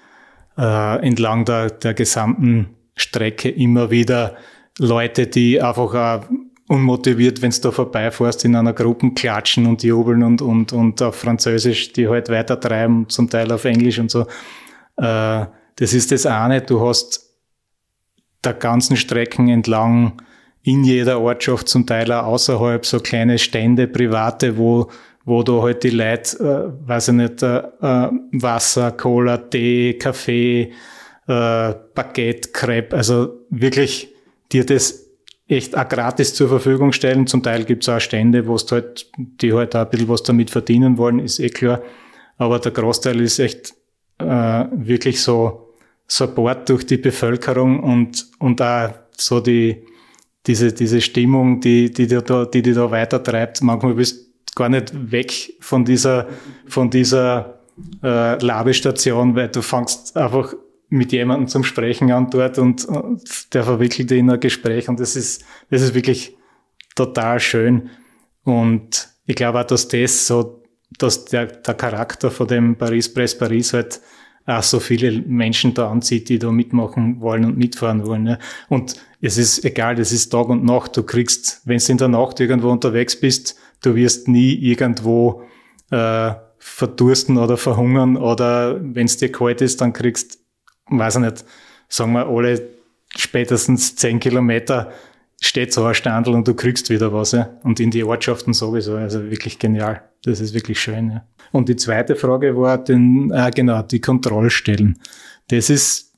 äh, 0.57 1.05
entlang 1.05 1.45
der, 1.45 1.69
der 1.69 1.93
gesamten 1.93 2.69
Strecke 2.95 3.49
immer 3.49 3.91
wieder 3.91 4.37
Leute, 4.79 5.27
die 5.27 5.61
einfach 5.61 5.93
auch 5.93 6.25
unmotiviert, 6.67 7.43
wenn 7.43 7.51
du 7.51 7.61
da 7.61 7.71
vorbeifährst, 7.71 8.43
in 8.43 8.55
einer 8.55 8.73
Gruppe 8.73 9.11
klatschen 9.11 9.67
und 9.67 9.83
jubeln 9.83 10.23
und, 10.23 10.41
und, 10.41 10.73
und 10.73 11.01
auf 11.01 11.15
Französisch 11.15 11.93
die 11.93 12.07
halt 12.07 12.29
weitertreiben, 12.29 13.07
zum 13.07 13.29
Teil 13.29 13.51
auf 13.51 13.65
Englisch 13.65 13.99
und 13.99 14.09
so. 14.09 14.25
Äh, 14.97 15.45
das 15.77 15.93
ist 15.93 16.11
das 16.11 16.25
eine. 16.25 16.61
Du 16.61 16.85
hast 16.85 17.35
der 18.43 18.53
ganzen 18.53 18.95
Strecken 18.97 19.49
entlang 19.49 20.21
in 20.63 20.83
jeder 20.83 21.21
Ortschaft, 21.21 21.69
zum 21.69 21.85
Teil 21.85 22.11
auch 22.11 22.25
außerhalb, 22.25 22.85
so 22.85 22.99
kleine 22.99 23.37
Stände, 23.37 23.87
private, 23.87 24.57
wo, 24.57 24.89
wo 25.23 25.43
du 25.43 25.61
halt 25.61 25.83
die 25.83 25.91
Leute, 25.91 26.37
äh, 26.83 26.87
weiß 26.87 27.09
ich 27.09 27.13
nicht, 27.13 27.43
äh, 27.43 27.57
äh 27.57 28.09
Wasser, 28.31 28.91
Cola, 28.91 29.37
Tee, 29.37 29.93
Kaffee, 29.93 30.71
äh, 31.27 31.73
Baguette, 31.93 32.49
Crepe, 32.51 32.95
also 32.95 33.45
wirklich 33.49 34.09
dir 34.51 34.65
das 34.65 35.05
echt 35.47 35.77
auch 35.77 35.87
gratis 35.87 36.33
zur 36.33 36.49
Verfügung 36.49 36.91
stellen. 36.91 37.27
Zum 37.27 37.43
Teil 37.43 37.65
gibt's 37.65 37.87
auch 37.87 37.99
Stände, 37.99 38.47
wo 38.47 38.55
es 38.55 38.71
halt, 38.71 39.11
die 39.17 39.53
halt 39.53 39.75
auch 39.75 39.81
ein 39.81 39.89
bisschen 39.89 40.09
was 40.09 40.23
damit 40.23 40.49
verdienen 40.49 40.97
wollen, 40.97 41.19
ist 41.19 41.39
eh 41.39 41.49
klar. 41.49 41.81
Aber 42.37 42.57
der 42.59 42.71
Großteil 42.71 43.21
ist 43.21 43.37
echt 43.37 43.74
äh, 44.19 44.65
wirklich 44.71 45.21
so 45.21 45.73
Support 46.07 46.69
durch 46.69 46.85
die 46.85 46.97
Bevölkerung 46.97 47.81
und, 47.81 48.27
und 48.39 48.61
auch 48.61 48.89
so 49.17 49.39
die, 49.39 49.83
diese, 50.45 50.71
diese 50.71 51.01
Stimmung, 51.01 51.59
die, 51.59 51.91
die, 51.91 52.07
die, 52.07 52.21
da, 52.23 52.45
die, 52.45 52.61
die 52.61 52.73
da 52.73 52.91
weitertreibt. 52.91 53.61
Manchmal 53.63 53.95
bist 53.95 54.27
du 54.27 54.51
gar 54.55 54.69
nicht 54.69 55.11
weg 55.11 55.53
von 55.59 55.83
dieser, 55.83 56.27
von 56.67 56.89
dieser 56.89 57.59
äh, 58.03 58.37
Labestation, 58.43 59.35
weil 59.35 59.49
du 59.49 59.61
fängst 59.61 60.15
einfach 60.15 60.53
mit 60.89 61.11
jemandem 61.11 61.47
zum 61.47 61.63
Sprechen 61.63 62.11
an 62.11 62.29
dort 62.29 62.57
und, 62.59 62.85
und 62.85 63.53
der 63.53 63.63
verwickelt 63.63 64.11
in 64.11 64.29
ein 64.29 64.39
Gespräch 64.39 64.87
und 64.87 64.99
das 64.99 65.15
ist, 65.15 65.43
das 65.69 65.81
ist 65.81 65.95
wirklich 65.95 66.37
total 66.95 67.39
schön. 67.39 67.89
Und 68.43 69.09
ich 69.25 69.35
glaube 69.35 69.59
auch, 69.59 69.65
dass 69.65 69.87
das 69.87 70.27
so, 70.27 70.63
dass 70.97 71.25
der, 71.25 71.47
der 71.47 71.73
Charakter 71.73 72.31
von 72.31 72.47
dem 72.47 72.75
Paris 72.75 73.13
Press 73.13 73.37
Paris 73.37 73.73
halt 73.73 74.01
auch 74.45 74.63
so 74.63 74.79
viele 74.79 75.21
Menschen 75.23 75.73
da 75.73 75.89
anzieht, 75.89 76.29
die 76.29 76.37
da 76.37 76.51
mitmachen 76.51 77.19
wollen 77.19 77.45
und 77.45 77.57
mitfahren 77.57 78.05
wollen. 78.05 78.27
Ja. 78.27 78.39
Und 78.69 78.95
es 79.21 79.37
ist 79.37 79.65
egal, 79.65 79.95
das 79.95 80.11
ist 80.11 80.29
Tag 80.29 80.49
und 80.49 80.63
Nacht. 80.63 80.95
Du 80.95 81.03
kriegst, 81.03 81.61
wenn 81.65 81.79
du 81.79 81.91
in 81.91 81.97
der 81.97 82.09
Nacht 82.09 82.39
irgendwo 82.39 82.69
unterwegs 82.69 83.19
bist, 83.19 83.57
du 83.81 83.95
wirst 83.95 84.27
nie 84.27 84.53
irgendwo 84.53 85.41
äh, 85.89 86.33
verdursten 86.59 87.37
oder 87.37 87.57
verhungern 87.57 88.17
oder 88.17 88.79
wenn 88.81 89.07
es 89.07 89.17
dir 89.17 89.31
kalt 89.31 89.61
ist, 89.61 89.81
dann 89.81 89.93
kriegst 89.93 90.45
weiß 90.87 91.15
ich 91.15 91.21
nicht, 91.21 91.45
sagen 91.87 92.13
wir 92.13 92.27
alle 92.27 92.69
spätestens 93.15 93.95
zehn 93.95 94.19
Kilometer 94.19 94.91
steht 95.41 95.73
so 95.73 95.83
ein 95.85 95.95
Standel 95.95 96.33
und 96.33 96.47
du 96.47 96.53
kriegst 96.53 96.89
wieder 96.89 97.13
was. 97.13 97.31
Ja? 97.31 97.57
Und 97.63 97.79
in 97.79 97.91
die 97.91 98.03
Ortschaften 98.03 98.53
sowieso. 98.53 98.95
Also 98.95 99.29
wirklich 99.29 99.59
genial. 99.59 100.01
Das 100.25 100.39
ist 100.39 100.53
wirklich 100.55 100.79
schön. 100.79 101.11
Ja. 101.11 101.27
Und 101.51 101.69
die 101.69 101.75
zweite 101.75 102.15
Frage 102.15 102.57
war 102.57 102.83
den, 102.83 103.31
äh, 103.31 103.51
genau, 103.53 103.83
die 103.83 104.01
Kontrollstellen. 104.01 104.99
Das 105.49 105.69
ist 105.69 106.13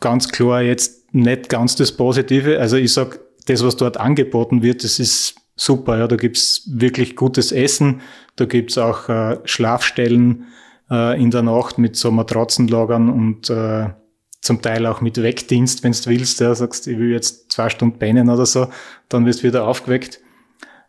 ganz 0.00 0.30
klar 0.30 0.62
jetzt 0.62 1.14
nicht 1.14 1.50
ganz 1.50 1.76
das 1.76 1.92
Positive. 1.92 2.58
Also 2.58 2.76
ich 2.76 2.92
sag, 2.92 3.20
das, 3.46 3.62
was 3.62 3.76
dort 3.76 3.98
angeboten 3.98 4.62
wird, 4.62 4.84
das 4.84 4.98
ist 4.98 5.34
super. 5.54 5.98
Ja, 5.98 6.08
da 6.08 6.16
gibt's 6.16 6.62
wirklich 6.72 7.14
gutes 7.14 7.52
Essen, 7.52 8.00
da 8.36 8.46
gibt's 8.46 8.78
auch 8.78 9.10
äh, 9.10 9.38
Schlafstellen, 9.44 10.46
äh, 10.90 11.20
in 11.20 11.30
der 11.30 11.42
Nacht 11.42 11.76
mit 11.76 11.96
so 11.96 12.10
Matratzenlagern 12.10 13.10
und 13.10 13.50
äh, 13.50 13.90
zum 14.40 14.62
Teil 14.62 14.86
auch 14.86 15.02
mit 15.02 15.22
Wegdienst, 15.22 15.84
wenn 15.84 15.92
du 15.92 16.06
willst, 16.06 16.40
ja, 16.40 16.54
sagst, 16.54 16.86
ich 16.86 16.98
will 16.98 17.10
jetzt 17.10 17.52
zwei 17.52 17.68
Stunden 17.68 17.98
pennen 17.98 18.30
oder 18.30 18.46
so, 18.46 18.68
dann 19.10 19.26
wirst 19.26 19.42
du 19.42 19.48
wieder 19.48 19.66
aufgeweckt. 19.66 20.20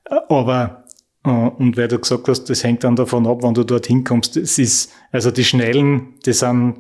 Äh, 0.05 0.15
aber 0.29 0.84
und 1.25 1.75
weil 1.75 1.87
du 1.87 1.97
gesagt 1.97 2.27
hast, 2.27 2.45
das 2.45 2.63
hängt 2.63 2.83
dann 2.83 2.95
davon 2.95 3.25
ab, 3.25 3.39
wann 3.41 3.55
du 3.55 3.63
dorthin 3.63 4.03
kommst. 4.03 4.37
Es 4.37 4.59
ist, 4.59 4.91
also 5.11 5.31
die 5.31 5.43
Schnellen, 5.43 6.13
die 6.25 6.33
sind, 6.33 6.75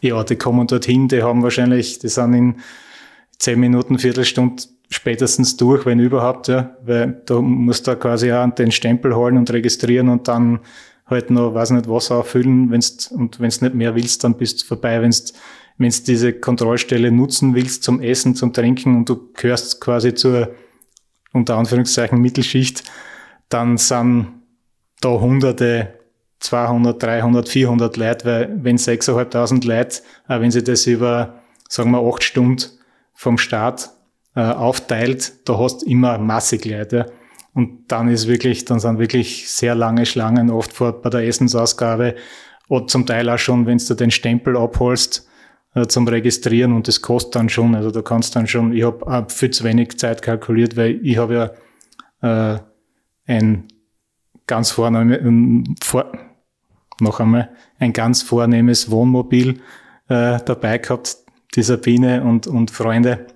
ja, 0.00 0.22
die 0.22 0.36
kommen 0.36 0.66
dorthin, 0.66 1.08
die 1.08 1.22
haben 1.22 1.42
wahrscheinlich, 1.42 1.98
die 1.98 2.08
sind 2.08 2.34
in 2.34 2.56
zehn 3.38 3.58
Minuten, 3.58 3.98
Viertelstunde 3.98 4.62
spätestens 4.88 5.56
durch, 5.56 5.84
wenn 5.84 5.98
überhaupt, 5.98 6.46
ja, 6.46 6.76
weil 6.84 7.22
du 7.26 7.42
musst 7.42 7.88
da 7.88 7.96
quasi 7.96 8.32
auch 8.32 8.48
den 8.54 8.70
Stempel 8.70 9.16
holen 9.16 9.36
und 9.36 9.50
registrieren 9.50 10.08
und 10.10 10.28
dann 10.28 10.60
halt 11.06 11.30
noch, 11.30 11.54
weiß 11.54 11.70
nicht, 11.70 11.88
Wasser 11.88 12.16
auffüllen, 12.16 12.70
wenn's, 12.70 13.08
und 13.08 13.40
wenn's 13.40 13.60
nicht 13.60 13.74
mehr 13.74 13.96
willst, 13.96 14.22
dann 14.22 14.36
bist 14.36 14.62
du 14.62 14.66
vorbei, 14.66 15.02
wenn's, 15.02 15.32
wenn's 15.76 16.04
diese 16.04 16.32
Kontrollstelle 16.32 17.10
nutzen 17.10 17.54
willst 17.56 17.82
zum 17.82 18.00
Essen, 18.00 18.36
zum 18.36 18.52
Trinken 18.52 18.96
und 18.96 19.08
du 19.08 19.32
gehörst 19.32 19.80
quasi 19.80 20.14
zur, 20.14 20.54
unter 21.32 21.56
Anführungszeichen, 21.56 22.20
Mittelschicht, 22.20 22.84
dann 23.48 23.76
sind 23.76 24.42
da 25.00 25.08
hunderte, 25.08 25.94
200, 26.40 27.02
300, 27.02 27.48
400 27.48 27.96
Leute, 27.96 28.24
weil 28.26 28.64
wenn 28.64 28.76
6.500 28.76 29.66
Leute, 29.66 30.02
auch 30.28 30.40
wenn 30.40 30.50
sie 30.50 30.62
das 30.62 30.86
über, 30.86 31.40
sagen 31.68 31.90
wir, 31.92 32.00
acht 32.00 32.22
Stunden 32.22 32.64
vom 33.14 33.38
Start 33.38 33.90
äh, 34.34 34.40
aufteilt, 34.40 35.48
da 35.48 35.58
hast 35.58 35.82
du 35.82 35.86
immer 35.86 36.18
massig 36.18 36.64
Leute. 36.64 37.12
Und 37.54 37.86
dann 37.88 38.08
ist 38.08 38.28
wirklich, 38.28 38.66
dann 38.66 38.80
sind 38.80 38.98
wirklich 38.98 39.50
sehr 39.50 39.74
lange 39.74 40.04
Schlangen 40.04 40.50
oft 40.50 40.72
vor, 40.74 41.00
bei 41.00 41.08
der 41.08 41.26
Essensausgabe 41.26 42.14
oder 42.68 42.86
zum 42.86 43.06
Teil 43.06 43.30
auch 43.30 43.38
schon, 43.38 43.64
wenn 43.66 43.78
du 43.78 43.94
den 43.94 44.10
Stempel 44.10 44.56
abholst 44.56 45.26
äh, 45.74 45.86
zum 45.86 46.06
Registrieren 46.06 46.74
und 46.74 46.86
das 46.86 47.00
kostet 47.00 47.36
dann 47.36 47.48
schon. 47.48 47.74
Also 47.74 47.90
du 47.90 48.02
kannst 48.02 48.36
dann 48.36 48.46
schon, 48.46 48.74
ich 48.74 48.84
habe 48.84 49.10
hab 49.10 49.32
viel 49.32 49.50
zu 49.50 49.64
wenig 49.64 49.98
Zeit 49.98 50.20
kalkuliert, 50.20 50.76
weil 50.76 51.00
ich 51.02 51.16
habe 51.16 51.54
ja 52.22 52.54
äh, 52.54 52.60
ein 53.26 53.68
ganz 54.46 54.70
vornehm, 54.70 55.74
vor, 55.82 56.12
noch 57.00 57.20
einmal, 57.20 57.50
ein 57.78 57.92
ganz 57.92 58.22
vornehmes 58.22 58.90
Wohnmobil 58.90 59.60
äh, 60.08 60.38
dabei 60.44 60.78
gehabt, 60.78 61.16
die 61.54 61.62
Sabine 61.62 62.22
und, 62.22 62.46
und 62.46 62.70
Freunde 62.70 63.26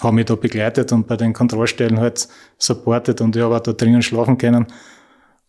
haben 0.00 0.14
mich 0.14 0.26
da 0.26 0.34
begleitet 0.34 0.92
und 0.92 1.06
bei 1.06 1.16
den 1.16 1.32
Kontrollstellen 1.32 1.98
halt 2.00 2.28
supportet 2.58 3.20
und 3.20 3.36
ich 3.36 3.42
habe 3.42 3.56
auch 3.56 3.60
da 3.60 3.72
drinnen 3.72 4.02
schlafen 4.02 4.38
können. 4.38 4.66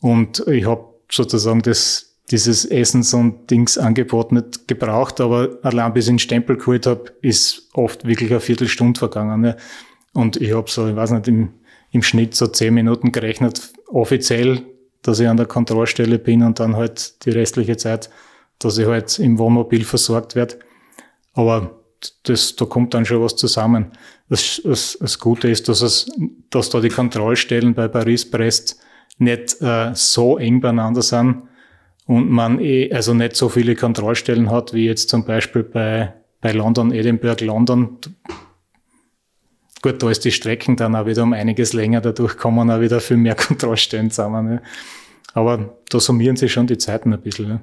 Und 0.01 0.45
ich 0.47 0.65
habe 0.65 0.85
sozusagen 1.09 1.61
das, 1.61 2.17
dieses 2.31 2.65
Essens- 2.65 3.13
und 3.13 3.49
Dingsangebot 3.51 4.31
nicht 4.31 4.67
gebraucht, 4.67 5.21
aber 5.21 5.59
allein 5.61 5.93
bis 5.93 6.05
ich 6.05 6.11
den 6.11 6.19
Stempel 6.19 6.57
geholt 6.57 6.85
habe, 6.85 7.13
ist 7.21 7.69
oft 7.73 8.05
wirklich 8.05 8.31
eine 8.31 8.39
Viertelstunde 8.39 8.97
vergangen. 8.97 9.41
Ne? 9.41 9.57
Und 10.13 10.37
ich 10.37 10.53
habe 10.53 10.69
so, 10.69 10.87
ich 10.87 10.95
weiß 10.95 11.11
nicht, 11.11 11.27
im, 11.27 11.53
im 11.91 12.03
Schnitt 12.03 12.35
so 12.35 12.47
zehn 12.47 12.73
Minuten 12.73 13.11
gerechnet, 13.11 13.73
offiziell, 13.87 14.61
dass 15.01 15.19
ich 15.19 15.27
an 15.27 15.37
der 15.37 15.45
Kontrollstelle 15.45 16.19
bin 16.19 16.43
und 16.43 16.59
dann 16.59 16.75
halt 16.75 17.25
die 17.25 17.31
restliche 17.31 17.77
Zeit, 17.77 18.09
dass 18.59 18.77
ich 18.77 18.87
halt 18.87 19.19
im 19.19 19.37
Wohnmobil 19.37 19.83
versorgt 19.83 20.35
werde. 20.35 20.59
Aber 21.33 21.81
das, 22.23 22.55
da 22.55 22.65
kommt 22.65 22.93
dann 22.93 23.05
schon 23.05 23.21
was 23.21 23.35
zusammen. 23.35 23.91
Das, 24.29 24.61
das, 24.63 24.97
das 24.99 25.19
Gute 25.19 25.49
ist, 25.49 25.67
dass, 25.67 25.81
es, 25.81 26.09
dass 26.49 26.69
da 26.69 26.79
die 26.79 26.89
Kontrollstellen 26.89 27.73
bei 27.73 27.87
Paris-Brest 27.87 28.79
nicht 29.17 29.61
äh, 29.61 29.91
so 29.93 30.37
eng 30.37 30.61
beieinander 30.61 31.01
sind 31.01 31.43
und 32.05 32.29
man 32.29 32.59
eh, 32.59 32.91
also 32.91 33.13
nicht 33.13 33.35
so 33.35 33.49
viele 33.49 33.75
Kontrollstellen 33.75 34.49
hat, 34.49 34.73
wie 34.73 34.85
jetzt 34.85 35.09
zum 35.09 35.25
Beispiel 35.25 35.63
bei, 35.63 36.13
bei 36.39 36.51
London, 36.51 36.91
Edinburgh, 36.91 37.45
London. 37.45 37.97
Gut, 39.81 40.01
da 40.03 40.09
ist 40.09 40.23
die 40.25 40.31
Strecken 40.31 40.75
dann 40.75 40.95
auch 40.95 41.05
wieder 41.05 41.23
um 41.23 41.33
einiges 41.33 41.73
länger, 41.73 42.01
dadurch 42.01 42.37
kommen 42.37 42.69
auch 42.69 42.79
wieder 42.79 42.99
viel 42.99 43.17
mehr 43.17 43.35
Kontrollstellen 43.47 44.11
zusammen. 44.11 44.45
Ne? 44.47 44.61
Aber 45.33 45.77
da 45.89 45.99
summieren 45.99 46.35
sich 46.35 46.51
schon 46.51 46.67
die 46.67 46.77
Zeiten 46.77 47.13
ein 47.13 47.21
bisschen. 47.21 47.47
Ne? 47.47 47.61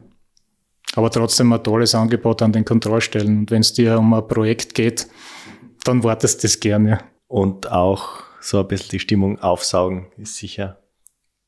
Aber 0.94 1.10
trotzdem 1.10 1.52
ein 1.52 1.62
tolles 1.62 1.94
Angebot 1.94 2.42
an 2.42 2.52
den 2.52 2.64
Kontrollstellen. 2.64 3.40
Und 3.40 3.50
wenn 3.50 3.60
es 3.60 3.72
dir 3.72 3.98
um 3.98 4.14
ein 4.14 4.26
Projekt 4.26 4.74
geht, 4.74 5.06
dann 5.84 6.02
wartest 6.02 6.42
du 6.42 6.48
das 6.48 6.60
gerne. 6.60 7.00
Und 7.28 7.70
auch 7.70 8.22
so 8.40 8.60
ein 8.60 8.68
bisschen 8.68 8.90
die 8.90 9.00
Stimmung 9.00 9.38
aufsaugen 9.40 10.06
ist 10.16 10.36
sicher 10.36 10.78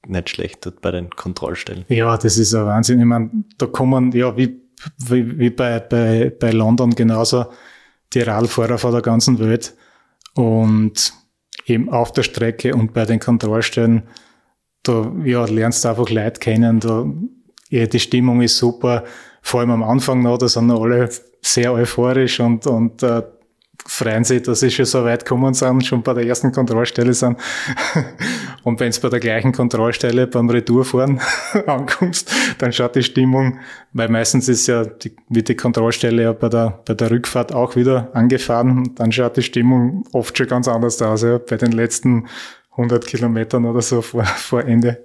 nicht 0.07 0.31
schlecht 0.31 0.65
dort 0.65 0.81
bei 0.81 0.91
den 0.91 1.11
Kontrollstellen. 1.11 1.85
Ja, 1.89 2.17
das 2.17 2.39
ist 2.39 2.55
ein 2.55 2.67
Wahnsinn. 2.67 3.01
Ich 3.01 3.07
meine, 3.07 3.31
da 3.59 3.67
kommen, 3.67 4.13
ja, 4.13 4.37
wie, 4.37 4.61
wie, 4.99 5.39
wie 5.39 5.51
bei, 5.51 5.81
bei, 5.81 6.33
bei 6.39 6.51
London 6.53 6.95
genauso 6.95 7.47
die 8.13 8.21
Radfahrer 8.21 8.79
von 8.79 8.93
der 8.93 9.03
ganzen 9.03 9.39
Welt. 9.39 9.75
Und 10.35 11.13
eben 11.67 11.89
auf 11.89 12.13
der 12.13 12.23
Strecke 12.23 12.75
und 12.75 12.93
bei 12.93 13.05
den 13.05 13.21
Kontrollstellen, 13.21 14.05
da 14.83 15.13
ja, 15.25 15.45
lernst 15.45 15.85
du 15.85 15.89
einfach 15.89 16.09
Leute 16.09 16.41
kennen, 16.41 16.81
da, 16.81 17.07
ja, 17.69 17.87
die 17.87 18.01
Stimmung 18.01 18.41
ist 18.43 18.57
super. 18.57 19.05
Vor 19.43 19.61
allem 19.61 19.71
am 19.71 19.83
Anfang 19.83 20.23
noch, 20.23 20.39
da 20.39 20.49
sind 20.49 20.67
noch 20.67 20.83
alle 20.83 21.09
sehr 21.43 21.73
euphorisch 21.73 22.41
und, 22.41 22.67
und 22.67 23.03
äh, 23.03 23.23
freuen 23.87 24.25
sich, 24.25 24.43
dass 24.43 24.61
sie 24.61 24.71
schon 24.71 24.85
so 24.85 25.05
weit 25.05 25.25
gekommen 25.25 25.55
sind, 25.55 25.85
schon 25.85 26.03
bei 26.03 26.15
der 26.15 26.27
ersten 26.27 26.53
Kontrollstelle 26.53 27.15
sind. 27.15 27.39
Und 28.65 28.81
wenn 28.81 28.89
es 28.89 29.01
bei 29.01 29.09
der 29.09 29.21
gleichen 29.21 29.53
Kontrollstelle 29.53 30.27
beim 30.27 30.49
Retourfahren 30.51 31.21
ankommst, 31.67 32.33
dann 32.59 32.73
schaut 32.73 32.97
die 32.97 33.03
Stimmung, 33.03 33.59
weil 33.93 34.09
meistens 34.09 34.49
ist 34.49 34.67
ja 34.67 34.85
die, 34.85 35.13
wird 35.29 35.49
die 35.49 35.57
Kontrollstelle 35.57 36.23
ja 36.23 36.33
bei 36.33 36.49
der, 36.49 36.81
bei 36.87 36.95
der 36.95 37.11
Rückfahrt 37.11 37.53
auch 37.53 37.77
wieder 37.77 38.11
angefahren, 38.15 38.95
dann 38.97 39.13
schaut 39.13 39.37
die 39.37 39.43
Stimmung 39.43 40.05
oft 40.13 40.37
schon 40.37 40.47
ganz 40.47 40.69
anders 40.69 41.01
aus, 41.03 41.23
ja, 41.23 41.39
bei 41.39 41.57
den 41.57 41.73
letzten 41.73 42.27
100 42.73 43.07
Kilometern 43.07 43.65
oder 43.65 43.83
so 43.83 44.03
vor, 44.03 44.25
vor 44.25 44.65
Ende. 44.65 45.05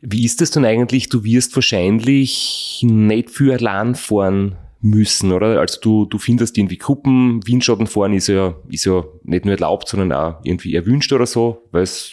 Wie 0.00 0.24
ist 0.24 0.40
das 0.40 0.50
denn 0.50 0.64
eigentlich? 0.64 1.08
Du 1.08 1.24
wirst 1.24 1.54
wahrscheinlich 1.56 2.84
nicht 2.86 3.30
für 3.30 3.54
allein 3.54 3.94
fahren 3.94 4.56
müssen, 4.90 5.32
oder? 5.32 5.60
Also 5.60 5.80
du, 5.80 6.06
du 6.06 6.18
findest 6.18 6.56
irgendwie 6.56 6.78
Gruppen, 6.78 7.46
Windschatten 7.46 7.86
fahren 7.86 8.12
ist 8.12 8.28
ja, 8.28 8.54
ist 8.68 8.84
ja 8.84 9.04
nicht 9.24 9.44
nur 9.44 9.54
erlaubt, 9.54 9.88
sondern 9.88 10.12
auch 10.12 10.40
irgendwie 10.44 10.74
erwünscht 10.74 11.12
oder 11.12 11.26
so, 11.26 11.66
weil 11.72 11.82
es 11.82 12.12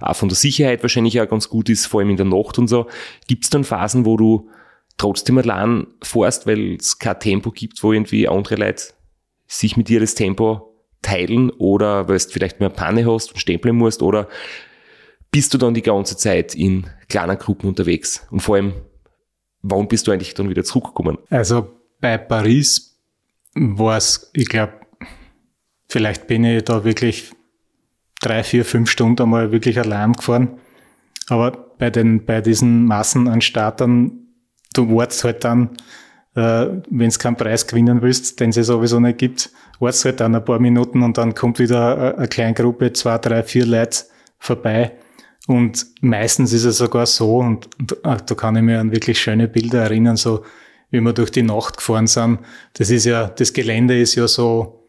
auch 0.00 0.14
von 0.14 0.28
der 0.28 0.36
Sicherheit 0.36 0.82
wahrscheinlich 0.82 1.20
auch 1.20 1.28
ganz 1.28 1.48
gut 1.48 1.68
ist, 1.68 1.86
vor 1.86 2.00
allem 2.00 2.10
in 2.10 2.16
der 2.16 2.26
Nacht 2.26 2.58
und 2.58 2.68
so. 2.68 2.86
Gibt 3.26 3.44
es 3.44 3.50
dann 3.50 3.64
Phasen, 3.64 4.04
wo 4.04 4.16
du 4.16 4.48
trotzdem 4.96 5.38
allein 5.38 5.86
fährst, 6.02 6.46
weil 6.46 6.76
es 6.76 6.98
kein 6.98 7.18
Tempo 7.18 7.50
gibt, 7.50 7.82
wo 7.82 7.92
irgendwie 7.92 8.28
andere 8.28 8.56
Leute 8.56 8.84
sich 9.46 9.76
mit 9.76 9.88
dir 9.88 10.00
das 10.00 10.14
Tempo 10.14 10.74
teilen 11.02 11.50
oder 11.50 12.08
weil 12.08 12.18
du 12.18 12.28
vielleicht 12.30 12.60
mehr 12.60 12.70
Panne 12.70 13.10
hast 13.10 13.32
und 13.32 13.38
stempeln 13.38 13.76
musst 13.76 14.02
oder 14.02 14.28
bist 15.30 15.52
du 15.52 15.58
dann 15.58 15.74
die 15.74 15.82
ganze 15.82 16.16
Zeit 16.16 16.54
in 16.54 16.86
kleinen 17.08 17.38
Gruppen 17.38 17.68
unterwegs 17.68 18.26
und 18.30 18.40
vor 18.40 18.54
allem, 18.56 18.72
wann 19.62 19.88
bist 19.88 20.06
du 20.06 20.12
eigentlich 20.12 20.34
dann 20.34 20.48
wieder 20.48 20.64
zurückgekommen? 20.64 21.18
Also 21.28 21.68
bei 22.00 22.18
Paris 22.18 22.98
war 23.54 23.96
es, 23.96 24.30
ich 24.34 24.48
glaube, 24.48 24.74
vielleicht 25.88 26.26
bin 26.26 26.44
ich 26.44 26.64
da 26.64 26.84
wirklich 26.84 27.32
drei, 28.20 28.42
vier, 28.42 28.64
fünf 28.64 28.90
Stunden 28.90 29.22
einmal 29.22 29.52
wirklich 29.52 29.78
allein 29.78 30.12
gefahren. 30.12 30.58
Aber 31.28 31.52
bei 31.78 31.90
den, 31.90 32.24
bei 32.24 32.40
diesen 32.40 32.86
Massen 32.86 33.28
an 33.28 33.40
Startern, 33.40 34.12
du 34.74 34.94
wartest 34.94 35.24
halt 35.24 35.44
dann, 35.44 35.70
äh, 36.34 36.66
wenn 36.90 37.10
du 37.10 37.18
keinen 37.18 37.36
Preis 37.36 37.66
gewinnen 37.66 38.02
willst, 38.02 38.40
den 38.40 38.50
es 38.50 38.66
sowieso 38.66 39.00
nicht 39.00 39.18
gibt, 39.18 39.50
wartest 39.78 40.04
halt 40.04 40.20
dann 40.20 40.34
ein 40.34 40.44
paar 40.44 40.58
Minuten 40.58 41.02
und 41.02 41.16
dann 41.18 41.34
kommt 41.34 41.58
wieder 41.58 41.96
eine, 41.96 42.18
eine 42.18 42.28
kleine 42.28 42.54
Gruppe, 42.54 42.92
zwei, 42.92 43.18
drei, 43.18 43.42
vier 43.42 43.66
Leute 43.66 44.04
vorbei. 44.38 44.92
Und 45.46 45.86
meistens 46.00 46.52
ist 46.52 46.64
es 46.64 46.78
sogar 46.78 47.06
so, 47.06 47.38
und, 47.38 47.68
und 47.78 48.30
da 48.30 48.34
kann 48.34 48.56
ich 48.56 48.62
mir 48.62 48.80
an 48.80 48.92
wirklich 48.92 49.20
schöne 49.20 49.46
Bilder 49.46 49.82
erinnern, 49.82 50.16
so 50.16 50.44
wie 50.90 51.00
wir 51.00 51.12
durch 51.12 51.30
die 51.30 51.42
Nacht 51.42 51.78
gefahren 51.78 52.06
sind. 52.06 52.40
Das 52.74 52.90
ist 52.90 53.04
ja, 53.04 53.26
das 53.26 53.52
Gelände 53.52 54.00
ist 54.00 54.14
ja 54.14 54.28
so 54.28 54.84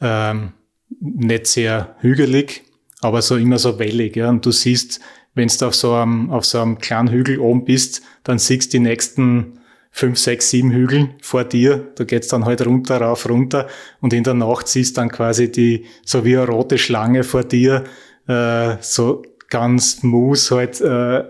ähm, 0.00 0.52
nicht 1.00 1.46
sehr 1.46 1.96
hügelig, 2.00 2.64
aber 3.00 3.22
so 3.22 3.36
immer 3.36 3.58
so 3.58 3.78
wellig. 3.78 4.16
Ja. 4.16 4.28
Und 4.28 4.44
du 4.44 4.50
siehst, 4.50 5.00
wenn 5.34 5.48
du 5.48 5.66
auf 5.66 5.74
so 5.74 5.94
einem, 5.94 6.30
auf 6.30 6.44
so 6.44 6.60
einem 6.60 6.78
kleinen 6.78 7.08
Hügel 7.08 7.38
oben 7.38 7.64
bist, 7.64 8.02
dann 8.24 8.38
siehst 8.38 8.72
du 8.72 8.78
die 8.78 8.84
nächsten 8.84 9.58
fünf, 9.90 10.18
sechs, 10.18 10.50
sieben 10.50 10.72
Hügel 10.72 11.10
vor 11.20 11.44
dir. 11.44 11.92
Da 11.96 12.04
geht's 12.04 12.28
dann 12.28 12.44
halt 12.44 12.64
runter, 12.66 13.00
rauf, 13.00 13.28
runter. 13.28 13.68
Und 14.00 14.12
in 14.12 14.24
der 14.24 14.34
Nacht 14.34 14.68
siehst 14.68 14.96
dann 14.98 15.10
quasi 15.10 15.52
die, 15.52 15.84
so 16.04 16.24
wie 16.24 16.36
eine 16.36 16.46
rote 16.46 16.78
Schlange 16.78 17.24
vor 17.24 17.44
dir, 17.44 17.84
äh, 18.26 18.76
so 18.80 19.22
ganz 19.48 19.98
smooth 19.98 20.50
halt, 20.50 20.80
äh, 20.80 21.24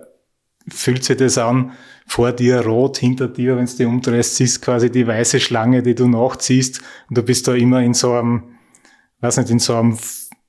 fühlt 0.69 1.05
sich 1.05 1.17
das 1.17 1.39
an 1.39 1.73
vor 2.07 2.33
dir 2.33 2.61
rot, 2.61 2.99
hinter 2.99 3.29
dir, 3.29 3.57
wenn 3.57 3.67
du 3.67 3.73
dich 3.77 3.87
umdrehst, 3.87 4.37
siehst 4.37 4.63
quasi 4.63 4.91
die 4.91 5.07
weiße 5.07 5.41
Schlange, 5.41 5.83
die 5.83 5.95
du 5.95 6.09
nachziehst 6.09 6.81
und 7.09 7.19
du 7.19 7.23
bist 7.23 7.49
da 7.49 7.55
immer 7.55 7.81
in 7.83 7.95
so 7.95 8.13
einem, 8.13 8.57
weiß 9.21 9.39
nicht, 9.39 9.51
in 9.51 9.59
so 9.59 9.77
einem 9.77 9.99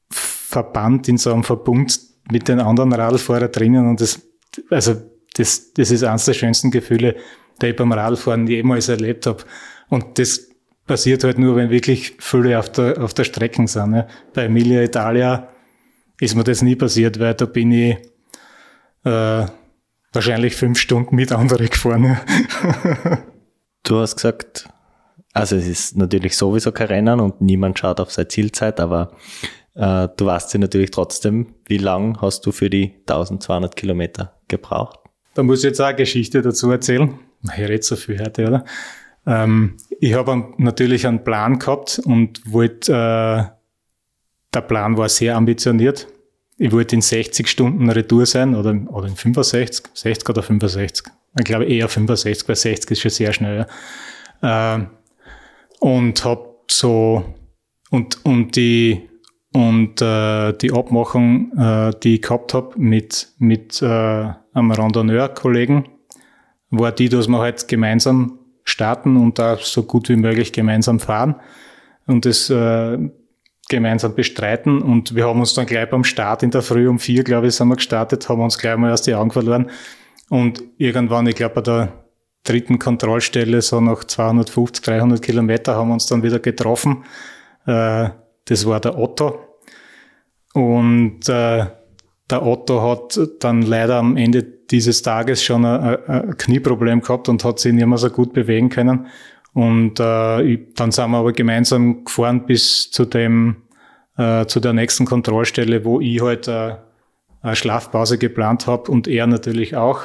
Verband, 0.10 1.08
in 1.08 1.18
so 1.18 1.34
einem 1.34 1.44
Verbund 1.44 2.00
mit 2.32 2.48
den 2.48 2.60
anderen 2.60 2.94
Radfahrern 2.94 3.52
drinnen 3.52 3.88
und 3.88 4.02
das, 4.02 4.22
also 4.70 4.96
das, 5.36 5.74
das 5.74 5.92
ist 5.92 6.04
eines 6.04 6.26
der 6.26 6.34
schönsten 6.34 6.72
Gefühle, 6.72 7.16
die 7.62 7.68
ich 7.68 7.76
beim 7.76 7.92
Radfahren 7.92 8.48
jemals 8.48 8.90
erlebt 8.90 9.26
habe. 9.26 9.44
Und 9.90 10.20
das 10.20 10.48
passiert 10.86 11.24
halt 11.24 11.40
nur, 11.40 11.56
wenn 11.56 11.70
wirklich 11.70 12.16
viele 12.20 12.60
auf 12.60 12.72
der, 12.72 13.02
auf 13.02 13.14
der 13.14 13.24
Strecke 13.24 13.68
sind. 13.68 13.92
Ne? 13.92 14.08
Bei 14.34 14.46
Emilia 14.46 14.84
Italia 14.84 15.50
ist 16.20 16.36
mir 16.36 16.44
das 16.44 16.62
nie 16.62 16.76
passiert, 16.76 17.20
weil 17.20 17.34
da 17.34 17.46
bin 17.46 17.72
ich 17.72 17.98
äh, 19.06 19.46
wahrscheinlich 20.14 20.56
fünf 20.56 20.80
Stunden 20.80 21.16
mit 21.16 21.32
anderen 21.32 21.68
gefahren. 21.68 22.18
du 23.84 23.98
hast 23.98 24.16
gesagt, 24.16 24.70
also 25.34 25.56
es 25.56 25.68
ist 25.68 25.98
natürlich 25.98 26.38
sowieso 26.38 26.72
kein 26.72 26.88
Rennen 26.88 27.20
und 27.20 27.42
niemand 27.42 27.80
schaut 27.80 28.00
auf 28.00 28.12
seine 28.12 28.28
Zielzeit, 28.28 28.80
aber 28.80 29.16
äh, 29.76 30.08
du 30.16 30.26
weißt 30.26 30.54
ja 30.54 30.60
natürlich 30.60 30.92
trotzdem, 30.92 31.56
wie 31.66 31.78
lang 31.78 32.22
hast 32.22 32.46
du 32.46 32.52
für 32.52 32.70
die 32.70 32.94
1200 33.02 33.76
Kilometer 33.76 34.40
gebraucht? 34.48 35.00
Da 35.34 35.42
muss 35.42 35.60
ich 35.60 35.66
jetzt 35.66 35.82
auch 35.82 35.88
eine 35.88 35.96
Geschichte 35.96 36.42
dazu 36.42 36.70
erzählen. 36.70 37.20
Ich 37.44 37.60
rede 37.60 37.82
so 37.82 37.96
viel 37.96 38.20
heute, 38.20 38.48
oder? 38.48 38.66
Ähm, 39.26 39.78
ich 40.00 40.14
habe 40.14 40.54
natürlich 40.58 41.08
einen 41.08 41.24
Plan 41.24 41.58
gehabt 41.58 42.00
und 42.06 42.42
wollte, 42.52 42.92
äh, 42.94 43.44
der 44.54 44.62
Plan 44.62 44.98
war 44.98 45.10
sehr 45.10 45.36
ambitioniert 45.36 46.08
ich 46.58 46.72
wollte 46.72 46.96
in 46.96 47.02
60 47.02 47.48
Stunden 47.48 47.90
Retour 47.90 48.26
sein 48.26 48.56
oder, 48.56 48.76
oder 48.90 49.08
in 49.08 49.16
65, 49.16 49.88
60 49.94 50.30
oder 50.30 50.44
65. 50.44 51.08
Ich 51.38 51.46
glaube 51.46 51.66
eher 51.66 51.90
65, 51.90 52.48
weil 52.48 52.56
60 52.56 52.92
ist 52.92 53.00
schon 53.02 53.12
sehr 53.12 53.34
schnell. 53.34 53.66
Ja. 54.42 54.76
Äh, 54.76 54.86
und 55.80 56.24
habe 56.24 56.50
so 56.70 57.26
und 57.90 58.24
und 58.26 58.56
die 58.56 59.10
und 59.52 60.02
äh, 60.02 60.54
die 60.54 60.72
Abmachung, 60.72 61.52
äh, 61.58 61.92
die 62.02 62.16
ich 62.16 62.22
gehabt 62.22 62.54
habe 62.54 62.80
mit 62.80 63.34
mit 63.38 63.82
äh, 63.82 63.86
einem 63.86 64.72
Randonneur-Kollegen, 64.72 65.90
war 66.70 66.92
die, 66.92 67.10
dass 67.10 67.28
wir 67.28 67.40
halt 67.40 67.68
gemeinsam 67.68 68.40
starten 68.64 69.18
und 69.18 69.40
da 69.40 69.58
so 69.58 69.84
gut 69.84 70.10
wie 70.10 70.16
möglich 70.16 70.54
gemeinsam 70.54 71.00
fahren. 71.00 71.36
Und 72.06 72.26
das 72.26 72.50
äh, 72.50 72.98
gemeinsam 73.76 74.16
bestreiten. 74.16 74.82
Und 74.82 75.16
wir 75.16 75.28
haben 75.28 75.40
uns 75.40 75.54
dann 75.54 75.66
gleich 75.66 75.90
beim 75.90 76.04
Start 76.04 76.44
in 76.44 76.52
der 76.52 76.62
Früh 76.62 76.88
um 76.88 77.00
vier, 77.00 77.24
glaube 77.24 77.48
ich, 77.48 77.56
sind 77.56 77.68
wir 77.68 77.76
gestartet, 77.76 78.28
haben 78.30 78.42
uns 78.42 78.58
gleich 78.58 78.78
mal 78.78 78.92
aus 78.92 79.02
die 79.02 79.16
Augen 79.16 79.32
verloren. 79.32 79.70
Und 80.30 80.64
irgendwann, 80.78 81.28
ich 81.28 81.36
glaube, 81.36 81.56
bei 81.56 81.62
der 81.62 82.06
dritten 82.44 82.80
Kontrollstelle, 82.80 83.62
so 83.62 83.80
nach 83.82 84.04
250, 84.04 84.84
300 84.84 85.22
Kilometer, 85.22 85.76
haben 85.76 85.90
wir 85.90 85.94
uns 85.94 86.06
dann 86.06 86.24
wieder 86.24 86.40
getroffen. 86.40 87.04
Äh, 87.66 88.10
das 88.46 88.66
war 88.66 88.80
der 88.80 88.98
Otto. 88.98 89.40
Und 90.54 91.28
äh, 91.30 91.66
der 92.30 92.46
Otto 92.46 92.82
hat 92.82 93.20
dann 93.40 93.62
leider 93.62 93.98
am 93.98 94.18
Ende 94.18 94.44
dieses 94.44 95.02
Tages 95.02 95.44
schon 95.44 95.66
ein, 95.66 96.38
Knieproblem 96.38 97.02
gehabt 97.02 97.30
und 97.30 97.44
hat 97.44 97.60
sich 97.60 97.74
nicht 97.74 97.86
mehr 97.86 97.98
so 97.98 98.10
gut 98.10 98.34
bewegen 98.34 98.70
können. 98.70 99.08
Und 99.54 100.00
äh, 100.00 100.58
dann 100.76 100.92
sind 100.92 101.12
wir 101.12 101.18
aber 101.18 101.34
gemeinsam 101.34 102.06
gefahren 102.06 102.46
bis 102.46 102.90
zu 102.90 103.06
dem, 103.06 103.63
äh, 104.18 104.46
zu 104.46 104.60
der 104.60 104.74
nächsten 104.74 105.06
Kontrollstelle, 105.06 105.86
wo 105.86 106.00
ich 106.00 106.22
halt 106.22 106.48
äh, 106.48 106.76
eine 107.42 107.56
Schlafpause 107.56 108.18
geplant 108.18 108.68
habe 108.68 108.92
und 108.92 109.08
er 109.08 109.28
natürlich 109.28 109.76
auch. 109.76 110.04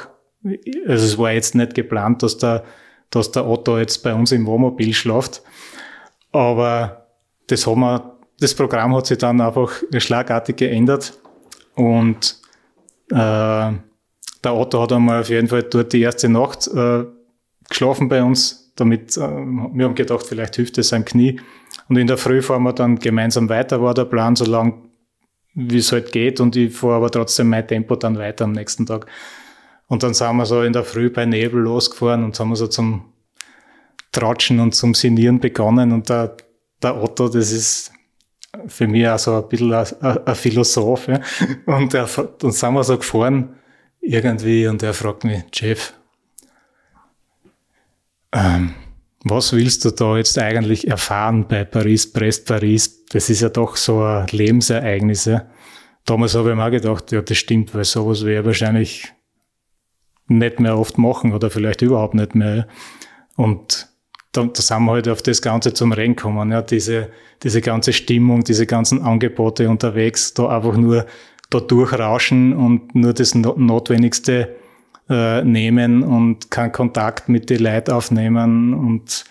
Also 0.87 1.05
es 1.05 1.17
war 1.17 1.31
jetzt 1.31 1.55
nicht 1.55 1.73
geplant, 1.73 2.23
dass 2.23 2.37
der, 2.37 2.63
dass 3.09 3.31
der 3.31 3.47
Otto 3.47 3.77
jetzt 3.77 4.03
bei 4.03 4.13
uns 4.13 4.31
im 4.31 4.45
Wohnmobil 4.45 4.93
schlaft. 4.93 5.41
Aber 6.31 7.07
das 7.47 7.65
haben 7.65 7.81
wir, 7.81 8.17
das 8.39 8.53
Programm 8.53 8.95
hat 8.95 9.07
sich 9.07 9.17
dann 9.17 9.41
einfach 9.41 9.71
schlagartig 9.97 10.57
geändert 10.57 11.17
und 11.75 12.37
äh, 13.11 13.71
der 14.43 14.55
Otto 14.55 14.81
hat 14.81 14.93
einmal 14.93 15.21
auf 15.21 15.29
jeden 15.29 15.47
Fall 15.47 15.63
dort 15.63 15.91
die 15.93 16.01
erste 16.01 16.29
Nacht 16.29 16.67
äh, 16.67 17.05
geschlafen 17.67 18.09
bei 18.09 18.23
uns 18.23 18.68
damit, 18.79 19.17
äh, 19.17 19.21
wir 19.21 19.85
haben 19.85 19.95
gedacht, 19.95 20.25
vielleicht 20.25 20.55
hilft 20.55 20.77
es 20.77 20.89
seinem 20.89 21.05
Knie. 21.05 21.39
Und 21.87 21.97
in 21.97 22.07
der 22.07 22.17
Früh 22.17 22.41
fahren 22.41 22.63
wir 22.63 22.73
dann 22.73 22.99
gemeinsam 22.99 23.49
weiter, 23.49 23.81
war 23.81 23.93
der 23.93 24.05
Plan, 24.05 24.35
so 24.35 24.45
lang 24.45 24.89
wie 25.53 25.77
es 25.77 25.91
halt 25.91 26.11
geht. 26.11 26.39
Und 26.39 26.55
ich 26.55 26.73
fahre 26.73 26.95
aber 26.95 27.11
trotzdem 27.11 27.49
mein 27.49 27.67
Tempo 27.67 27.95
dann 27.95 28.17
weiter 28.17 28.45
am 28.45 28.51
nächsten 28.51 28.85
Tag. 28.85 29.07
Und 29.87 30.03
dann 30.03 30.13
sind 30.13 30.35
wir 30.35 30.45
so 30.45 30.61
in 30.61 30.73
der 30.73 30.83
Früh 30.83 31.09
bei 31.09 31.25
Nebel 31.25 31.61
losgefahren 31.61 32.23
und 32.23 32.39
haben 32.39 32.55
so 32.55 32.67
zum 32.67 33.13
Tratschen 34.11 34.59
und 34.59 34.75
zum 34.75 34.93
Sinieren 34.93 35.39
begonnen. 35.39 35.91
Und 35.91 36.09
der, 36.09 36.37
der 36.81 37.01
Otto, 37.01 37.27
das 37.27 37.51
ist 37.51 37.91
für 38.67 38.87
mich 38.87 39.07
auch 39.07 39.19
so 39.19 39.35
ein 39.35 39.47
bisschen 39.49 39.73
ein, 39.73 40.35
Philosoph. 40.35 41.07
Ja. 41.07 41.19
Und 41.65 41.93
dann 41.93 42.07
sind 42.07 42.73
wir 42.73 42.83
so 42.83 42.97
gefahren 42.97 43.55
irgendwie 44.01 44.67
und 44.67 44.81
er 44.81 44.93
fragt 44.93 45.23
mich, 45.23 45.43
Jeff, 45.53 45.93
ähm, 48.33 48.73
was 49.23 49.53
willst 49.53 49.83
du 49.85 49.91
da 49.91 50.17
jetzt 50.17 50.37
eigentlich 50.37 50.87
erfahren 50.87 51.47
bei 51.47 51.65
Paris, 51.65 52.11
Brest, 52.11 52.45
Paris? 52.45 53.05
Das 53.07 53.29
ist 53.29 53.41
ja 53.41 53.49
doch 53.49 53.75
so 53.75 54.01
ein 54.01 54.27
Lebensereignis. 54.31 55.25
Ja. 55.25 55.47
Damals 56.05 56.35
habe 56.35 56.51
ich 56.51 56.55
mir 56.55 56.65
auch 56.65 56.71
gedacht, 56.71 57.11
ja, 57.11 57.21
das 57.21 57.37
stimmt, 57.37 57.75
weil 57.75 57.83
sowas 57.83 58.25
wäre 58.25 58.45
wahrscheinlich 58.45 59.11
nicht 60.27 60.59
mehr 60.59 60.77
oft 60.77 60.97
machen 60.97 61.33
oder 61.33 61.49
vielleicht 61.49 61.81
überhaupt 61.81 62.13
nicht 62.13 62.35
mehr. 62.35 62.67
Und 63.35 63.89
da, 64.31 64.43
da 64.43 64.61
sind 64.61 64.83
wir 64.83 64.91
halt 64.93 65.09
auf 65.09 65.21
das 65.21 65.41
Ganze 65.41 65.73
zum 65.73 65.91
Rennen 65.91 66.15
gekommen. 66.15 66.51
Ja, 66.51 66.61
diese, 66.61 67.09
diese 67.43 67.61
ganze 67.61 67.93
Stimmung, 67.93 68.43
diese 68.43 68.65
ganzen 68.65 69.01
Angebote 69.01 69.69
unterwegs, 69.69 70.33
da 70.33 70.47
einfach 70.49 70.77
nur 70.77 71.05
da 71.49 71.59
durchrauschen 71.59 72.53
und 72.53 72.93
nur 72.93 73.13
das 73.13 73.33
Notwendigste 73.33 74.55
äh, 75.09 75.43
nehmen 75.43 76.03
und 76.03 76.51
keinen 76.51 76.71
Kontakt 76.71 77.29
mit 77.29 77.49
den 77.49 77.59
Leuten 77.59 77.91
aufnehmen 77.91 78.73
und 78.73 79.25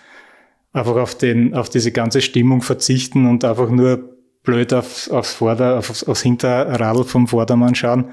einfach 0.73 0.95
auf, 0.95 1.15
den, 1.15 1.53
auf 1.53 1.69
diese 1.69 1.91
ganze 1.91 2.21
Stimmung 2.21 2.61
verzichten 2.61 3.25
und 3.27 3.43
einfach 3.43 3.69
nur 3.69 4.17
blöd 4.43 4.73
auf, 4.73 5.09
aufs 5.09 5.33
Vorder-, 5.33 5.77
aufs, 5.77 6.03
aufs 6.03 6.21
Hinterradl 6.21 7.03
vom 7.03 7.27
Vordermann 7.27 7.75
schauen. 7.75 8.05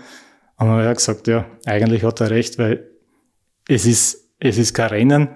Und 0.58 0.68
dann 0.68 0.90
ich 0.90 0.96
gesagt, 0.96 1.26
ja, 1.26 1.44
eigentlich 1.66 2.02
hat 2.02 2.20
er 2.20 2.30
recht, 2.30 2.58
weil 2.58 2.88
es 3.68 3.84
ist, 3.84 4.30
es 4.38 4.58
ist 4.58 4.74
kein 4.74 4.88
Rennen. 4.88 5.28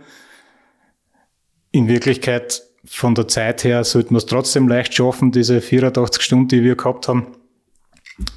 In 1.73 1.89
Wirklichkeit, 1.89 2.63
von 2.85 3.15
der 3.15 3.29
Zeit 3.29 3.65
her, 3.65 3.85
sollten 3.85 4.15
wir 4.15 4.19
es 4.19 4.27
trotzdem 4.27 4.67
leicht 4.67 4.95
schaffen, 4.95 5.31
diese 5.33 5.61
84 5.61 6.23
Stunden, 6.23 6.49
die 6.49 6.63
wir 6.63 6.77
gehabt 6.77 7.09
haben. 7.09 7.27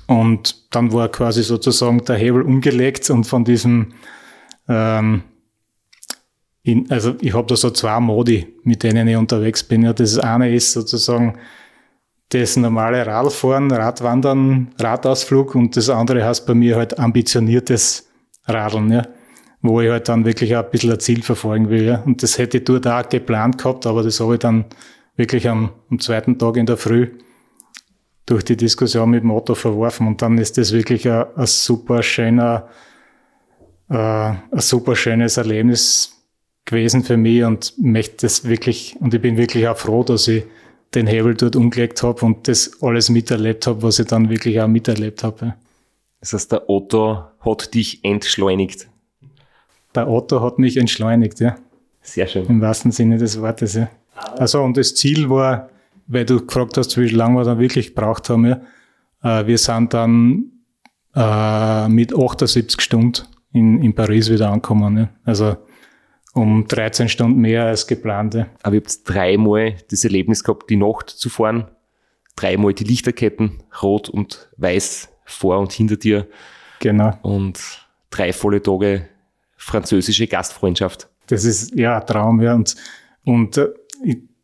Und 0.08 0.74
dann 0.76 0.92
war 0.94 1.10
quasi 1.10 1.44
sozusagen 1.44 2.04
der 2.06 2.18
Hebel 2.18 2.42
umgelegt 2.42 3.10
und 3.10 3.26
von 3.26 3.44
diesem, 3.44 3.94
ähm, 4.68 5.24
in, 6.64 6.90
also 6.92 7.16
ich 7.20 7.34
habe 7.34 7.48
da 7.48 7.56
so 7.56 7.70
zwei 7.72 8.00
Modi, 8.00 8.48
mit 8.64 8.84
denen 8.84 9.08
ich 9.08 9.16
unterwegs 9.16 9.64
bin. 9.64 9.84
Ja, 9.84 9.94
das 9.94 10.18
eine 10.20 10.54
ist 10.54 10.74
sozusagen 10.74 11.38
das 12.30 12.58
normale 12.58 13.06
Radfahren, 13.06 13.72
Radwandern, 13.72 14.74
Radausflug 14.80 15.56
und 15.56 15.76
das 15.78 15.90
andere 15.90 16.26
heißt 16.26 16.48
bei 16.48 16.54
mir 16.54 16.78
halt 16.78 16.98
ambitioniertes 16.98 18.10
Radeln, 18.46 18.92
ja, 18.92 19.04
wo 19.62 19.82
ich 19.82 19.90
halt 19.90 20.10
dann 20.10 20.26
wirklich 20.26 20.56
auch 20.56 20.64
ein 20.64 20.72
bisschen 20.72 20.92
ein 20.92 21.00
Ziel 21.00 21.22
verfolgen 21.22 21.70
will. 21.70 21.86
Ja. 21.86 22.02
Und 22.06 22.24
das 22.24 22.38
hätte 22.38 22.58
ich 22.58 22.66
dort 22.66 22.88
auch 22.88 23.08
geplant 23.08 23.58
gehabt, 23.58 23.86
aber 23.86 24.04
das 24.04 24.20
habe 24.20 24.34
ich 24.34 24.40
dann 24.40 24.66
wirklich 25.16 25.48
am, 25.48 25.70
am 25.92 26.00
zweiten 26.00 26.40
Tag 26.40 26.58
in 26.58 26.66
der 26.66 26.78
Früh 26.78 27.10
durch 28.26 28.44
die 28.44 28.58
Diskussion 28.58 29.10
mit 29.10 29.24
dem 29.24 29.32
Auto 29.32 29.56
verworfen 29.56 30.08
und 30.08 30.22
dann 30.22 30.38
ist 30.38 30.58
das 30.58 30.72
wirklich 30.72 31.08
ein, 31.10 31.26
ein 31.36 31.46
super 31.46 32.02
schöner, 32.04 32.70
äh, 33.90 33.96
ein 33.96 34.60
super 34.60 34.96
schönes 34.96 35.38
Erlebnis 35.38 36.14
gewesen 36.66 37.04
für 37.04 37.18
mich 37.18 37.44
und 37.44 37.74
möchte 37.78 38.26
das 38.26 38.48
wirklich, 38.48 38.96
und 39.00 39.14
ich 39.14 39.22
bin 39.22 39.38
wirklich 39.38 39.68
auch 39.68 39.78
froh, 39.78 40.04
dass 40.04 40.28
ich 40.28 40.44
den 40.96 41.08
Hebel 41.08 41.34
dort 41.34 41.56
umgelegt 41.56 42.04
habe 42.04 42.26
und 42.26 42.48
das 42.48 42.82
alles 42.82 43.10
miterlebt 43.10 43.68
habe, 43.68 43.82
was 43.82 44.00
ich 44.00 44.08
dann 44.08 44.30
wirklich 44.30 44.62
auch 44.62 44.68
miterlebt 44.68 45.24
habe. 45.24 45.56
Das 46.20 46.34
heißt, 46.34 46.52
der 46.52 46.70
Otto 46.70 47.26
hat 47.42 47.74
dich 47.74 48.04
entschleunigt. 48.06 48.88
Der 49.96 50.08
Otto 50.08 50.42
hat 50.42 50.60
mich 50.60 50.78
entschleunigt, 50.78 51.40
ja. 51.40 51.58
Sehr 52.02 52.28
schön. 52.28 52.46
Im 52.46 52.62
wahrsten 52.62 52.92
Sinne 52.92 53.18
des 53.18 53.42
Wortes, 53.42 53.74
ja. 53.74 53.90
Also, 54.38 54.62
und 54.62 54.78
das 54.78 54.96
Ziel 54.96 55.30
war, 55.30 55.70
weil 56.08 56.26
du 56.26 56.46
gefragt 56.46 56.78
hast, 56.78 56.98
wie 56.98 57.08
lange 57.10 57.38
wir 57.38 57.44
dann 57.44 57.60
wirklich 57.60 57.96
gebraucht 57.96 58.30
haben, 58.30 58.46
ja. 58.46 58.62
Äh, 59.24 59.48
wir 59.48 59.58
sind 59.58 59.94
dann 59.94 60.52
äh, 61.16 61.88
mit 61.88 62.14
78 62.14 62.82
Stunden 62.82 63.24
in, 63.52 63.82
in 63.82 63.96
Paris 63.96 64.30
wieder 64.30 64.50
angekommen. 64.50 64.98
Ja. 64.98 65.10
Also 65.24 65.58
um 66.34 66.68
13 66.68 67.10
Stunden 67.10 67.40
mehr 67.40 67.66
als 67.66 67.88
geplant. 67.88 68.34
Ja. 68.34 68.48
Aber 68.64 68.76
ihr 68.76 68.82
habt 68.82 69.08
dreimal 69.08 69.76
das 69.90 70.04
Erlebnis 70.04 70.44
gehabt, 70.44 70.70
die 70.70 70.76
Nacht 70.76 71.10
zu 71.10 71.30
fahren, 71.30 71.68
dreimal 72.36 72.74
die 72.74 72.84
Lichterketten, 72.84 73.64
rot 73.82 74.10
und 74.10 74.50
weiß 74.58 75.10
vor 75.26 75.60
und 75.60 75.72
hinter 75.72 75.96
dir. 75.96 76.28
Genau. 76.80 77.18
Und 77.22 77.88
drei 78.10 78.34
volle 78.34 78.62
Tage 78.62 79.08
französische 79.56 80.28
Gastfreundschaft. 80.28 81.08
Das 81.28 81.46
ist 81.46 81.74
ja 81.76 82.00
ein 82.00 82.06
Traum, 82.06 82.42
ja. 82.42 82.54
Und, 82.54 82.76
und 83.24 83.58
äh, 83.58 83.70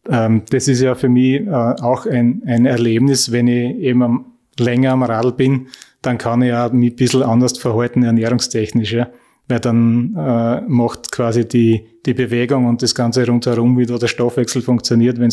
ähm, 0.09 0.43
das 0.49 0.67
ist 0.67 0.81
ja 0.81 0.95
für 0.95 1.09
mich 1.09 1.41
äh, 1.41 1.49
auch 1.49 2.05
ein, 2.05 2.41
ein 2.45 2.65
Erlebnis, 2.65 3.31
wenn 3.31 3.47
ich 3.47 3.77
eben 3.77 4.03
am, 4.03 4.25
länger 4.57 4.91
am 4.91 5.03
Radl 5.03 5.31
bin, 5.31 5.67
dann 6.01 6.17
kann 6.17 6.41
ich 6.41 6.49
ja 6.49 6.69
mich 6.69 6.93
ein 6.93 6.95
bisschen 6.95 7.23
anders 7.23 7.57
verhalten, 7.57 8.03
ernährungstechnisch. 8.03 8.93
Ja 8.93 9.09
weil 9.49 9.59
dann 9.59 10.15
äh, 10.15 10.61
macht 10.67 11.11
quasi 11.11 11.45
die, 11.45 11.87
die 12.05 12.13
Bewegung 12.13 12.67
und 12.67 12.81
das 12.83 12.93
Ganze 12.93 13.25
rundherum, 13.25 13.77
wie 13.77 13.85
da 13.85 13.97
der 13.97 14.07
Stoffwechsel 14.07 14.61
funktioniert, 14.61 15.19
wenn 15.19 15.29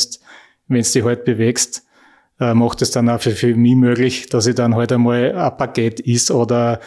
du 0.68 0.74
dich 0.74 1.04
halt 1.04 1.24
bewegst, 1.24 1.84
äh, 2.40 2.54
macht 2.54 2.80
es 2.80 2.90
dann 2.90 3.10
auch 3.10 3.20
für, 3.20 3.32
für 3.32 3.54
mich 3.54 3.76
möglich, 3.76 4.28
dass 4.28 4.46
ich 4.46 4.54
dann 4.54 4.74
halt 4.74 4.90
einmal 4.90 5.36
ein 5.36 5.56
Paket 5.58 6.00
isst 6.00 6.30
oder 6.30 6.80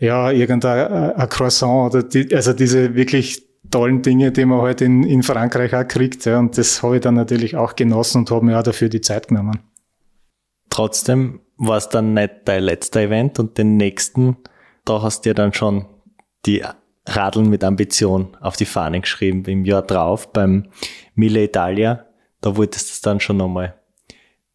ja, 0.00 0.30
irgendein 0.32 0.92
äh, 0.92 1.14
ein 1.14 1.28
Croissant 1.28 1.94
oder 1.94 2.02
die, 2.02 2.34
also 2.34 2.52
diese 2.52 2.96
wirklich 2.96 3.45
tollen 3.70 4.02
Dinge, 4.02 4.32
die 4.32 4.44
man 4.44 4.62
halt 4.62 4.80
in, 4.80 5.02
in 5.02 5.22
Frankreich 5.22 5.74
auch 5.74 5.86
kriegt. 5.86 6.24
Ja, 6.24 6.38
und 6.38 6.56
das 6.56 6.82
habe 6.82 6.96
ich 6.96 7.02
dann 7.02 7.14
natürlich 7.14 7.56
auch 7.56 7.76
genossen 7.76 8.18
und 8.18 8.30
habe 8.30 8.44
mir 8.44 8.58
auch 8.58 8.62
dafür 8.62 8.88
die 8.88 9.00
Zeit 9.00 9.28
genommen. 9.28 9.60
Trotzdem 10.70 11.40
war 11.56 11.78
es 11.78 11.88
dann 11.88 12.14
nicht 12.14 12.32
dein 12.44 12.62
letzter 12.62 13.00
Event 13.00 13.38
und 13.38 13.58
den 13.58 13.76
nächsten, 13.76 14.36
da 14.84 15.02
hast 15.02 15.24
du 15.24 15.30
ja 15.30 15.34
dann 15.34 15.52
schon 15.52 15.86
die 16.44 16.62
Radeln 17.06 17.48
mit 17.48 17.64
Ambition 17.64 18.36
auf 18.40 18.56
die 18.56 18.64
Fahne 18.64 19.00
geschrieben. 19.00 19.44
Im 19.44 19.64
Jahr 19.64 19.82
drauf 19.82 20.32
beim 20.32 20.68
Mille 21.14 21.44
Italia, 21.44 22.06
da 22.40 22.56
wolltest 22.56 22.88
du 22.88 22.92
es 22.92 23.00
dann 23.00 23.20
schon 23.20 23.36
nochmal 23.36 23.74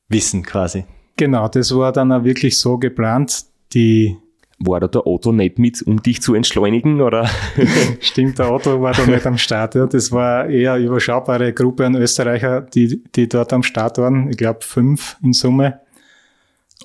wissen 0.09 0.43
quasi. 0.43 0.85
Genau, 1.17 1.47
das 1.47 1.75
war 1.75 1.91
dann 1.91 2.11
auch 2.11 2.23
wirklich 2.23 2.59
so 2.59 2.77
geplant. 2.77 3.45
Die 3.73 4.17
war 4.65 4.79
da 4.79 4.87
der 4.87 5.07
Otto 5.07 5.31
nicht 5.31 5.59
mit, 5.59 5.81
um 5.81 6.01
dich 6.01 6.21
zu 6.21 6.33
entschleunigen, 6.33 7.01
oder? 7.01 7.29
Stimmt, 7.99 8.39
der 8.39 8.51
Otto 8.51 8.81
war 8.81 8.93
da 8.93 9.05
nicht 9.05 9.25
am 9.25 9.37
Start. 9.37 9.75
Ja. 9.75 9.85
Das 9.85 10.11
war 10.11 10.47
eher 10.47 10.73
eine 10.73 10.85
überschaubare 10.85 11.53
Gruppe 11.53 11.85
an 11.85 11.95
Österreicher, 11.95 12.61
die, 12.61 13.03
die 13.15 13.27
dort 13.27 13.53
am 13.53 13.63
Start 13.63 13.97
waren. 13.97 14.29
Ich 14.29 14.37
glaube 14.37 14.59
fünf 14.61 15.17
in 15.23 15.33
Summe. 15.33 15.79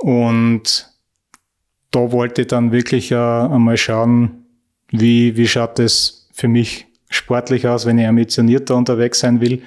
Und 0.01 0.91
da 1.91 2.13
wollte 2.13 2.43
ich 2.43 2.49
dann 2.49 2.73
wirklich 2.73 3.13
äh, 3.13 3.17
einmal 3.17 3.77
schauen, 3.77 4.45
wie, 4.91 5.37
wie 5.37 5.49
schaut 5.49 5.79
das 5.79 6.29
für 6.33 6.49
mich 6.49 6.87
sportlich 7.09 7.67
aus, 7.67 7.87
wenn 7.87 7.99
ich 7.99 8.07
ambitionierter 8.07 8.77
unterwegs 8.77 9.21
sein 9.21 9.41
will. 9.41 9.63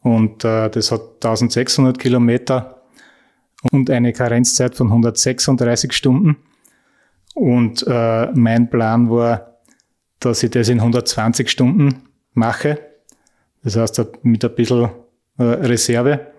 Und 0.00 0.44
äh, 0.44 0.68
das 0.68 0.90
hat 0.90 1.00
1600 1.24 1.98
Kilometer 1.98 2.82
und 3.70 3.90
eine 3.90 4.12
Karenzzeit 4.12 4.74
von 4.74 4.88
136 4.88 5.92
Stunden. 5.92 6.36
Und 7.34 7.84
äh, 7.86 8.30
mein 8.32 8.68
Plan 8.68 9.10
war, 9.10 9.58
dass 10.20 10.42
ich 10.42 10.50
das 10.50 10.68
in 10.68 10.78
120 10.78 11.50
Stunden 11.50 12.08
mache. 12.34 12.78
Das 13.62 13.76
heißt, 13.76 14.02
mit 14.22 14.44
ein 14.44 14.54
bisschen 14.54 14.90
äh, 15.38 15.44
Reserve. 15.44 16.32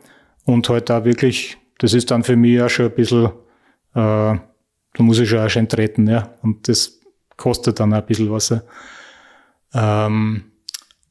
Und 0.46 0.70
halt 0.70 0.90
da 0.90 1.06
wirklich, 1.06 1.58
das 1.80 1.94
ist 1.94 2.12
dann 2.12 2.24
für 2.24 2.36
mich 2.36 2.62
auch 2.62 2.70
schon 2.70 2.86
ein 2.88 2.96
bisschen, 2.96 3.26
äh, 3.26 3.32
da 3.94 4.40
muss 5.00 5.20
ich 5.20 5.30
schon 5.30 5.40
auch 5.40 5.50
schön 5.50 5.68
treten, 5.68 6.08
ja. 6.08 6.30
Und 6.42 6.68
das 6.68 7.00
kostet 7.38 7.80
dann 7.80 7.94
auch 7.94 7.98
ein 7.98 8.06
bisschen 8.06 8.32
was. 8.32 8.54
Ähm, 9.74 10.44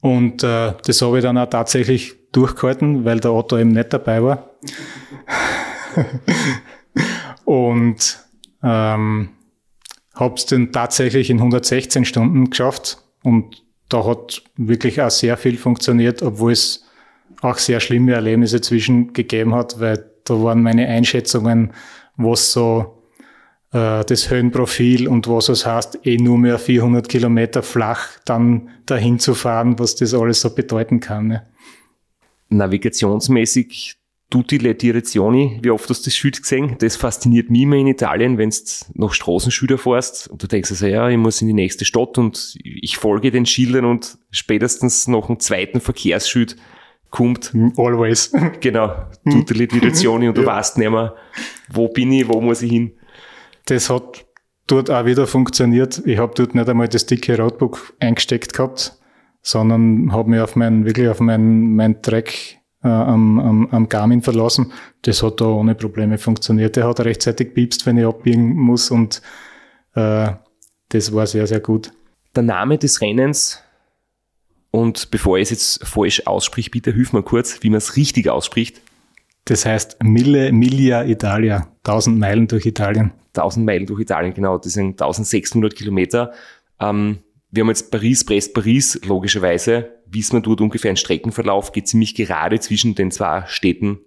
und 0.00 0.42
äh, 0.42 0.74
das 0.84 1.02
habe 1.02 1.18
ich 1.18 1.22
dann 1.22 1.38
auch 1.38 1.48
tatsächlich 1.48 2.14
durchgehalten, 2.32 3.04
weil 3.04 3.20
der 3.20 3.32
Otto 3.32 3.58
eben 3.58 3.72
nicht 3.72 3.92
dabei 3.92 4.22
war. 4.22 4.50
und 7.44 8.18
ähm, 8.62 9.28
habe 10.14 10.34
es 10.34 10.46
dann 10.46 10.72
tatsächlich 10.72 11.30
in 11.30 11.38
116 11.38 12.04
Stunden 12.04 12.50
geschafft. 12.50 12.98
Und 13.22 13.62
da 13.88 14.04
hat 14.04 14.42
wirklich 14.56 15.00
auch 15.00 15.10
sehr 15.10 15.36
viel 15.36 15.56
funktioniert, 15.56 16.22
obwohl 16.22 16.52
es 16.52 16.84
auch 17.40 17.58
sehr 17.58 17.80
schlimme 17.80 18.12
Erlebnisse 18.12 18.60
zwischen 18.60 19.12
gegeben 19.12 19.54
hat, 19.54 19.80
weil 19.80 20.10
da 20.24 20.42
waren 20.42 20.62
meine 20.62 20.86
Einschätzungen, 20.86 21.72
was 22.16 22.52
so 22.52 23.02
äh, 23.72 24.04
das 24.04 24.30
Höhenprofil 24.30 25.08
und 25.08 25.28
was 25.28 25.48
es 25.48 25.66
heißt, 25.66 26.06
eh 26.06 26.16
nur 26.16 26.38
mehr 26.38 26.58
400 26.58 27.08
Kilometer 27.08 27.62
flach 27.62 28.18
dann 28.24 28.70
dahin 28.86 29.18
zu 29.18 29.34
fahren, 29.34 29.78
was 29.78 29.96
das 29.96 30.14
alles 30.14 30.40
so 30.40 30.54
bedeuten 30.54 31.00
kann. 31.00 31.28
Ne? 31.28 31.46
Navigationsmäßig 32.48 33.96
tutti 34.32 34.56
le 34.56 34.74
direzioni, 34.74 35.58
wie 35.62 35.70
oft 35.70 35.90
hast 35.90 36.00
du 36.00 36.04
das 36.06 36.16
Schild 36.16 36.40
gesehen? 36.40 36.76
Das 36.78 36.96
fasziniert 36.96 37.50
mich 37.50 37.62
immer 37.62 37.76
in 37.76 37.86
Italien, 37.86 38.38
wenn 38.38 38.48
du 38.48 38.56
nach 38.94 39.12
Straßenschilder 39.12 39.76
fährst 39.76 40.28
und 40.28 40.42
du 40.42 40.46
denkst 40.46 40.70
also, 40.70 40.86
ja, 40.86 41.08
ich 41.10 41.18
muss 41.18 41.42
in 41.42 41.48
die 41.48 41.54
nächste 41.54 41.84
Stadt 41.84 42.16
und 42.16 42.56
ich 42.64 42.96
folge 42.96 43.30
den 43.30 43.44
Schildern 43.44 43.84
und 43.84 44.16
spätestens 44.30 45.06
nach 45.06 45.26
dem 45.26 45.38
zweiten 45.38 45.82
Verkehrsschild 45.82 46.56
kommt. 47.10 47.52
Always. 47.76 48.32
Genau, 48.60 48.94
tutti 49.30 49.52
le 49.52 49.66
direzioni 49.66 50.28
und 50.28 50.38
du 50.38 50.42
ja. 50.46 50.46
weißt 50.46 50.78
nicht 50.78 50.90
mehr, 50.90 51.14
wo 51.70 51.88
bin 51.88 52.10
ich, 52.12 52.26
wo 52.26 52.40
muss 52.40 52.62
ich 52.62 52.70
hin. 52.70 52.92
Das 53.66 53.90
hat 53.90 54.24
dort 54.66 54.90
auch 54.90 55.04
wieder 55.04 55.26
funktioniert. 55.26 56.00
Ich 56.06 56.16
habe 56.16 56.32
dort 56.34 56.54
nicht 56.54 56.68
einmal 56.70 56.88
das 56.88 57.04
dicke 57.04 57.36
Roadbook 57.36 57.92
eingesteckt 58.00 58.54
gehabt, 58.54 58.98
sondern 59.42 60.10
habe 60.10 60.30
mich 60.30 60.40
auf 60.40 60.56
mein, 60.56 60.86
wirklich 60.86 61.10
auf 61.10 61.20
mein, 61.20 61.74
mein 61.74 62.00
Track 62.00 62.61
äh, 62.82 62.88
am, 62.88 63.38
am, 63.38 63.68
am 63.70 63.88
Garmin 63.88 64.22
verlassen. 64.22 64.72
Das 65.02 65.22
hat 65.22 65.40
da 65.40 65.46
ohne 65.46 65.74
Probleme 65.74 66.18
funktioniert. 66.18 66.76
Der 66.76 66.86
hat 66.86 67.00
rechtzeitig 67.00 67.54
piepst, 67.54 67.86
wenn 67.86 67.96
ich 67.96 68.06
abbiegen 68.06 68.54
muss 68.56 68.90
und 68.90 69.22
äh, 69.94 70.32
das 70.88 71.14
war 71.14 71.26
sehr, 71.26 71.46
sehr 71.46 71.60
gut. 71.60 71.92
Der 72.36 72.42
Name 72.42 72.78
des 72.78 73.00
Rennens 73.00 73.62
Und 74.70 75.10
bevor 75.10 75.38
ich 75.38 75.44
es 75.44 75.50
jetzt 75.50 75.86
falsch 75.86 76.22
aussprich, 76.26 76.70
bitte 76.70 76.92
hilf 76.92 77.12
mir 77.12 77.22
kurz, 77.22 77.62
wie 77.62 77.70
man 77.70 77.78
es 77.78 77.96
richtig 77.96 78.28
ausspricht. 78.28 78.80
Das 79.44 79.66
heißt 79.66 80.02
Mille 80.02 80.52
Miglia 80.52 81.04
Italia, 81.04 81.68
1000 81.84 82.18
Meilen 82.18 82.46
durch 82.46 82.64
Italien. 82.66 83.12
1000 83.34 83.66
Meilen 83.66 83.86
durch 83.86 84.00
Italien, 84.00 84.34
genau. 84.34 84.58
Das 84.58 84.72
sind 84.74 85.00
1600 85.00 85.74
Kilometer. 85.74 86.32
Ähm, 86.80 87.18
wir 87.50 87.62
haben 87.62 87.68
jetzt 87.68 87.90
Paris, 87.90 88.24
Brest, 88.24 88.54
Paris, 88.54 89.00
logischerweise. 89.04 89.90
Wissen 90.12 90.34
wir 90.34 90.40
dort 90.40 90.60
ungefähr 90.60 90.90
einen 90.90 90.96
Streckenverlauf, 90.96 91.72
geht 91.72 91.88
ziemlich 91.88 92.14
gerade 92.14 92.60
zwischen 92.60 92.94
den 92.94 93.10
zwei 93.10 93.44
Städten 93.46 94.00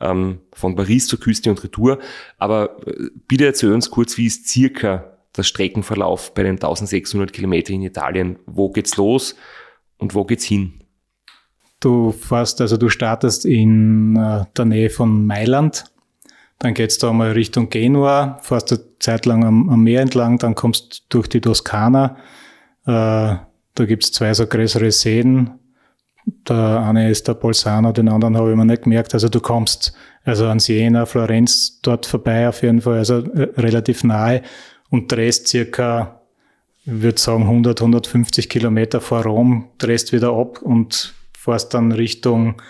ähm, 0.00 0.40
von 0.52 0.76
Paris 0.76 1.06
zur 1.06 1.20
Küste 1.20 1.50
und 1.50 1.62
Retour. 1.62 1.98
Aber 2.38 2.76
äh, 2.86 3.10
bitte 3.28 3.46
erzähl 3.46 3.72
uns 3.72 3.90
kurz, 3.90 4.18
wie 4.18 4.26
ist 4.26 4.48
circa 4.48 5.12
der 5.36 5.42
Streckenverlauf 5.42 6.34
bei 6.34 6.42
den 6.42 6.56
1600 6.56 7.32
Kilometern 7.32 7.76
in 7.76 7.82
Italien? 7.82 8.38
Wo 8.46 8.70
geht's 8.70 8.96
los 8.96 9.36
und 9.98 10.14
wo 10.14 10.24
geht's 10.24 10.44
hin? 10.44 10.74
Du 11.80 12.12
fährst, 12.12 12.60
also 12.60 12.76
du 12.76 12.88
startest 12.88 13.44
in 13.44 14.16
äh, 14.16 14.44
der 14.56 14.64
Nähe 14.64 14.90
von 14.90 15.26
Mailand, 15.26 15.84
dann 16.58 16.72
geht's 16.72 16.98
da 16.98 17.12
mal 17.12 17.32
Richtung 17.32 17.68
Genua, 17.68 18.38
fährst 18.40 18.70
du 18.70 18.98
Zeit 18.98 19.26
lang 19.26 19.44
am, 19.44 19.68
am, 19.68 19.82
Meer 19.82 20.00
entlang, 20.00 20.38
dann 20.38 20.54
kommst 20.54 21.04
durch 21.10 21.28
die 21.28 21.42
Toskana, 21.42 22.16
äh, 22.86 23.36
da 23.74 23.84
gibt's 23.84 24.12
zwei 24.12 24.32
so 24.34 24.46
größere 24.46 24.90
Seen, 24.90 25.58
der 26.48 26.80
eine 26.80 27.10
ist 27.10 27.28
der 27.28 27.34
Bolzano, 27.34 27.92
den 27.92 28.08
anderen 28.08 28.36
habe 28.36 28.50
ich 28.50 28.56
mir 28.56 28.64
nicht 28.64 28.84
gemerkt. 28.84 29.12
Also 29.14 29.28
du 29.28 29.40
kommst 29.40 29.94
also 30.24 30.46
an 30.46 30.58
Siena, 30.58 31.06
Florenz 31.06 31.80
dort 31.82 32.06
vorbei 32.06 32.48
auf 32.48 32.62
jeden 32.62 32.80
Fall, 32.80 32.98
also 32.98 33.18
äh, 33.18 33.50
relativ 33.60 34.04
nahe 34.04 34.42
und 34.90 35.12
drehst 35.12 35.48
circa, 35.48 36.22
ich 36.86 37.02
würde 37.02 37.20
sagen 37.20 37.42
100, 37.42 37.80
150 37.80 38.48
Kilometer 38.48 39.00
vor 39.00 39.22
Rom, 39.24 39.68
drehst 39.78 40.12
wieder 40.12 40.32
ab 40.32 40.62
und 40.62 41.14
fährst 41.36 41.74
dann 41.74 41.92
Richtung, 41.92 42.62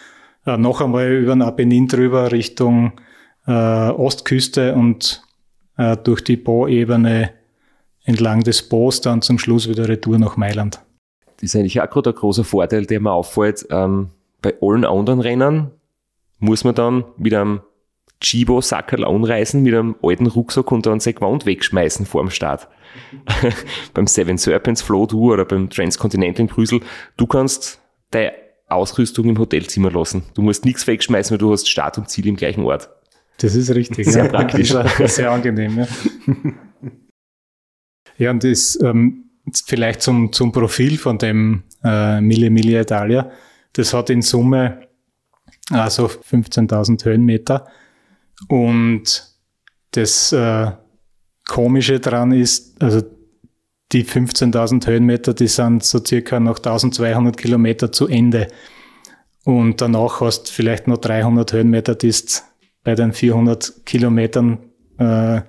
äh, 0.47 0.57
noch 0.57 0.81
einmal 0.81 1.13
über 1.13 1.35
den 1.35 1.43
Apennin 1.43 1.87
drüber, 1.87 2.33
Richtung 2.33 2.93
äh, 3.47 3.53
Ostküste 3.53 4.75
und 4.75 5.23
äh, 5.77 5.97
durch 5.97 6.25
die 6.25 6.37
Po-Ebene 6.37 7.31
entlang 8.05 8.43
des 8.43 8.69
Po's 8.69 9.01
dann 9.01 9.23
zum 9.23 9.39
Schluss 9.39 9.69
wieder 9.69 9.89
Retour 9.89 10.19
nach 10.19 10.37
Mailand. 10.37 10.81
Ist 11.45 11.57
eigentlich 11.57 11.81
auch 11.81 11.91
gerade 11.91 12.11
ein 12.11 12.17
großer 12.17 12.45
Vorteil, 12.45 12.87
der 12.87 13.01
mir 13.01 13.13
auffällt. 13.13 13.67
Ähm, 13.71 14.11
bei 14.43 14.55
allen 14.61 14.85
anderen 14.85 15.21
Rennen 15.21 15.71
muss 16.39 16.65
man 16.65 16.75
dann 16.75 17.05
mit 17.17 17.35
einem 17.35 17.61
Chibo-Sackerl 18.21 19.05
anreißen, 19.05 19.63
mit 19.63 19.75
einem 19.75 19.97
alten 20.03 20.27
Rucksack 20.27 20.73
und 20.73 20.87
dann 20.87 21.01
sein 21.01 21.15
Gewand 21.15 21.47
wegschmeißen 21.47 22.07
vor 22.07 22.23
dem 22.23 22.31
Start. 22.31 22.69
beim 23.95 24.07
Seven 24.07 24.39
Serpents 24.39 24.83
Flow 24.83 25.07
Tour 25.07 25.35
oder 25.35 25.45
beim 25.45 25.69
Transcontinental 25.69 26.43
in 26.43 26.47
Brüssel, 26.47 26.81
du 27.17 27.27
kannst 27.27 27.81
deine 28.11 28.33
Ausrüstung 28.69 29.27
im 29.27 29.39
Hotelzimmer 29.39 29.91
lassen. 29.91 30.23
Du 30.35 30.43
musst 30.43 30.65
nichts 30.65 30.87
wegschmeißen, 30.87 31.33
weil 31.33 31.39
du 31.39 31.53
hast 31.53 31.69
Start 31.69 31.99
und 31.99 32.09
Ziel 32.09 32.27
im 32.27 32.37
gleichen 32.37 32.65
Ort. 32.65 32.89
Das 33.39 33.55
ist 33.55 33.75
richtig. 33.75 34.07
Sehr 34.07 34.25
ja. 34.25 34.31
praktisch. 34.31 34.75
sehr 35.07 35.31
angenehm. 35.31 35.79
Ja, 35.79 35.87
ja 38.19 38.31
und 38.31 38.45
das 38.45 38.79
ähm, 38.81 39.24
vielleicht 39.53 40.03
zum, 40.03 40.33
zum 40.33 40.53
Profil 40.53 40.99
von 40.99 41.19
dem 41.19 41.65
äh, 41.83 42.21
Mille 42.21 42.51
Mille 42.51 42.81
Italia. 42.81 43.31
Das 43.73 43.93
hat 43.93 44.11
in 44.11 44.23
Summe 44.23 44.89
also 45.71 46.07
15.000 46.07 47.05
Höhenmeter. 47.05 47.67
Und 48.49 49.35
das 49.93 50.33
äh, 50.33 50.73
Komische 51.47 52.01
dran 52.01 52.33
ist, 52.33 52.83
also 52.83 53.03
die 53.93 54.05
15.000 54.05 54.87
Höhenmeter, 54.87 55.35
die 55.35 55.47
sind 55.47 55.85
so 55.85 56.05
circa 56.05 56.41
noch 56.41 56.57
1200 56.57 57.37
Kilometer 57.37 57.93
zu 57.93 58.09
Ende. 58.09 58.49
Und 59.45 59.81
danach 59.81 60.21
hast 60.21 60.49
du 60.49 60.53
vielleicht 60.53 60.89
noch 60.89 60.99
300 60.99 61.53
Höhenmeter, 61.53 61.95
die 61.95 62.11
du 62.11 62.17
bei 62.83 62.95
den 62.95 63.13
400 63.13 63.85
Kilometern 63.87 64.59
äh, 64.99 65.43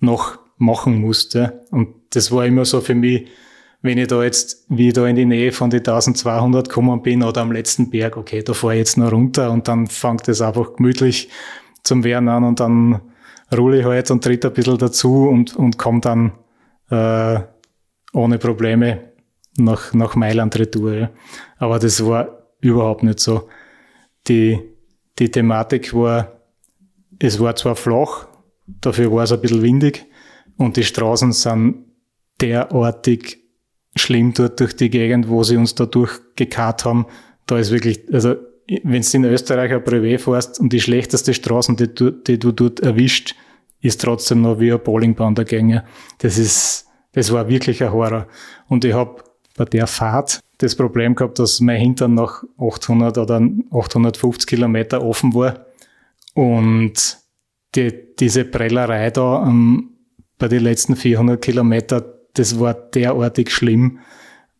noch 0.00 0.38
machen 0.58 1.00
musste. 1.00 1.64
Und 1.70 1.94
das 2.16 2.32
war 2.32 2.46
immer 2.46 2.64
so 2.64 2.80
für 2.80 2.94
mich, 2.94 3.28
wenn 3.82 3.98
ich 3.98 4.08
da 4.08 4.22
jetzt, 4.22 4.64
wie 4.70 4.88
ich 4.88 4.94
da 4.94 5.06
in 5.06 5.16
die 5.16 5.26
Nähe 5.26 5.52
von 5.52 5.68
die 5.68 5.78
1200 5.78 6.66
gekommen 6.66 7.02
bin 7.02 7.22
oder 7.22 7.42
am 7.42 7.52
letzten 7.52 7.90
Berg, 7.90 8.16
okay, 8.16 8.42
da 8.42 8.54
fahre 8.54 8.74
ich 8.74 8.78
jetzt 8.78 8.96
noch 8.96 9.12
runter 9.12 9.50
und 9.50 9.68
dann 9.68 9.86
fängt 9.86 10.26
es 10.28 10.40
einfach 10.40 10.76
gemütlich 10.76 11.28
zum 11.82 12.02
Wehren 12.04 12.28
an 12.28 12.44
und 12.44 12.58
dann 12.58 13.02
rulle 13.54 13.80
ich 13.80 13.84
halt 13.84 14.10
und 14.10 14.24
tritt 14.24 14.46
ein 14.46 14.52
bisschen 14.54 14.78
dazu 14.78 15.28
und, 15.28 15.54
und 15.56 15.76
komme 15.76 16.00
dann 16.00 16.32
äh, 16.90 17.40
ohne 18.14 18.38
Probleme 18.38 19.12
nach, 19.58 19.92
nach 19.92 20.16
Mailand 20.16 20.58
retour. 20.58 20.94
Ja. 20.94 21.10
Aber 21.58 21.78
das 21.78 22.04
war 22.04 22.48
überhaupt 22.60 23.02
nicht 23.02 23.20
so. 23.20 23.48
Die, 24.26 24.58
die 25.18 25.30
Thematik 25.30 25.94
war, 25.94 26.40
es 27.18 27.38
war 27.38 27.54
zwar 27.56 27.76
flach, 27.76 28.26
dafür 28.66 29.12
war 29.12 29.24
es 29.24 29.32
ein 29.32 29.40
bisschen 29.40 29.62
windig 29.62 30.06
und 30.56 30.76
die 30.76 30.84
Straßen 30.84 31.32
sind 31.32 31.85
derartig 32.40 33.38
schlimm 33.94 34.34
dort 34.34 34.60
durch 34.60 34.76
die 34.76 34.90
Gegend, 34.90 35.28
wo 35.28 35.42
sie 35.42 35.56
uns 35.56 35.74
da 35.74 35.86
durchgekarrt 35.86 36.84
haben. 36.84 37.06
Da 37.46 37.58
ist 37.58 37.70
wirklich, 37.70 38.02
also 38.12 38.36
wenn 38.82 39.02
du 39.02 39.16
in 39.16 39.24
Österreich 39.24 39.72
ein 39.72 39.84
Privé 39.84 40.18
fährst 40.18 40.60
und 40.60 40.72
die 40.72 40.80
schlechteste 40.80 41.34
Straßen, 41.34 41.76
die 41.76 41.94
du, 41.94 42.10
die 42.10 42.38
du 42.38 42.52
dort 42.52 42.80
erwischt, 42.80 43.34
ist 43.80 44.00
trotzdem 44.00 44.42
noch 44.42 44.58
wie 44.58 44.72
ein 44.72 44.82
Bowlingbahn 44.82 45.34
dagegen. 45.34 45.82
Das 46.18 46.38
ist, 46.38 46.86
das 47.12 47.32
war 47.32 47.48
wirklich 47.48 47.82
ein 47.82 47.92
Horror. 47.92 48.26
Und 48.68 48.84
ich 48.84 48.92
habe 48.92 49.22
bei 49.56 49.64
der 49.64 49.86
Fahrt 49.86 50.40
das 50.58 50.74
Problem 50.74 51.14
gehabt, 51.14 51.38
dass 51.38 51.60
mein 51.60 51.80
Hintern 51.80 52.14
nach 52.14 52.42
800 52.58 53.18
oder 53.18 53.40
850 53.70 54.46
Kilometer 54.46 55.02
offen 55.02 55.34
war. 55.34 55.66
Und 56.34 57.18
die, 57.74 57.92
diese 58.18 58.44
Prellerei 58.44 59.10
da 59.10 59.36
um, 59.36 59.96
bei 60.38 60.48
den 60.48 60.62
letzten 60.62 60.96
400 60.96 61.40
Kilometer, 61.40 62.15
das 62.38 62.58
war 62.58 62.74
derartig 62.74 63.50
schlimm. 63.50 63.98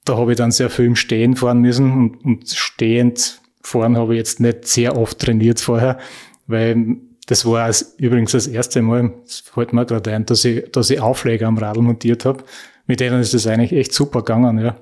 Da 0.04 0.16
habe 0.16 0.32
ich 0.32 0.38
dann 0.38 0.52
sehr 0.52 0.70
viel 0.70 0.86
im 0.86 0.96
Stehen 0.96 1.36
fahren 1.36 1.60
müssen 1.60 1.92
und, 1.92 2.24
und 2.24 2.48
stehend 2.48 3.40
fahren 3.62 3.96
habe 3.96 4.14
ich 4.14 4.18
jetzt 4.18 4.40
nicht 4.40 4.66
sehr 4.66 4.96
oft 4.96 5.18
trainiert 5.18 5.60
vorher, 5.60 5.98
weil 6.46 6.96
das 7.26 7.44
war 7.44 7.70
übrigens 7.98 8.32
das 8.32 8.46
erste 8.46 8.82
Mal, 8.82 9.12
das 9.24 9.40
fällt 9.40 9.72
mir 9.72 9.84
gerade 9.84 10.12
ein, 10.12 10.24
dass 10.26 10.44
ich, 10.44 10.70
dass 10.70 10.90
ich 10.90 11.00
Aufleger 11.00 11.48
am 11.48 11.58
Radl 11.58 11.82
montiert 11.82 12.24
habe. 12.24 12.44
Mit 12.86 13.00
denen 13.00 13.20
ist 13.20 13.34
das 13.34 13.48
eigentlich 13.48 13.72
echt 13.72 13.92
super 13.92 14.20
gegangen, 14.20 14.58
ja. 14.58 14.76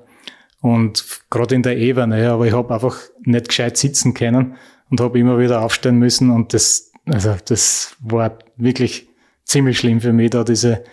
Und 0.61 1.05
gerade 1.29 1.55
in 1.55 1.63
der 1.63 1.77
Ebene, 1.77 2.23
ja, 2.23 2.33
aber 2.33 2.47
ich 2.47 2.53
habe 2.53 2.73
einfach 2.73 2.97
nicht 3.23 3.49
gescheit 3.49 3.77
sitzen 3.77 4.13
können 4.13 4.55
und 4.89 5.01
habe 5.01 5.19
immer 5.19 5.39
wieder 5.39 5.61
aufstehen 5.61 5.97
müssen 5.97 6.29
und 6.29 6.53
das, 6.53 6.91
also 7.05 7.35
das 7.45 7.95
war 7.99 8.37
wirklich 8.55 9.07
ziemlich 9.43 9.79
schlimm 9.79 10.01
für 10.01 10.13
mich, 10.13 10.31
da 10.31 10.43
diese 10.43 10.83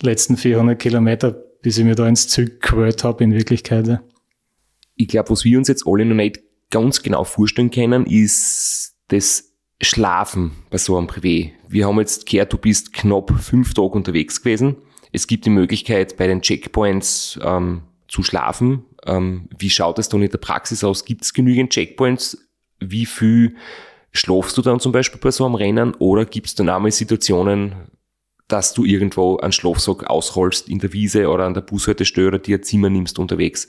letzten 0.00 0.36
400 0.36 0.78
Kilometer, 0.78 1.42
bis 1.62 1.78
ich 1.78 1.84
mir 1.84 1.94
da 1.94 2.06
ins 2.06 2.28
Zug 2.28 2.60
gewählt 2.60 3.04
habe 3.04 3.24
in 3.24 3.32
Wirklichkeit. 3.32 4.00
Ich 4.96 5.08
glaube, 5.08 5.30
was 5.30 5.44
wir 5.44 5.56
uns 5.58 5.68
jetzt 5.68 5.86
alle 5.86 6.04
noch 6.04 6.16
nicht 6.16 6.40
ganz 6.70 7.02
genau 7.02 7.24
vorstellen 7.24 7.70
können, 7.70 8.06
ist 8.06 8.96
das 9.08 9.52
Schlafen 9.80 10.52
bei 10.70 10.78
so 10.78 10.96
einem 10.96 11.08
Privé. 11.08 11.52
Wir 11.68 11.86
haben 11.86 11.98
jetzt 11.98 12.26
gehört, 12.26 12.52
du 12.52 12.58
bist 12.58 12.92
knapp 12.92 13.32
fünf 13.40 13.74
Tage 13.74 13.90
unterwegs 13.90 14.42
gewesen. 14.42 14.76
Es 15.12 15.26
gibt 15.26 15.44
die 15.44 15.50
Möglichkeit, 15.50 16.16
bei 16.16 16.26
den 16.26 16.40
Checkpoints 16.40 17.38
ähm, 17.42 17.82
zu 18.08 18.22
schlafen. 18.22 18.84
Ähm, 19.04 19.48
wie 19.58 19.70
schaut 19.70 19.98
es 19.98 20.08
dann 20.08 20.22
in 20.22 20.30
der 20.30 20.38
Praxis 20.38 20.84
aus? 20.84 21.04
Gibt 21.04 21.22
es 21.22 21.34
genügend 21.34 21.70
Checkpoints? 21.70 22.38
Wie 22.78 23.06
viel 23.06 23.56
schlafst 24.12 24.56
du 24.56 24.62
dann 24.62 24.80
zum 24.80 24.92
Beispiel 24.92 25.20
bei 25.20 25.30
so 25.30 25.44
einem 25.44 25.54
Rennen? 25.56 25.94
Oder 25.94 26.24
gibt 26.24 26.46
es 26.46 26.54
dann 26.54 26.68
einmal 26.68 26.92
Situationen, 26.92 27.90
dass 28.48 28.74
du 28.74 28.84
irgendwo 28.84 29.38
einen 29.38 29.52
Schlafsack 29.52 30.04
ausrollst 30.04 30.68
in 30.68 30.78
der 30.78 30.92
Wiese 30.92 31.28
oder 31.28 31.44
an 31.44 31.54
der 31.54 31.62
Bushaltestelle 31.62 32.38
dir 32.38 32.58
ein 32.58 32.62
Zimmer 32.62 32.90
nimmst 32.90 33.18
unterwegs? 33.18 33.68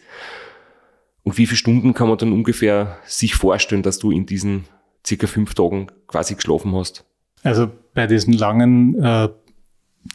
Und 1.24 1.38
wie 1.38 1.45
viele 1.45 1.57
Stunden 1.57 1.93
kann 1.93 2.09
man 2.09 2.17
dann 2.17 2.34
ungefähr 2.34 2.97
sich 3.05 3.36
vorstellen, 3.36 3.84
dass 3.84 3.99
du 3.99 4.11
in 4.11 4.26
diesen 4.26 4.65
circa 5.05 5.28
fünf 5.28 5.53
Tagen 5.53 5.88
quasi 6.07 6.36
geschlafen 6.36 6.76
hast? 6.76 7.05
Also 7.43 7.69
bei 7.93 8.07
diesen 8.07 8.34
langen 8.34 9.01
äh, 9.01 9.30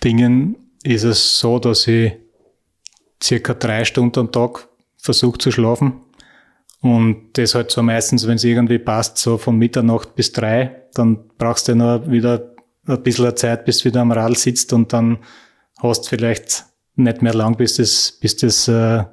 Dingen 0.04 0.56
ist 0.82 1.04
es 1.04 1.38
so, 1.38 1.58
dass 1.58 1.86
ich 1.86 2.12
circa 3.22 3.54
drei 3.54 3.84
Stunden 3.84 4.20
am 4.20 4.32
Tag 4.32 4.68
versuche 4.96 5.38
zu 5.38 5.50
schlafen. 5.50 6.00
Und 6.80 7.30
das 7.32 7.54
halt 7.54 7.70
so 7.70 7.82
meistens, 7.82 8.26
wenn 8.26 8.36
es 8.36 8.44
irgendwie 8.44 8.78
passt, 8.78 9.18
so 9.18 9.36
von 9.36 9.56
Mitternacht 9.58 10.14
bis 10.14 10.32
drei, 10.32 10.82
dann 10.94 11.18
brauchst 11.36 11.68
du 11.68 11.74
noch 11.74 12.08
wieder 12.08 12.54
ein 12.88 13.02
bisschen 13.02 13.36
Zeit, 13.36 13.64
bis 13.64 13.78
du 13.78 13.86
wieder 13.86 14.00
am 14.00 14.12
Rad 14.12 14.36
sitzt 14.38 14.72
und 14.72 14.92
dann 14.92 15.18
hast 15.78 16.08
vielleicht 16.08 16.66
nicht 16.96 17.22
mehr 17.22 17.34
lang, 17.34 17.56
bis 17.56 17.76
das, 17.76 18.12
bis 18.20 18.36
das 18.36 18.68
äh, 18.68 19.04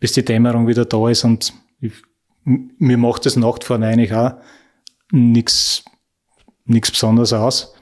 bis 0.00 0.12
die 0.12 0.24
Dämmerung 0.24 0.66
wieder 0.66 0.84
da 0.84 1.08
ist 1.08 1.22
und 1.22 1.52
ich, 1.80 1.92
mir 2.44 2.98
macht 2.98 3.24
das 3.24 3.36
Nachtfahren 3.36 3.84
eigentlich 3.84 4.12
auch 4.12 4.32
nichts 5.12 5.84
nichts 6.64 6.90
Besonderes 6.90 7.32
aus. 7.32 7.74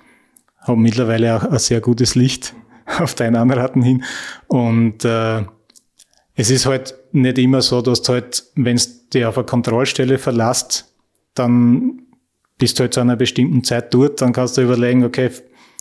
Habe 0.58 0.80
mittlerweile 0.80 1.36
auch 1.36 1.44
ein 1.44 1.58
sehr 1.58 1.80
gutes 1.80 2.14
Licht 2.14 2.54
auf 2.98 3.14
deinen 3.14 3.36
Anraten 3.36 3.82
hin 3.82 4.04
und 4.48 5.04
äh, 5.04 5.44
es 6.34 6.50
ist 6.50 6.66
halt 6.66 6.94
nicht 7.12 7.38
immer 7.38 7.62
so, 7.62 7.82
dass 7.82 8.02
du 8.02 8.12
halt, 8.12 8.44
wenn 8.54 8.76
du 8.76 8.82
dich 9.12 9.24
auf 9.24 9.36
eine 9.36 9.46
Kontrollstelle 9.46 10.18
verlässt, 10.18 10.94
dann 11.34 12.02
bist 12.60 12.78
du 12.78 12.82
halt 12.82 12.94
zu 12.94 13.00
einer 13.00 13.16
bestimmten 13.16 13.64
Zeit 13.64 13.92
dort, 13.92 14.20
dann 14.20 14.32
kannst 14.32 14.56
du 14.56 14.62
überlegen, 14.62 15.02
okay, 15.02 15.30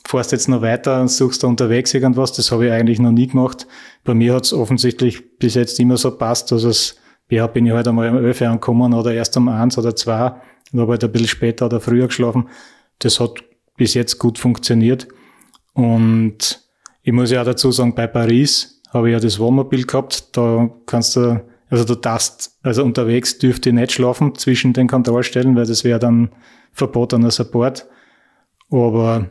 fährst 0.07 0.31
jetzt 0.31 0.49
noch 0.49 0.61
weiter 0.63 1.01
und 1.01 1.09
suchst 1.09 1.43
da 1.43 1.47
unterwegs 1.47 1.93
irgendwas. 1.93 2.33
Das 2.33 2.51
habe 2.51 2.65
ich 2.65 2.71
eigentlich 2.71 2.99
noch 2.99 3.11
nie 3.11 3.27
gemacht. 3.27 3.67
Bei 4.03 4.15
mir 4.15 4.33
hat 4.33 4.45
es 4.45 4.53
offensichtlich 4.53 5.37
bis 5.37 5.53
jetzt 5.53 5.79
immer 5.79 5.97
so 5.97 6.17
passt, 6.17 6.51
dass 6.51 6.63
es, 6.63 6.95
ja, 7.29 7.45
bin 7.45 7.67
ich 7.67 7.73
halt 7.73 7.87
einmal 7.87 8.09
um 8.09 8.25
11 8.25 8.41
Uhr 8.41 8.47
angekommen 8.47 8.93
oder 8.93 9.13
erst 9.13 9.37
um 9.37 9.49
eins 9.49 9.77
oder 9.77 9.95
zwei 9.95 10.33
und 10.71 10.79
habe 10.79 10.93
halt 10.93 11.03
ein 11.03 11.11
bisschen 11.11 11.27
später 11.27 11.67
oder 11.67 11.79
früher 11.79 12.07
geschlafen. 12.07 12.49
Das 12.99 13.19
hat 13.19 13.33
bis 13.77 13.93
jetzt 13.93 14.17
gut 14.17 14.39
funktioniert. 14.39 15.07
Und 15.73 16.61
ich 17.03 17.13
muss 17.13 17.31
ja 17.31 17.41
auch 17.41 17.45
dazu 17.45 17.71
sagen, 17.71 17.93
bei 17.93 18.07
Paris 18.07 18.81
habe 18.91 19.09
ich 19.09 19.13
ja 19.13 19.19
das 19.19 19.37
Wohnmobil 19.37 19.85
gehabt. 19.85 20.35
Da 20.35 20.69
kannst 20.85 21.15
du, 21.15 21.43
also 21.69 21.83
du 21.83 21.95
darfst, 21.95 22.57
also 22.63 22.83
unterwegs 22.83 23.37
dürfte 23.37 23.69
ich 23.69 23.75
nicht 23.75 23.91
schlafen 23.91 24.33
zwischen 24.35 24.73
den 24.73 24.87
Kontrollstellen, 24.87 25.55
weil 25.55 25.65
das 25.65 25.83
wäre 25.83 25.99
dann 25.99 26.31
verbotener 26.71 27.31
Support. 27.31 27.87
Aber 28.71 29.29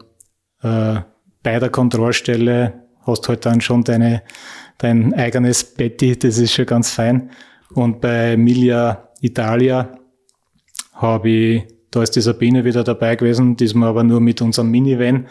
äh, 0.62 1.00
bei 1.42 1.58
der 1.58 1.70
Kontrollstelle 1.70 2.82
hast 3.02 3.28
halt 3.28 3.46
dann 3.46 3.60
schon 3.60 3.84
deine, 3.84 4.22
dein 4.78 5.14
eigenes 5.14 5.64
Betty, 5.64 6.18
das 6.18 6.38
ist 6.38 6.52
schon 6.52 6.66
ganz 6.66 6.90
fein. 6.90 7.30
Und 7.74 8.00
bei 8.00 8.32
Emilia 8.32 9.08
Italia 9.20 9.98
habe 10.92 11.28
ich, 11.28 11.62
da 11.90 12.02
ist 12.02 12.16
die 12.16 12.20
Sabine 12.20 12.64
wieder 12.64 12.84
dabei 12.84 13.16
gewesen, 13.16 13.56
diesmal 13.56 13.90
aber 13.90 14.04
nur 14.04 14.20
mit 14.20 14.42
unserem 14.42 14.70
Minivan. 14.70 15.26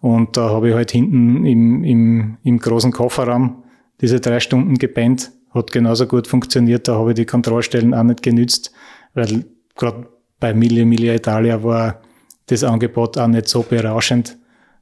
Und 0.00 0.36
da 0.36 0.50
habe 0.50 0.68
ich 0.68 0.74
halt 0.74 0.92
hinten 0.92 1.44
im, 1.44 1.84
im, 1.84 2.38
im 2.44 2.58
großen 2.58 2.92
Kofferraum 2.92 3.64
diese 4.00 4.20
drei 4.20 4.40
Stunden 4.40 4.76
gepennt. 4.76 5.32
Hat 5.50 5.72
genauso 5.72 6.06
gut 6.06 6.26
funktioniert. 6.26 6.86
Da 6.86 6.94
habe 6.94 7.10
ich 7.10 7.16
die 7.16 7.26
Kontrollstellen 7.26 7.94
auch 7.94 8.04
nicht 8.04 8.22
genützt, 8.22 8.72
weil 9.14 9.44
gerade 9.74 10.08
bei 10.40 10.50
Emilia 10.50 10.82
Emilia 10.82 11.14
Italia 11.14 11.62
war 11.62 12.00
das 12.46 12.64
Angebot 12.64 13.18
auch 13.18 13.26
nicht 13.26 13.48
so 13.48 13.62
berauschend 13.62 14.38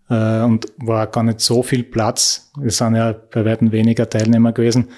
äh, 0.09 0.42
und 0.42 0.66
war 0.78 1.07
gar 1.07 1.24
nicht 1.24 1.40
so 1.40 1.62
viel 1.62 1.84
Platz. 1.84 2.52
Es 2.64 2.78
sind 2.78 2.94
ja 2.94 3.12
bei 3.12 3.44
weitem 3.44 3.72
weniger 3.72 4.09
Teilnehmer 4.09 4.52
gewesen 4.52 4.88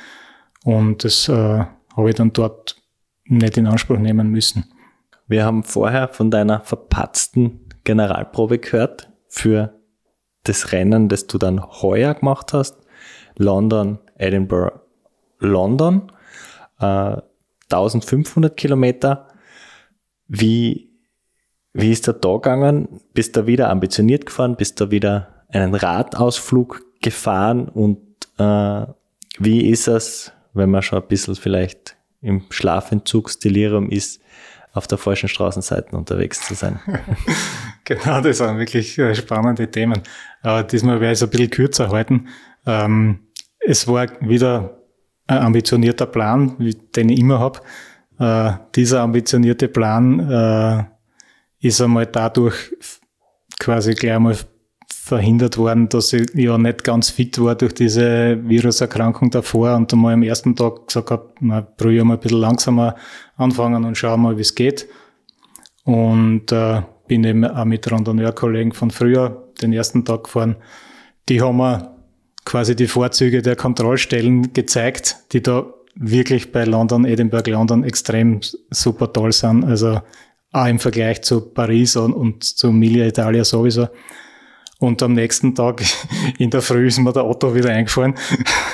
und 0.65 1.05
das 1.05 1.29
äh, 1.29 1.65
habe 1.97 2.09
ich 2.09 2.17
dann 2.17 2.33
dort 2.33 2.77
nicht 3.25 3.57
in 3.57 3.67
Anspruch 3.67 3.99
nehmen 3.99 4.31
müssen. 4.31 4.65
Wir 5.27 5.45
haben 5.45 5.63
vorher 5.63 6.09
von 6.09 6.31
deiner 6.31 6.61
verpatzten 6.61 7.69
Generalprobe 7.85 8.59
gehört 8.59 9.11
für 9.29 9.75
das 10.45 10.73
Rennen, 10.73 11.09
das 11.09 11.27
du 11.27 11.39
dann 11.39 11.63
heuer 11.83 12.15
gemacht 12.15 12.53
hast. 12.53 12.77
London, 13.37 13.99
Edinburgh, 14.17 14.81
London. 15.39 16.11
Äh, 16.81 17.17
1500 17.71 18.57
Kilometer. 18.57 19.28
Wie 20.29 20.89
wie 21.79 21.93
ist 21.93 22.07
der 22.07 22.15
da 22.15 22.35
gegangen? 22.35 23.01
Bist 23.15 23.37
du 23.37 23.47
wieder 23.47 23.71
ambitioniert 23.71 24.27
gefahren? 24.27 24.57
Bist 24.57 24.81
du 24.81 24.91
wieder 24.91 25.45
einen 25.49 25.75
Radausflug 25.75 26.83
gefahren? 27.01 27.69
Und 27.69 27.99
äh, 28.39 28.87
wie 29.39 29.69
ist 29.71 29.87
es, 29.87 30.33
wenn 30.55 30.71
man 30.71 30.83
schon 30.83 31.01
ein 31.01 31.09
bisschen 31.09 31.37
vielleicht 31.37 31.97
im 32.21 32.45
Schlafentzugsdelirium 32.51 33.91
ist, 33.91 34.21
auf 34.73 34.87
der 34.87 34.99
falschen 34.99 35.29
Straßenseite 35.29 35.97
unterwegs 35.97 36.47
zu 36.47 36.55
sein? 36.55 36.81
genau, 37.85 38.21
das 38.23 38.41
waren 38.41 38.59
wirklich 38.59 38.99
äh, 38.99 39.15
spannende 39.15 39.71
Themen. 39.71 40.03
Aber 40.43 40.65
diesmal 40.65 41.01
werde 41.01 41.13
ich 41.13 41.19
es 41.19 41.23
ein 41.23 41.31
bisschen 41.31 41.51
kürzer 41.51 41.91
halten. 41.91 42.29
Ähm, 42.67 43.21
es 43.61 43.87
war 43.87 44.09
wieder 44.21 44.83
ein 45.27 45.39
ambitionierter 45.39 46.07
Plan, 46.07 46.57
den 46.97 47.09
ich 47.09 47.21
immer 47.21 47.39
habe. 47.39 47.61
Äh, 48.19 48.53
dieser 48.75 49.01
ambitionierte 49.03 49.69
Plan 49.69 50.21
äh, 50.31 50.85
ist 51.61 51.81
einmal 51.81 52.07
dadurch 52.07 52.75
quasi 53.59 53.95
gleich 53.95 54.15
einmal 54.15 54.37
verhindert 54.91 55.57
worden, 55.57 55.89
dass 55.89 56.13
ich 56.13 56.29
ja 56.35 56.59
nicht 56.59 56.85
ganz 56.85 57.11
fit 57.11 57.41
war 57.41 57.55
durch 57.55 57.75
diese 57.75 58.39
Viruserkrankung 58.43 59.31
davor 59.31 59.75
und 59.75 59.93
einmal 59.93 60.15
am 60.15 60.23
ersten 60.23 60.55
Tag 60.55 60.87
gesagt 60.87 61.11
habe, 61.11 61.33
na, 61.41 61.63
probiere 61.63 62.05
mal 62.05 62.15
ein 62.15 62.21
bisschen 62.21 62.41
langsamer 62.41 62.95
anfangen 63.37 63.85
und 63.85 63.97
schau 63.97 64.17
mal, 64.17 64.37
wie 64.37 64.43
es 64.43 64.55
geht. 64.55 64.87
Und 65.85 66.53
äh, 66.53 66.83
bin 67.07 67.25
eben 67.25 67.45
auch 67.45 67.65
mit 67.65 67.91
Randonneur-Kollegen 67.91 68.73
von 68.73 68.91
früher 68.91 69.49
den 69.63 69.73
ersten 69.73 70.05
Tag 70.05 70.25
gefahren. 70.25 70.57
Die 71.31 71.41
haben 71.41 71.57
mir 71.57 71.97
quasi 72.45 72.77
die 72.77 72.87
Vorzüge 72.87 73.41
der 73.41 73.57
Kontrollstellen 73.57 74.53
gezeigt, 74.53 75.17
die 75.33 75.43
da 75.43 75.67
wirklich 75.99 76.53
bei 76.53 76.65
London, 76.65 77.05
Edinburgh, 77.05 77.51
London 77.51 77.85
extrem 77.85 78.41
super 78.71 79.13
toll 79.13 79.33
sind. 79.33 79.65
Also 79.65 80.01
auch 80.53 80.67
im 80.67 80.79
Vergleich 80.79 81.23
zu 81.23 81.41
Paris 81.41 81.97
und, 81.97 82.13
und 82.13 82.45
zu 82.45 82.69
Emilia 82.69 83.07
Italia 83.07 83.45
sowieso. 83.45 83.89
Und 84.81 85.03
am 85.03 85.13
nächsten 85.15 85.57
Tag 85.57 85.83
in 86.39 86.51
der 86.51 86.63
Früh 86.63 86.87
ist 86.87 86.99
mir 86.99 87.13
der 87.13 87.27
Otto 87.27 87.55
wieder 87.55 87.71
eingefahren. 87.71 88.15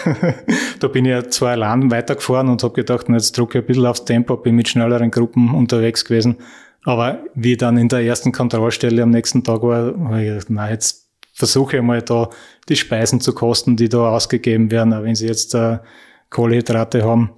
da 0.81 0.89
bin 0.89 1.07
ich 1.07 1.11
ja 1.11 1.29
zwar 1.29 1.53
allein 1.53 1.91
weitergefahren 1.91 2.49
und 2.49 2.63
habe 2.63 2.75
gedacht, 2.75 3.07
na, 3.09 3.17
jetzt 3.17 3.37
drücke 3.37 3.59
ich 3.59 3.65
ein 3.65 3.67
bisschen 3.67 3.87
aufs 3.87 4.05
Tempo, 4.05 4.37
bin 4.37 4.55
mit 4.55 4.69
schnelleren 4.69 5.11
Gruppen 5.11 5.55
unterwegs 5.55 6.05
gewesen. 6.05 6.37
Aber 6.85 7.21
wie 7.35 7.57
dann 7.57 7.79
in 7.79 7.89
der 7.89 8.01
ersten 8.01 8.33
Kontrollstelle 8.33 9.03
am 9.03 9.11
nächsten 9.11 9.43
Tag 9.43 9.63
war, 9.63 9.95
habe 9.99 10.23
ich 10.23 10.29
gedacht, 10.29 10.47
na, 10.51 10.71
jetzt 10.71 11.09
versuche 11.33 11.79
ich 11.79 11.83
mal 11.83 12.03
da 12.03 12.29
die 12.69 12.77
Speisen 12.77 13.21
zu 13.21 13.33
kosten, 13.33 13.77
die 13.77 13.89
da 13.89 14.11
ausgegeben 14.11 14.71
werden, 14.71 14.93
auch 14.93 15.03
wenn 15.03 15.15
sie 15.15 15.27
jetzt 15.27 15.55
äh, 15.55 15.79
Kohlehydrate 16.31 17.05
haben 17.05 17.31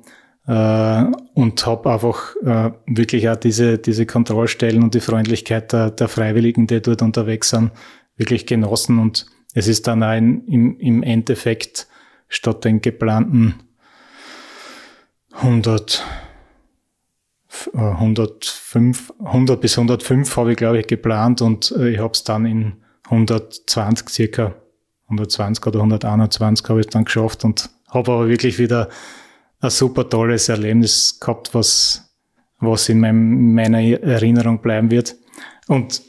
äh, 0.46 1.04
und 1.34 1.66
habe 1.66 1.92
einfach 1.92 2.34
äh, 2.44 2.70
wirklich 2.86 3.28
auch 3.28 3.36
diese, 3.36 3.78
diese 3.78 4.06
Kontrollstellen 4.06 4.82
und 4.82 4.94
die 4.94 5.00
Freundlichkeit 5.00 5.72
der, 5.72 5.90
der 5.90 6.08
Freiwilligen, 6.08 6.66
die 6.66 6.80
dort 6.80 7.02
unterwegs 7.02 7.50
sind, 7.50 7.72
wirklich 8.16 8.46
genossen. 8.46 8.98
Und 8.98 9.26
es 9.54 9.68
ist 9.68 9.86
dann 9.86 10.02
ein, 10.02 10.44
im, 10.46 10.78
im 10.78 11.02
Endeffekt 11.02 11.88
statt 12.28 12.64
den 12.64 12.80
geplanten 12.80 13.54
100, 15.32 16.02
105, 17.74 19.12
100 19.22 19.60
bis 19.60 19.76
105 19.78 20.36
habe 20.36 20.52
ich, 20.52 20.56
glaube 20.56 20.78
ich, 20.78 20.86
geplant 20.86 21.42
und 21.42 21.72
äh, 21.72 21.90
ich 21.90 21.98
habe 21.98 22.12
es 22.12 22.24
dann 22.24 22.46
in 22.46 22.74
120 23.04 24.08
circa, 24.08 24.54
120 25.04 25.66
oder 25.66 25.80
121 25.80 26.68
habe 26.68 26.80
ich 26.80 26.86
dann 26.86 27.04
geschafft 27.04 27.44
und 27.44 27.70
habe 27.88 28.12
aber 28.12 28.28
wirklich 28.28 28.58
wieder 28.58 28.88
ein 29.60 29.70
super 29.70 30.08
tolles 30.08 30.48
Erlebnis 30.48 31.18
gehabt, 31.20 31.54
was, 31.54 32.14
was 32.58 32.88
in 32.88 33.00
meinem, 33.00 33.54
meiner 33.54 33.80
Erinnerung 33.80 34.60
bleiben 34.60 34.90
wird. 34.90 35.16
Und 35.68 36.02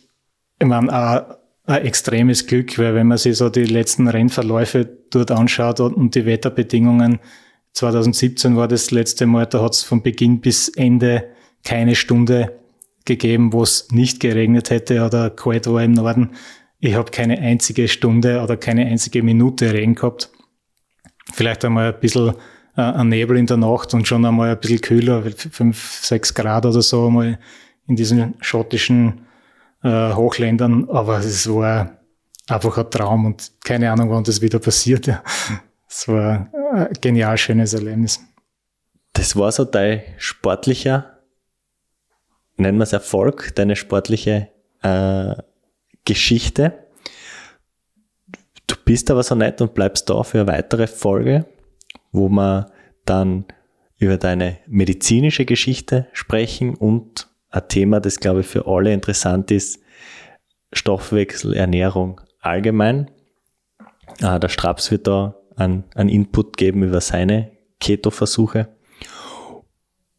ich 0.59 0.67
meine, 0.67 0.91
auch 0.91 1.37
ein 1.65 1.85
extremes 1.85 2.47
Glück, 2.47 2.77
weil 2.79 2.95
wenn 2.95 3.07
man 3.07 3.17
sich 3.17 3.37
so 3.37 3.49
die 3.49 3.65
letzten 3.65 4.07
Rennverläufe 4.07 4.85
dort 5.09 5.31
anschaut 5.31 5.79
und 5.79 6.15
die 6.15 6.25
Wetterbedingungen, 6.25 7.19
2017 7.73 8.55
war 8.55 8.67
das 8.67 8.91
letzte 8.91 9.27
Mal, 9.27 9.45
da 9.45 9.61
hat 9.61 9.73
es 9.73 9.83
von 9.83 10.01
Beginn 10.01 10.41
bis 10.41 10.69
Ende 10.69 11.25
keine 11.63 11.95
Stunde 11.95 12.59
gegeben, 13.05 13.53
wo 13.53 13.63
es 13.63 13.89
nicht 13.91 14.19
geregnet 14.19 14.69
hätte 14.69 15.05
oder 15.05 15.29
kalt 15.29 15.67
war 15.67 15.83
im 15.83 15.93
Norden. 15.93 16.31
Ich 16.79 16.95
habe 16.95 17.11
keine 17.11 17.39
einzige 17.39 17.87
Stunde 17.87 18.41
oder 18.41 18.57
keine 18.57 18.85
einzige 18.85 19.21
Minute 19.21 19.73
Regen 19.73 19.95
gehabt. 19.95 20.31
Vielleicht 21.33 21.65
einmal 21.65 21.93
ein 21.93 21.99
bisschen 21.99 22.33
äh, 22.75 22.81
ein 22.81 23.09
Nebel 23.09 23.37
in 23.37 23.45
der 23.45 23.57
Nacht 23.57 23.93
und 23.93 24.07
schon 24.07 24.25
einmal 24.25 24.51
ein 24.51 24.59
bisschen 24.59 24.81
kühler, 24.81 25.23
fünf, 25.31 25.99
sechs 26.03 26.33
Grad 26.33 26.65
oder 26.65 26.81
so 26.81 27.07
einmal 27.07 27.39
in 27.87 27.95
diesen 27.95 28.35
schottischen 28.41 29.25
äh, 29.83 30.13
Hochländern. 30.13 30.89
Aber 30.89 31.19
es 31.19 31.49
war 31.49 31.97
einfach 32.47 32.77
ein 32.77 32.89
Traum 32.91 33.25
und 33.25 33.51
keine 33.63 33.91
Ahnung, 33.91 34.09
wann 34.09 34.23
das 34.23 34.41
wieder 34.41 34.59
passiert. 34.59 35.09
Es 35.89 36.07
war 36.07 36.49
ein 36.73 36.89
genial 37.01 37.37
schönes 37.37 37.73
Erlebnis. 37.73 38.19
Das 39.13 39.35
war 39.35 39.51
so 39.51 39.65
dein 39.65 40.01
sportlicher, 40.17 41.17
nennen 42.57 42.77
wir 42.77 42.83
es 42.83 42.93
Erfolg, 42.93 43.55
deine 43.55 43.75
sportliche 43.75 44.49
äh, 44.83 45.33
Geschichte. 46.05 46.86
Bist 48.87 49.11
aber 49.11 49.21
so 49.21 49.35
nett 49.35 49.61
und 49.61 49.75
bleibst 49.75 50.09
da 50.09 50.23
für 50.23 50.39
eine 50.39 50.47
weitere 50.47 50.87
Folge 50.87 51.45
wo 52.11 52.29
wir 52.29 52.71
dann 53.05 53.45
über 53.97 54.17
deine 54.17 54.57
medizinische 54.67 55.45
Geschichte 55.45 56.07
sprechen 56.13 56.75
und 56.75 57.29
ein 57.49 57.67
Thema, 57.67 57.99
das 57.99 58.19
glaube 58.19 58.41
ich 58.41 58.47
für 58.47 58.67
alle 58.67 58.93
interessant 58.93 59.51
ist, 59.51 59.79
Stoffwechsel, 60.73 61.53
Ernährung 61.53 62.21
allgemein. 62.41 63.09
Ah, 64.21 64.39
der 64.39 64.49
Straps 64.49 64.91
wird 64.91 65.07
da 65.07 65.35
einen, 65.55 65.85
einen 65.95 66.09
Input 66.09 66.57
geben 66.57 66.83
über 66.83 67.01
seine 67.01 67.51
Keto-Versuche. 67.79 68.67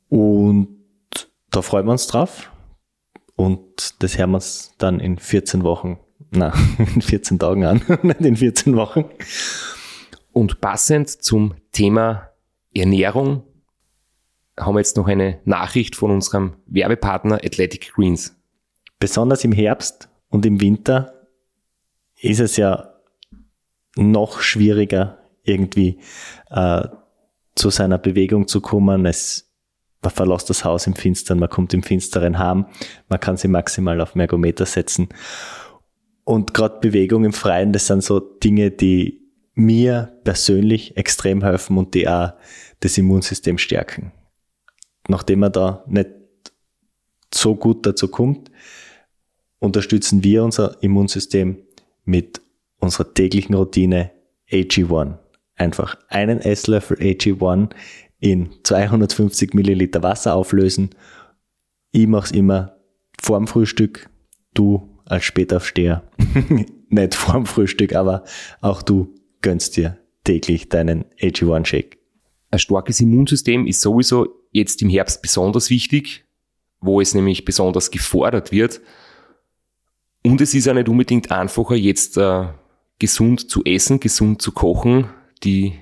Und 0.09 0.79
da 1.51 1.63
freuen 1.63 1.87
wir 1.87 1.93
uns 1.93 2.07
drauf. 2.07 2.51
Und 3.37 4.03
das 4.03 4.19
hören 4.19 4.31
wir 4.31 4.37
uns 4.37 4.75
dann 4.79 5.01
in 5.01 5.19
14 5.19 5.63
Wochen, 5.63 5.99
na, 6.31 6.53
in 6.95 7.03
14 7.03 7.39
Tagen 7.39 7.65
an, 7.65 7.83
nicht 8.03 8.21
in 8.21 8.37
14 8.37 8.77
Wochen. 8.77 9.05
Und 10.33 10.61
passend 10.61 11.09
zum 11.11 11.55
Thema 11.73 12.31
Ernährung 12.75 13.43
haben 14.59 14.75
wir 14.75 14.81
jetzt 14.81 14.97
noch 14.97 15.09
eine 15.09 15.41
Nachricht 15.45 15.97
von 15.97 16.11
unserem 16.11 16.55
Werbepartner 16.67 17.37
Athletic 17.45 17.93
Greens. 17.95 18.37
Besonders 18.99 19.45
im 19.45 19.53
Herbst 19.53 20.09
und 20.29 20.45
im 20.45 20.61
Winter 20.61 21.27
ist 22.21 22.41
es 22.41 22.57
ja 22.57 22.95
noch 23.97 24.41
schwieriger, 24.41 25.19
irgendwie 25.43 26.01
äh, 26.51 26.85
zu 27.55 27.71
seiner 27.71 27.99
Bewegung 27.99 28.49
zu 28.49 28.61
kommen. 28.61 29.07
Es, 29.07 29.51
man 30.03 30.11
verlässt 30.11 30.51
das 30.51 30.65
Haus 30.65 30.87
im 30.87 30.95
Finstern, 30.95 31.39
man 31.39 31.49
kommt 31.49 31.75
im 31.75 31.83
Finsteren 31.83 32.39
heim, 32.39 32.67
man 33.09 33.21
kann 33.21 33.37
sie 33.37 33.49
maximal 33.49 34.01
auf 34.01 34.15
Mergometer 34.15 34.67
setzen. 34.67 35.09
Und 36.29 36.53
gerade 36.53 36.81
Bewegung 36.81 37.25
im 37.25 37.33
Freien, 37.33 37.73
das 37.73 37.87
sind 37.87 38.05
so 38.05 38.21
Dinge, 38.21 38.71
die 38.71 39.23
mir 39.55 40.13
persönlich 40.25 40.95
extrem 40.99 41.43
helfen 41.43 41.79
und 41.79 41.95
die 41.95 42.07
auch 42.07 42.35
das 42.81 42.99
Immunsystem 42.99 43.57
stärken. 43.57 44.13
Nachdem 45.09 45.39
man 45.39 45.53
da 45.53 45.83
nicht 45.87 46.11
so 47.33 47.55
gut 47.55 47.87
dazu 47.87 48.09
kommt, 48.09 48.51
unterstützen 49.59 50.23
wir 50.23 50.45
unser 50.45 50.77
Immunsystem 50.83 51.63
mit 52.05 52.43
unserer 52.79 53.15
täglichen 53.15 53.55
Routine 53.55 54.11
AG1. 54.51 55.17
Einfach 55.57 55.97
einen 56.09 56.41
Esslöffel 56.43 56.99
AG1 56.99 57.71
in 58.21 58.51
250 58.65 59.55
Milliliter 59.55 60.03
Wasser 60.03 60.35
auflösen. 60.35 60.91
Ich 61.91 62.07
mache 62.07 62.27
es 62.27 62.33
immer 62.33 62.77
vorm 63.19 63.47
Frühstück, 63.47 64.11
du 64.53 64.98
als 65.09 65.25
Spätaufsteher. 65.25 66.03
Nicht 66.89 67.15
vorm 67.15 67.47
Frühstück, 67.47 67.95
aber 67.95 68.25
auch 68.61 68.83
du 68.83 69.15
gönnst 69.43 69.77
dir 69.77 69.99
täglich 70.25 70.69
deinen 70.69 71.05
AG1-Shake. 71.21 71.99
Ein 72.51 72.59
starkes 72.59 73.01
Immunsystem 73.01 73.67
ist 73.67 73.81
sowieso 73.81 74.27
jetzt 74.53 74.81
im 74.83 74.89
Herbst 74.89 75.23
besonders 75.23 75.71
wichtig, 75.71 76.25
wo 76.81 77.01
es 77.01 77.15
nämlich 77.15 77.45
besonders 77.45 77.91
gefordert 77.91 78.53
wird. 78.53 78.81
Und 80.25 80.41
es 80.41 80.55
ist 80.55 80.69
auch 80.69 80.75
nicht 80.75 80.89
unbedingt 80.89 81.31
einfacher, 81.31 81.75
jetzt 81.75 82.17
äh, 82.17 82.47
gesund 82.99 83.51
zu 83.51 83.63
essen, 83.65 84.01
gesund 84.01 84.43
zu 84.43 84.53
kochen. 84.53 85.09
Die 85.45 85.75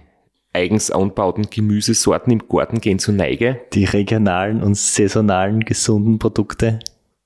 eigens 0.52 0.90
anbauten 0.90 1.48
Gemüsesorten 1.50 2.32
im 2.32 2.48
Garten 2.48 2.80
gehen 2.80 2.98
zur 2.98 3.14
Neige. 3.14 3.60
Die 3.72 3.84
regionalen 3.84 4.62
und 4.62 4.76
saisonalen 4.76 5.64
gesunden 5.64 6.18
Produkte 6.18 6.80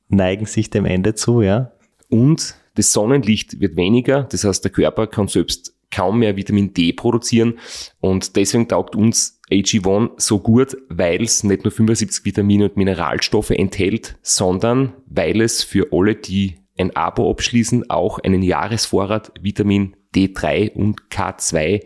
neigen 0.09 0.47
sich 0.47 0.70
dem 0.70 0.85
Ende 0.85 1.14
zu, 1.14 1.40
ja. 1.40 1.72
Und 2.11 2.55
das 2.74 2.93
Sonnenlicht 2.93 3.61
wird 3.61 3.77
weniger, 3.77 4.24
das 4.24 4.45
heißt, 4.45 4.65
der 4.65 4.70
Körper 4.70 5.07
kann 5.07 5.28
selbst 5.28 5.74
kaum 5.91 6.20
mehr 6.20 6.37
Vitamin 6.37 6.73
D 6.73 6.93
produzieren 6.93 7.59
und 8.01 8.37
deswegen 8.37 8.69
taugt 8.69 8.95
uns 8.95 9.41
AG1 9.51 10.12
so 10.19 10.39
gut, 10.39 10.77
weil 10.89 11.23
es 11.23 11.43
nicht 11.43 11.65
nur 11.65 11.73
75 11.73 12.24
Vitamine 12.24 12.66
und 12.66 12.77
Mineralstoffe 12.77 13.51
enthält, 13.51 14.16
sondern 14.23 14.93
weil 15.07 15.41
es 15.41 15.65
für 15.65 15.89
alle, 15.93 16.15
die 16.15 16.59
ein 16.78 16.95
Abo 16.95 17.31
abschließen, 17.31 17.91
auch 17.91 18.20
einen 18.20 18.43
Jahresvorrat 18.43 19.32
Vitamin 19.41 19.97
D3 20.15 20.73
und 20.73 21.09
K2 21.11 21.85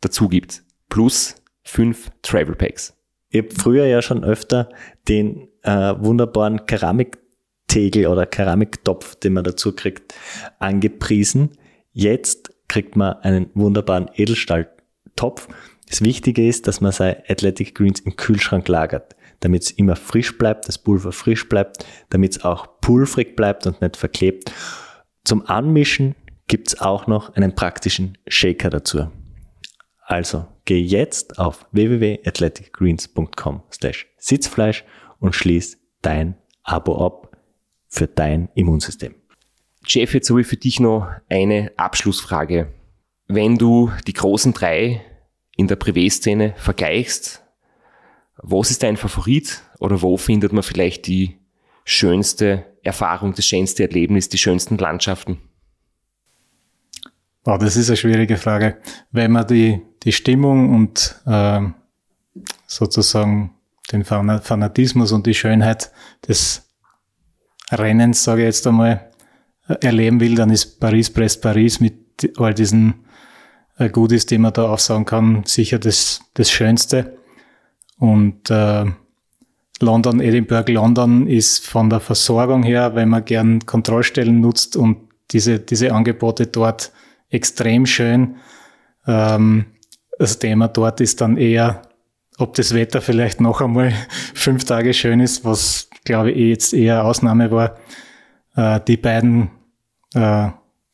dazu 0.00 0.28
gibt. 0.28 0.62
Plus 0.88 1.36
fünf 1.62 2.10
Travel 2.22 2.54
Packs. 2.54 2.96
Ich 3.28 3.42
habe 3.42 3.50
früher 3.54 3.86
ja 3.86 4.02
schon 4.02 4.24
öfter 4.24 4.70
den 5.08 5.48
äh, 5.62 5.94
wunderbaren 5.98 6.66
Keramiktegel 7.68 8.06
oder 8.06 8.26
Keramiktopf, 8.26 9.16
den 9.16 9.34
man 9.34 9.44
dazu 9.44 9.74
kriegt, 9.74 10.14
angepriesen. 10.58 11.50
Jetzt 11.92 12.52
kriegt 12.68 12.96
man 12.96 13.14
einen 13.22 13.50
wunderbaren 13.54 14.10
Edelstahltopf. 14.14 15.48
Das 15.88 16.02
Wichtige 16.02 16.46
ist, 16.46 16.66
dass 16.66 16.80
man 16.80 16.92
seine 16.92 17.22
Athletic 17.28 17.74
Greens 17.74 18.00
im 18.00 18.16
Kühlschrank 18.16 18.66
lagert, 18.68 19.14
damit 19.40 19.62
es 19.62 19.70
immer 19.70 19.96
frisch 19.96 20.36
bleibt, 20.36 20.68
das 20.68 20.78
Pulver 20.78 21.12
frisch 21.12 21.48
bleibt, 21.48 21.84
damit 22.10 22.36
es 22.36 22.44
auch 22.44 22.80
pulverig 22.80 23.36
bleibt 23.36 23.66
und 23.66 23.80
nicht 23.80 23.96
verklebt. 23.96 24.52
Zum 25.24 25.46
Anmischen 25.46 26.14
gibt 26.48 26.68
es 26.68 26.80
auch 26.80 27.06
noch 27.06 27.34
einen 27.34 27.54
praktischen 27.54 28.18
Shaker 28.26 28.70
dazu. 28.70 29.10
Also 30.00 30.46
geh 30.64 30.80
jetzt 30.80 31.38
auf 31.38 31.66
www.athleticgreens.com 31.72 33.62
slash 33.72 34.06
Sitzfleisch 34.18 34.84
und 35.18 35.34
schließ 35.34 35.78
dein 36.02 36.36
Abo 36.62 37.04
ab 37.04 37.25
für 37.88 38.06
dein 38.06 38.48
Immunsystem. 38.54 39.14
Jeff, 39.86 40.14
jetzt 40.14 40.30
habe 40.30 40.40
ich 40.40 40.46
für 40.46 40.56
dich 40.56 40.80
noch 40.80 41.08
eine 41.28 41.72
Abschlussfrage. 41.76 42.72
Wenn 43.28 43.56
du 43.56 43.92
die 44.06 44.12
großen 44.12 44.52
drei 44.52 45.00
in 45.56 45.68
der 45.68 45.76
Privé-Szene 45.76 46.54
vergleichst, 46.56 47.42
was 48.36 48.70
ist 48.70 48.82
dein 48.82 48.96
Favorit 48.96 49.62
oder 49.78 50.02
wo 50.02 50.16
findet 50.16 50.52
man 50.52 50.62
vielleicht 50.62 51.06
die 51.06 51.38
schönste 51.84 52.66
Erfahrung, 52.82 53.34
das 53.34 53.46
schönste 53.46 53.84
Erlebnis, 53.84 54.28
die 54.28 54.38
schönsten 54.38 54.76
Landschaften? 54.76 55.38
Wow, 57.44 57.58
das 57.58 57.76
ist 57.76 57.88
eine 57.88 57.96
schwierige 57.96 58.36
Frage. 58.36 58.78
Wenn 59.12 59.32
man 59.32 59.46
die, 59.46 59.80
die 60.02 60.12
Stimmung 60.12 60.74
und 60.74 61.14
äh, 61.26 61.60
sozusagen 62.66 63.54
den 63.92 64.04
Fanatismus 64.04 65.12
und 65.12 65.26
die 65.26 65.34
Schönheit 65.34 65.92
des 66.26 66.65
Rennens, 67.70 68.24
sage 68.24 68.42
ich 68.42 68.46
jetzt 68.46 68.66
einmal, 68.66 69.10
erleben 69.80 70.20
will, 70.20 70.34
dann 70.34 70.50
ist 70.50 70.80
Paris 70.80 71.10
Brest 71.10 71.42
Paris 71.42 71.80
mit 71.80 72.32
all 72.38 72.54
diesen 72.54 73.06
äh, 73.78 73.88
Goodies, 73.88 74.26
die 74.26 74.38
man 74.38 74.52
da 74.52 74.68
aufsagen 74.68 75.04
kann, 75.04 75.42
sicher 75.44 75.78
das, 75.78 76.20
das 76.34 76.50
Schönste. 76.50 77.16
Und 77.98 78.50
äh, 78.50 78.84
London, 79.80 80.20
Edinburgh, 80.20 80.72
London 80.72 81.26
ist 81.26 81.66
von 81.66 81.90
der 81.90 82.00
Versorgung 82.00 82.62
her, 82.62 82.94
wenn 82.94 83.08
man 83.08 83.24
gern 83.24 83.64
Kontrollstellen 83.66 84.40
nutzt 84.40 84.76
und 84.76 84.98
diese, 85.32 85.58
diese 85.58 85.92
Angebote 85.92 86.46
dort 86.46 86.92
extrem 87.30 87.84
schön. 87.86 88.36
Ähm, 89.06 89.66
das 90.18 90.38
Thema 90.38 90.68
dort 90.68 91.00
ist 91.00 91.20
dann 91.20 91.36
eher, 91.36 91.82
ob 92.38 92.54
das 92.54 92.74
Wetter 92.74 93.02
vielleicht 93.02 93.40
noch 93.40 93.60
einmal 93.60 93.92
fünf 94.34 94.64
Tage 94.64 94.94
schön 94.94 95.20
ist, 95.20 95.44
was 95.44 95.90
glaube 96.06 96.32
ich 96.32 96.48
jetzt 96.48 96.72
eher 96.72 97.04
Ausnahme 97.04 97.50
war. 97.50 97.76
Äh, 98.56 98.80
die 98.88 98.96
beiden 98.96 99.50
äh, 100.14 100.48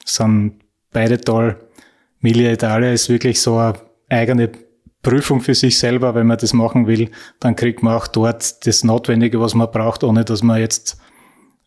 sind 0.05 0.60
beide 0.90 1.20
toll. 1.20 1.56
Milia 2.20 2.52
Italia 2.52 2.93
ist 2.93 3.09
wirklich 3.09 3.40
so 3.40 3.56
eine 3.59 3.74
eigene 4.09 4.51
Prüfung 5.02 5.40
für 5.40 5.55
sich 5.55 5.78
selber. 5.78 6.14
Wenn 6.14 6.26
man 6.26 6.39
das 6.39 6.52
machen 6.52 6.86
will, 6.86 7.10
dann 7.40 7.56
kriegt 7.56 7.82
man 7.82 7.94
auch 7.94 8.06
dort 8.06 8.66
das 8.66 8.84
Notwendige, 8.84 9.40
was 9.40 9.55
man 9.55 9.70
braucht, 9.70 10.05
ohne 10.05 10.24
dass 10.24 10.43
man 10.43 10.60
jetzt 10.60 10.98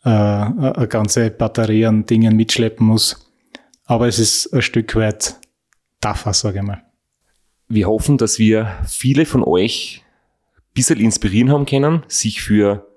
äh, 0.04 0.10
eine 0.10 0.88
ganze 0.90 1.30
Batterie 1.30 1.86
an 1.86 2.06
Dingen 2.06 2.36
mitschleppen 2.36 2.86
muss. 2.86 3.32
Aber 3.86 4.08
es 4.08 4.20
ist 4.20 4.54
ein 4.54 4.62
Stück 4.62 4.96
weit 4.96 5.36
tougher, 6.02 6.34
sage 6.34 6.60
ich 6.60 6.64
mal. 6.64 6.84
Wir 7.68 7.88
hoffen, 7.88 8.18
dass 8.18 8.40
wir 8.40 8.72
viele 8.88 9.26
von 9.26 9.44
euch 9.44 10.04
ein 10.56 10.62
bisschen 10.74 11.00
inspirieren 11.00 11.52
haben 11.52 11.66
können, 11.66 12.04
sich 12.08 12.42
für 12.42 12.88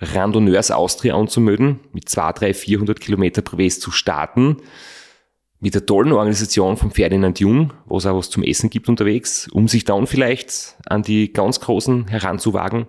Randonneurs 0.00 0.70
Austria 0.70 1.16
anzumelden, 1.16 1.80
mit 1.92 2.08
200, 2.08 2.40
300, 2.40 2.56
400 2.56 3.00
Kilometer 3.00 3.42
Privé 3.42 3.68
zu 3.78 3.90
starten, 3.90 4.58
mit 5.60 5.74
der 5.74 5.86
tollen 5.86 6.12
Organisation 6.12 6.76
von 6.76 6.92
Ferdinand 6.92 7.40
Jung, 7.40 7.72
wo 7.86 7.98
es 7.98 8.06
auch 8.06 8.16
was 8.16 8.30
zum 8.30 8.44
Essen 8.44 8.70
gibt 8.70 8.88
unterwegs, 8.88 9.48
um 9.48 9.66
sich 9.66 9.84
dann 9.84 10.06
vielleicht 10.06 10.76
an 10.86 11.02
die 11.02 11.32
ganz 11.32 11.60
Großen 11.60 12.06
heranzuwagen 12.06 12.86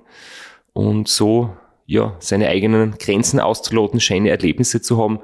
und 0.73 1.07
so 1.07 1.57
ja, 1.88 2.15
seine 2.19 2.48
eigenen 2.49 2.99
Grenzen 2.99 3.40
auszuloten, 3.40 3.99
schöne 3.99 4.30
Erlebnisse 4.30 4.80
zu 4.80 5.02
haben, 5.02 5.19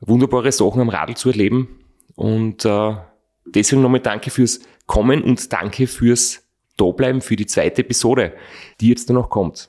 wunderbare 0.00 0.50
Sachen 0.50 0.80
am 0.80 0.88
Radl 0.88 1.14
zu 1.14 1.30
erleben. 1.30 1.68
Und 2.16 2.64
äh, 2.64 2.96
deswegen 3.46 3.82
nochmal 3.82 4.00
danke 4.00 4.30
fürs 4.30 4.60
Kommen 4.86 5.22
und 5.22 5.52
danke 5.52 5.86
fürs 5.86 6.42
Dableiben 6.76 7.20
für 7.20 7.36
die 7.36 7.46
zweite 7.46 7.82
Episode, 7.82 8.32
die 8.80 8.88
jetzt 8.88 9.08
noch 9.10 9.30
kommt. 9.30 9.68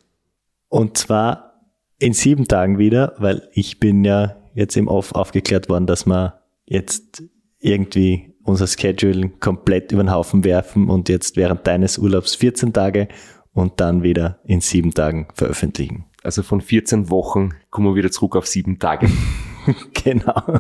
Und 0.76 0.98
zwar 0.98 1.62
in 2.00 2.12
sieben 2.12 2.50
Tagen 2.50 2.78
wieder, 2.78 3.14
weil 3.18 3.48
ich 3.54 3.80
bin 3.80 4.04
ja 4.04 4.36
jetzt 4.56 4.76
im 4.76 4.90
Off 4.90 5.14
aufgeklärt 5.14 5.70
worden, 5.70 5.88
dass 5.88 6.06
wir 6.06 6.42
jetzt 6.66 7.24
irgendwie 7.60 8.34
unser 8.44 8.68
Schedule 8.68 9.30
komplett 9.40 9.94
über 9.94 10.04
den 10.04 10.12
Haufen 10.12 10.44
werfen 10.44 10.90
und 10.90 11.08
jetzt 11.08 11.38
während 11.38 11.66
deines 11.66 11.98
Urlaubs 11.98 12.36
14 12.36 12.74
Tage 12.74 13.08
und 13.54 13.80
dann 13.80 14.04
wieder 14.04 14.42
in 14.44 14.60
sieben 14.60 14.94
Tagen 14.94 15.30
veröffentlichen. 15.34 16.08
Also 16.24 16.44
von 16.44 16.60
14 16.60 17.10
Wochen 17.10 17.52
kommen 17.70 17.88
wir 17.88 17.96
wieder 17.96 18.12
zurück 18.12 18.36
auf 18.36 18.46
sieben 18.46 18.78
Tage. 18.78 19.10
genau. 19.94 20.60